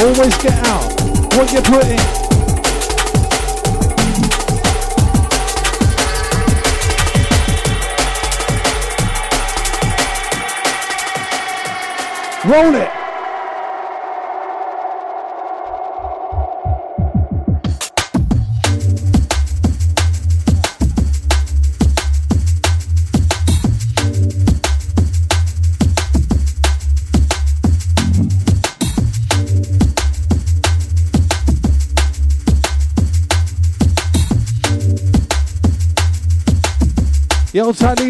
Always 0.00 0.36
get 0.38 0.54
out 0.66 0.90
what 1.36 1.52
you 1.52 1.60
put 1.60 1.84
in. 1.84 2.00
Roll 12.50 12.74
it. 12.74 12.95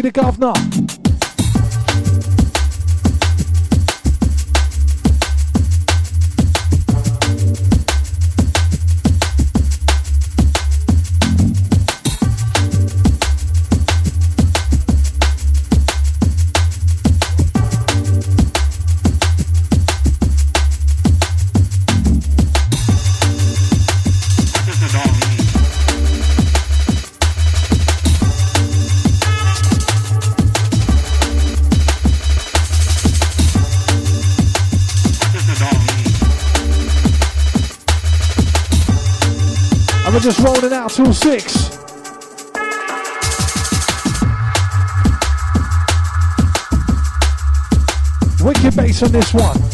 The 0.01 0.11
governor. 0.11 0.66
Till 40.97 41.13
six. 41.13 41.77
Wicked 48.41 48.75
bass 48.75 49.03
on 49.03 49.11
this 49.11 49.31
one. 49.31 49.66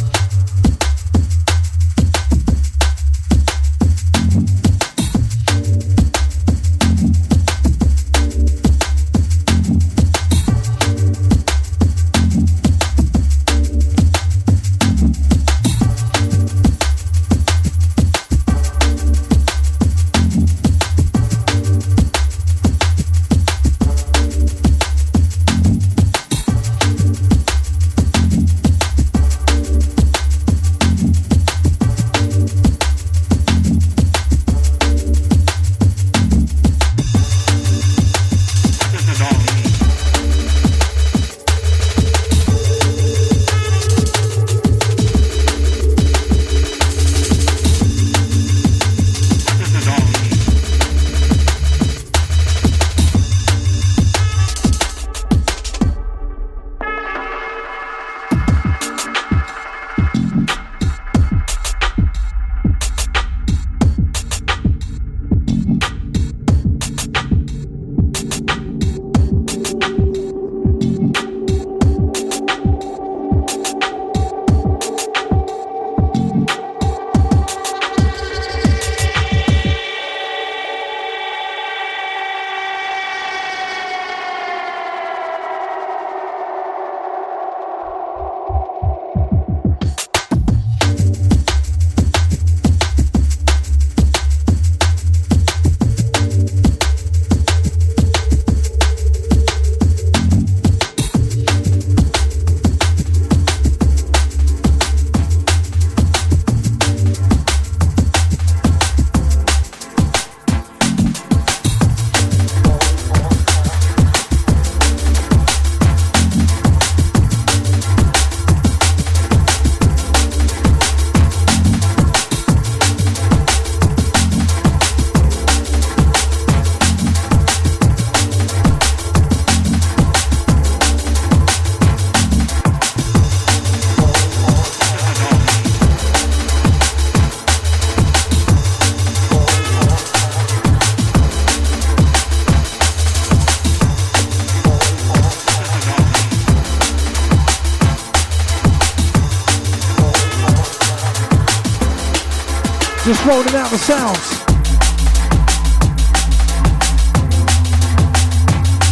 Rolling 153.25 153.55
out 153.55 153.69
the 153.69 153.77
sounds. 153.77 154.43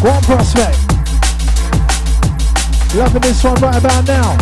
One 0.02 0.22
prospect. 0.24 0.78
Loving 2.96 3.22
this 3.22 3.44
one 3.44 3.56
right 3.62 3.76
about 3.76 4.08
now. 4.08 4.38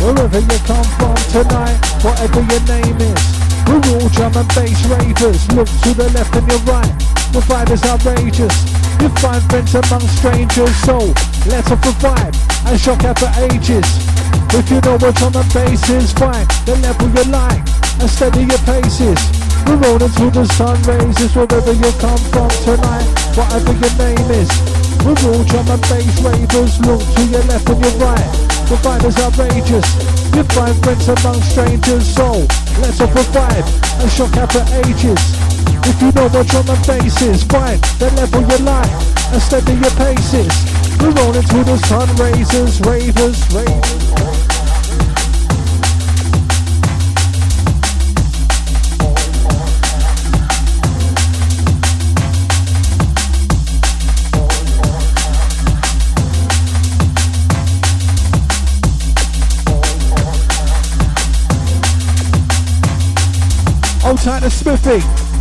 Wherever 0.00 0.38
you 0.38 0.58
come 0.64 0.84
from 0.98 1.16
tonight, 1.32 1.78
whatever 2.04 2.40
your 2.42 2.62
name 2.66 3.00
is, 3.00 3.38
we're 3.66 3.82
all 3.94 4.08
drum 4.10 4.36
and 4.36 4.48
bass 4.54 4.84
ravers. 4.86 5.48
Look 5.52 5.68
to 5.82 5.94
the 5.94 6.08
left 6.14 6.36
and 6.36 6.46
your 6.48 6.60
right, 6.60 7.17
the 7.32 7.40
vibe 7.44 7.70
is 7.70 7.82
outrageous. 7.84 8.54
You 9.00 9.08
find 9.20 9.42
friends 9.50 9.74
among 9.74 10.02
strangers, 10.16 10.74
so 10.82 10.98
let's 11.46 11.70
a 11.70 11.76
vibe 11.76 12.34
and 12.66 12.80
shock 12.80 13.04
out 13.04 13.18
for 13.18 13.30
ages. 13.52 13.84
If 14.56 14.70
you 14.70 14.80
know 14.80 14.96
what's 14.96 15.22
on 15.22 15.32
the 15.32 15.44
bass 15.52 15.88
is 15.90 16.12
fine, 16.12 16.48
the 16.64 16.76
level 16.80 17.08
you 17.12 17.24
like 17.30 17.62
and 18.00 18.08
steady 18.08 18.48
your 18.48 18.62
paces. 18.64 19.20
We're 19.68 19.76
rolling 19.76 20.08
through 20.16 20.32
the 20.32 20.46
sun 20.56 20.80
raises 20.88 21.36
wherever 21.36 21.72
you 21.72 21.90
come 22.00 22.22
from 22.32 22.48
tonight, 22.64 23.08
whatever 23.36 23.76
your 23.76 23.94
name 24.00 24.28
is. 24.32 24.48
We're 25.04 25.20
all 25.28 25.44
drum 25.44 25.68
and 25.68 25.82
bass 25.84 26.14
ravers. 26.24 26.80
Look 26.80 27.02
to 27.04 27.22
your 27.28 27.44
left 27.44 27.68
and 27.68 27.80
your 27.84 27.96
right, 28.00 28.30
the 28.72 28.76
vibe 28.80 29.04
is 29.04 29.18
outrageous. 29.20 29.86
You 30.32 30.42
find 30.56 30.74
friends 30.80 31.08
among 31.08 31.40
strangers, 31.42 32.08
so 32.08 32.48
let's 32.80 33.00
a 33.00 33.06
vibe 33.06 33.68
and 34.00 34.10
shock 34.10 34.36
out 34.38 34.52
for 34.52 34.64
ages. 34.86 35.47
If 35.88 36.02
you 36.02 36.12
know 36.12 36.28
what 36.28 36.46
drum 36.48 36.68
and 36.68 36.86
bass 36.86 37.22
is, 37.22 37.42
fine, 37.44 37.80
the 37.98 38.12
level 38.14 38.42
you 38.42 38.58
like 38.62 38.90
and 39.32 39.40
steady 39.40 39.72
your 39.72 39.90
paces. 39.92 40.52
We're 41.00 41.12
rolling 41.12 41.42
through 41.42 41.64
the 41.64 41.78
sun 41.78 42.14
raisers, 42.16 42.78
ravers, 42.82 43.40
ravers. 43.54 44.08
Old 64.04 64.18
tight 64.18 64.40
to 64.40 64.50
Smithy. 64.50 65.37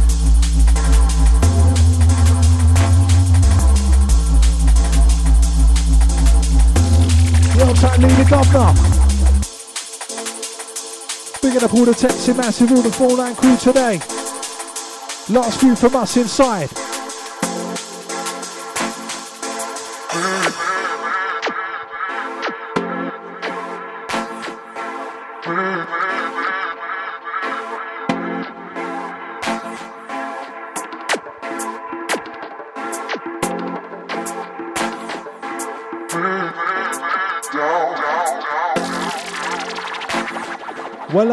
Lee 7.67 7.73
the 7.73 8.25
Governor. 8.29 8.71
Bigging 11.41 11.63
up 11.63 11.73
all 11.73 11.83
the 11.83 11.93
Texas 11.93 12.37
Massive, 12.37 12.71
all 12.71 12.81
the 12.81 12.91
4 12.91 13.35
crew 13.35 13.57
today. 13.57 13.99
Last 15.29 15.59
few 15.59 15.75
from 15.75 15.97
us 15.97 16.15
inside. 16.15 16.86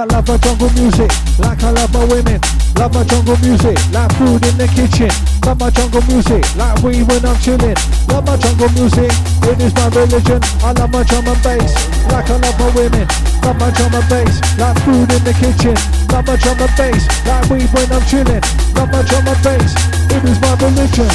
Love 0.05 0.29
my 0.29 0.37
jungle 0.37 0.71
music, 0.77 1.11
like 1.39 1.63
I 1.65 1.71
love 1.71 1.93
my 1.93 2.05
women. 2.05 2.41
Love 2.77 2.93
my 2.93 3.05
jungle 3.05 3.37
music, 3.41 3.79
like 3.91 4.13
food 4.15 4.45
in 4.45 4.57
the 4.61 4.69
kitchen. 4.69 5.09
Love 5.47 5.59
my 5.59 5.71
jungle 5.71 6.03
music, 6.07 6.45
like 6.57 6.77
weed 6.83 7.09
when 7.09 7.25
I'm 7.25 7.37
chilling. 7.41 7.75
Love 8.13 8.27
my 8.27 8.37
jungle 8.37 8.69
music, 8.77 9.11
it 9.49 9.61
is 9.61 9.75
my 9.75 9.89
religion. 9.89 10.41
I 10.61 10.73
love 10.77 10.93
my 10.93 11.03
drum 11.05 11.27
and 11.27 11.41
bass, 11.43 11.73
like 12.13 12.29
I 12.29 12.37
love 12.37 12.59
my 12.61 12.69
women. 12.77 13.09
Love 13.43 13.59
my 13.59 13.71
drum 13.73 13.95
and 13.97 14.09
bass, 14.13 14.35
like 14.61 14.77
food 14.85 15.09
in 15.09 15.23
the 15.25 15.35
kitchen. 15.41 15.77
Love 16.13 16.27
my 16.29 16.37
drum 16.37 16.61
and 16.61 16.75
bass, 16.77 17.03
like 17.25 17.49
weed 17.49 17.69
when 17.73 17.89
I'm 17.89 18.05
chilling. 18.05 18.45
Love 18.77 18.93
my 18.93 19.03
drum 19.09 19.25
and 19.25 19.41
bass, 19.41 19.73
it 20.13 20.23
is 20.25 20.39
my 20.41 20.53
religion. 20.61 21.09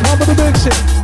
Come 0.00 0.20
on 0.20 0.26
the 0.28 0.34
mix. 0.40 1.01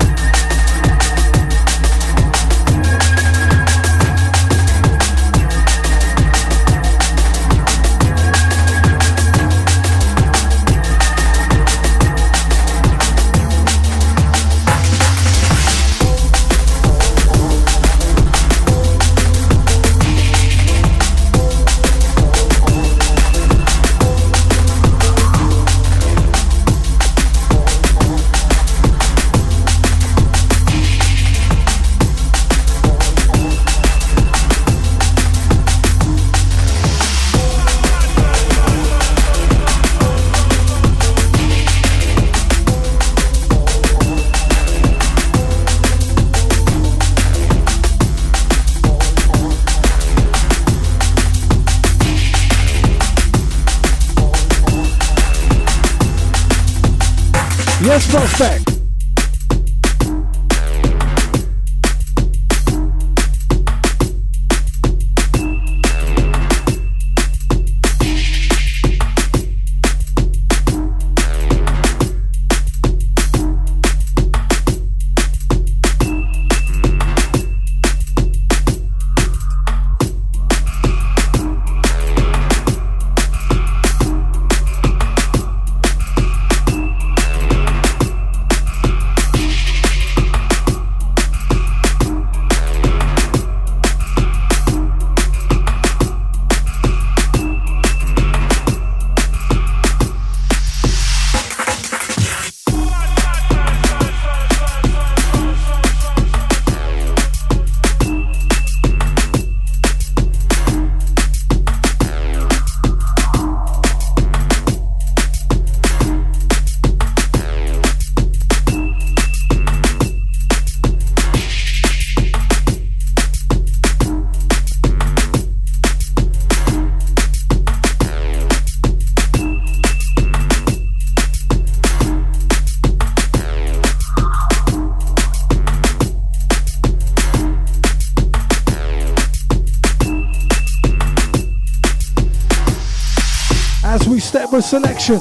Selection. 144.60 145.18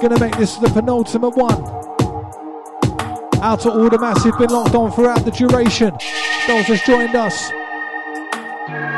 Gonna 0.00 0.18
make 0.20 0.36
this 0.38 0.56
the 0.56 0.70
penultimate 0.72 1.34
one. 1.34 1.62
Out 3.42 3.60
to 3.60 3.70
all 3.70 3.90
the 3.90 3.98
massive, 3.98 4.38
been 4.38 4.50
locked 4.50 4.74
on 4.74 4.92
throughout 4.92 5.24
the 5.24 5.30
duration. 5.30 5.92
Those 6.46 6.66
just 6.66 6.86
joined 6.86 7.14
us. 7.16 7.50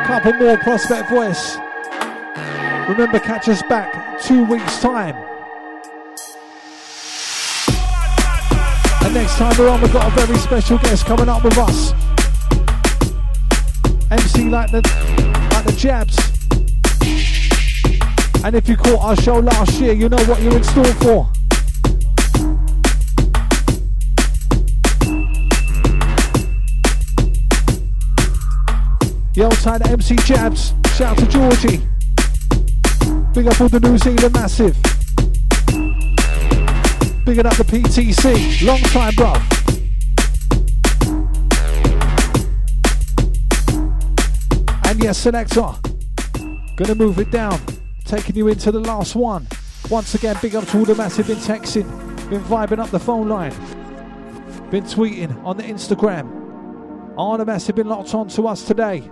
Couple 0.07 0.35
more 0.35 0.59
prospect 0.59 1.09
voice. 1.09 1.57
Remember, 2.89 3.19
catch 3.19 3.49
us 3.49 3.63
back 3.63 4.21
two 4.21 4.45
weeks' 4.45 4.81
time. 4.81 5.17
And 9.03 9.15
next 9.15 9.37
time 9.39 9.61
around, 9.61 9.81
we've 9.81 9.93
got 9.93 10.07
a 10.07 10.27
very 10.27 10.39
special 10.39 10.79
guest 10.79 11.07
coming 11.07 11.29
up 11.29 11.43
with 11.43 11.57
us. 11.57 11.93
MC 14.11 14.51
like 14.51 14.71
the 14.71 14.83
like 15.53 15.65
the 15.65 15.73
jabs. 15.73 16.32
And 18.45 18.57
if 18.57 18.69
you 18.69 18.77
caught 18.77 19.01
our 19.01 19.17
show 19.17 19.39
last 19.39 19.81
year, 19.81 19.93
you 19.93 20.09
know 20.09 20.23
what 20.25 20.43
you're 20.43 20.57
in 20.57 20.65
store 20.65 20.85
for. 20.95 21.31
Yo, 29.35 29.49
time 29.49 29.81
to 29.81 29.91
MC 29.91 30.17
Jabs. 30.17 30.75
Shout 30.97 31.13
out 31.13 31.19
to 31.19 31.27
Georgie. 31.27 31.81
Big 33.33 33.47
up 33.47 33.61
all 33.61 33.69
the 33.69 33.81
New 33.81 33.97
Zealand 33.97 34.35
massive. 34.35 34.75
Big 37.25 37.39
up 37.39 37.57
the 37.57 37.65
PTC. 37.65 38.67
Long 38.67 38.81
time, 38.91 39.15
bro. 39.15 39.35
And 44.91 45.03
yes, 45.03 45.19
selector. 45.19 45.73
Gonna 46.77 46.97
move 46.97 47.21
it 47.21 47.31
down. 47.31 47.61
Taking 48.13 48.37
you 48.37 48.49
into 48.49 48.71
the 48.71 48.79
last 48.79 49.17
one. 49.17 49.49
Once 49.89 50.15
again, 50.15 50.37
big 50.43 50.55
up 50.55 50.67
to 50.67 50.79
all 50.81 50.85
the 50.85 50.95
massive 50.95 51.29
been 51.29 51.39
texting, 51.39 51.89
been 52.29 52.43
vibing 52.43 52.79
up 52.79 52.91
the 52.91 53.01
phone 53.01 53.27
line, 53.27 53.53
been 54.71 54.85
tweeting 54.85 55.43
on 55.43 55.57
the 55.57 55.63
Instagram. 55.63 57.15
All 57.17 57.39
the 57.39 57.47
massive 57.47 57.75
been 57.75 57.89
locked 57.89 58.15
on 58.15 58.29
to 58.29 58.49
us 58.49 58.65
today. 58.67 59.11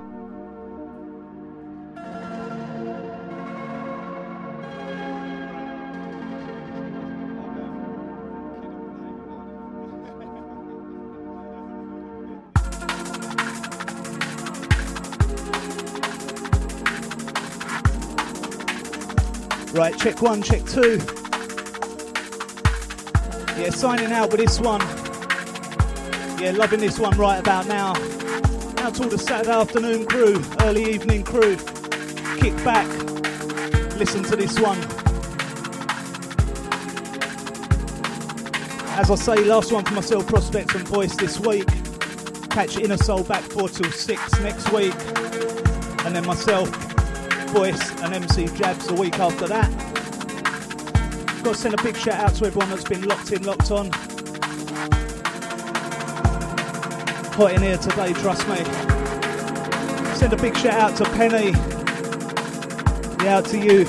Check 20.00 20.22
one, 20.22 20.42
check 20.42 20.64
two. 20.64 20.98
Yeah, 23.60 23.68
signing 23.68 24.12
out 24.12 24.30
with 24.30 24.40
this 24.40 24.58
one. 24.58 24.80
Yeah, 26.40 26.52
loving 26.56 26.80
this 26.80 26.98
one 26.98 27.18
right 27.18 27.38
about 27.38 27.66
now. 27.66 27.90
Out 28.78 28.94
to 28.94 29.02
all 29.02 29.10
the 29.10 29.18
Saturday 29.18 29.50
afternoon 29.50 30.06
crew, 30.06 30.42
early 30.60 30.94
evening 30.94 31.22
crew. 31.22 31.56
Kick 32.38 32.56
back, 32.64 32.86
listen 33.98 34.22
to 34.22 34.36
this 34.36 34.58
one. 34.58 34.78
As 38.98 39.10
I 39.10 39.16
say, 39.16 39.44
last 39.44 39.70
one 39.70 39.84
for 39.84 39.92
myself, 39.92 40.26
Prospects 40.26 40.74
and 40.74 40.88
Voice 40.88 41.14
this 41.16 41.38
week. 41.38 41.68
Catch 42.48 42.78
Inner 42.78 42.96
Soul 42.96 43.22
back 43.24 43.42
4 43.42 43.68
till 43.68 43.90
6 43.92 44.40
next 44.40 44.72
week. 44.72 44.94
And 46.06 46.16
then 46.16 46.24
myself, 46.24 46.70
Voice 47.50 47.90
and 48.00 48.14
MC 48.14 48.46
Jabs 48.56 48.86
the 48.86 48.94
week 48.94 49.18
after 49.18 49.46
that. 49.46 49.89
Got 51.42 51.54
to 51.54 51.60
send 51.62 51.72
a 51.72 51.82
big 51.82 51.96
shout 51.96 52.20
out 52.20 52.34
to 52.34 52.44
everyone 52.44 52.68
that's 52.68 52.84
been 52.84 53.08
locked 53.08 53.32
in, 53.32 53.42
locked 53.44 53.70
on. 53.70 53.90
Hot 57.32 57.54
in 57.54 57.62
here 57.62 57.78
today, 57.78 58.12
trust 58.12 58.46
me. 58.46 58.56
Send 60.16 60.34
a 60.34 60.36
big 60.36 60.54
shout 60.54 60.74
out 60.74 60.96
to 60.98 61.04
Penny. 61.16 61.52
Yeah, 63.24 63.38
out 63.38 63.46
to 63.46 63.58
you. 63.58 63.86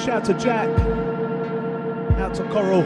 Shout 0.00 0.08
out 0.08 0.24
to 0.26 0.34
Jack. 0.34 0.68
Out 2.20 2.34
to 2.36 2.44
Coral. 2.44 2.84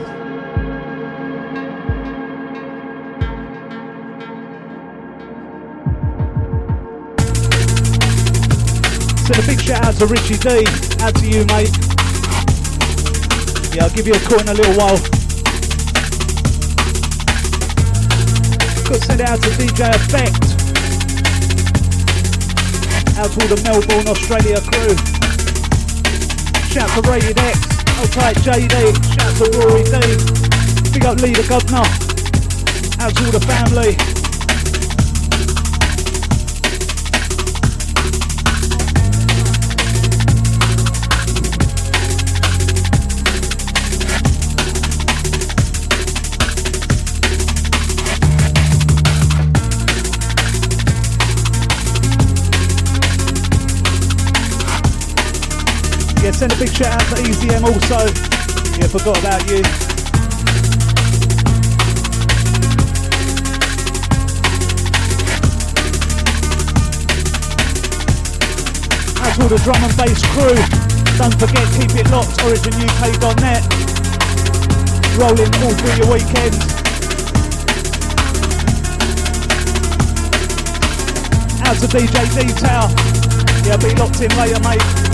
Send 9.26 9.38
a 9.38 9.46
big 9.46 9.60
shout 9.60 9.84
out 9.84 9.94
to 9.96 10.06
Richie 10.06 10.38
D. 10.38 10.64
Out 11.04 11.14
to 11.16 11.28
you, 11.28 11.44
mate. 11.44 11.97
Yeah, 13.74 13.84
I'll 13.84 13.90
give 13.90 14.06
you 14.06 14.14
a 14.14 14.18
call 14.20 14.40
in 14.40 14.48
a 14.48 14.54
little 14.54 14.74
while. 14.74 14.98
Got 18.88 19.04
it 19.10 19.20
out 19.20 19.42
to 19.42 19.50
DJ 19.56 19.88
Effect. 19.94 20.42
Out 23.18 23.30
to 23.32 23.40
all 23.42 23.48
the 23.48 23.60
Melbourne, 23.64 24.08
Australia 24.08 24.60
crew. 24.60 24.96
Shout 26.72 26.88
to 26.90 27.10
Rated 27.10 27.38
X. 27.38 27.78
Tight, 28.12 28.36
JD. 28.36 28.94
Shout 29.14 29.36
to 29.36 29.58
Rory 29.58 29.84
D. 29.84 30.92
Big 30.92 31.04
up 31.04 31.20
Lee 31.20 31.32
the 31.32 31.46
Governor. 31.46 31.84
Out 33.04 33.14
to 33.14 33.24
all 33.24 33.32
the 33.32 33.40
family. 33.40 34.17
Send 56.38 56.52
a 56.52 56.56
big 56.56 56.70
shout 56.70 56.94
out 56.94 57.16
to 57.16 57.20
EZM 57.20 57.64
also. 57.64 57.98
Yeah, 58.78 58.86
forgot 58.86 59.18
about 59.18 59.42
you. 59.50 59.58
Out 69.18 69.34
to 69.34 69.42
all 69.42 69.48
the 69.48 69.58
drum 69.64 69.82
and 69.82 69.96
bass 69.98 70.22
crew. 70.30 70.54
Don't 71.18 71.34
forget, 71.34 71.66
keep 71.74 71.90
it 71.98 72.08
locked, 72.12 72.38
originuk.net. 72.46 73.62
Rolling 75.18 75.52
all 75.58 75.74
through 75.74 75.96
your 75.98 76.06
weekend. 76.06 76.54
Out 81.66 81.76
to 81.82 81.88
DJ 81.90 82.14
Detail. 82.30 82.86
Yeah, 83.66 83.76
be 83.76 83.92
locked 83.98 84.20
in 84.20 84.30
later, 84.38 84.60
mate. 84.60 85.07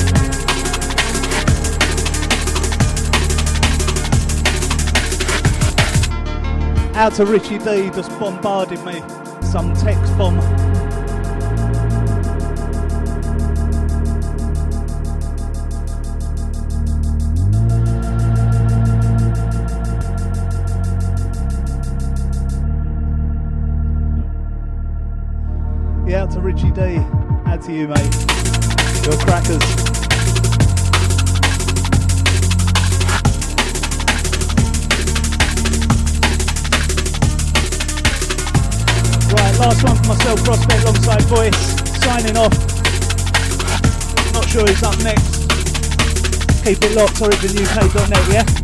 Out 6.97 7.13
to 7.15 7.27
Richie 7.27 7.59
D, 7.59 7.91
just 7.91 8.09
bombarded 8.21 8.79
me. 8.85 9.03
Some 9.43 9.75
text 9.75 10.17
bomb. 10.17 10.39
Yeah, 26.09 26.23
out 26.23 26.31
to 26.31 26.41
Richie 26.41 26.71
D. 26.71 26.99
Out 27.47 27.61
to 27.65 27.73
you, 27.73 27.89
mate. 27.89 28.24
Off. 42.37 42.53
Not 44.33 44.49
sure 44.49 44.67
who's 44.67 44.83
up 44.83 44.99
next. 45.05 45.49
Keep 46.65 46.83
it 46.83 46.97
locked, 46.97 47.21
originuk.net, 47.21 48.33
yeah? 48.33 48.64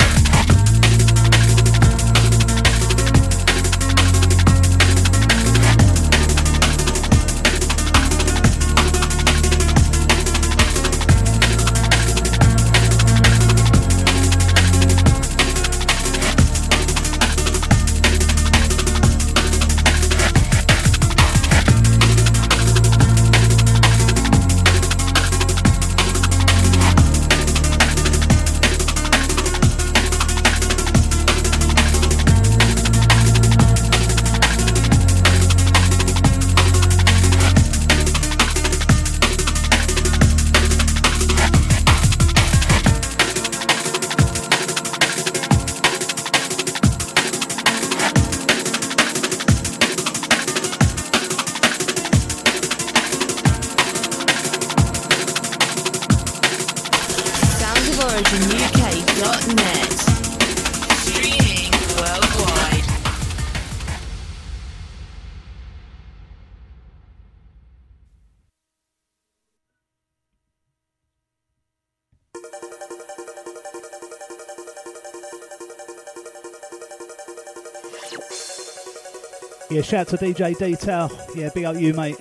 Shout 79.91 80.07
to 80.07 80.17
DJ 80.17 80.57
Detail. 80.57 81.11
Yeah, 81.35 81.51
big 81.53 81.65
up 81.65 81.75
you, 81.75 81.93
mate. 81.93 82.15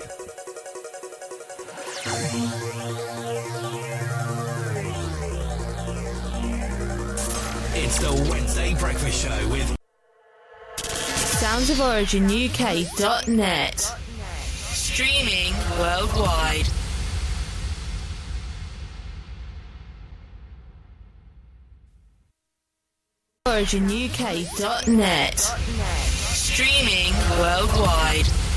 It's 7.76 8.00
the 8.00 8.28
Wednesday 8.28 8.74
Breakfast 8.74 9.24
Show 9.24 9.50
with 9.50 9.76
Sounds 10.80 11.70
of 11.70 11.80
Origin 11.80 12.26
UK.net. 12.26 13.80
Streaming 14.42 15.54
worldwide. 15.80 16.68
Origin 23.46 23.86
UK.net. 23.86 25.36
Streaming 26.60 27.14
worldwide. 27.40 28.49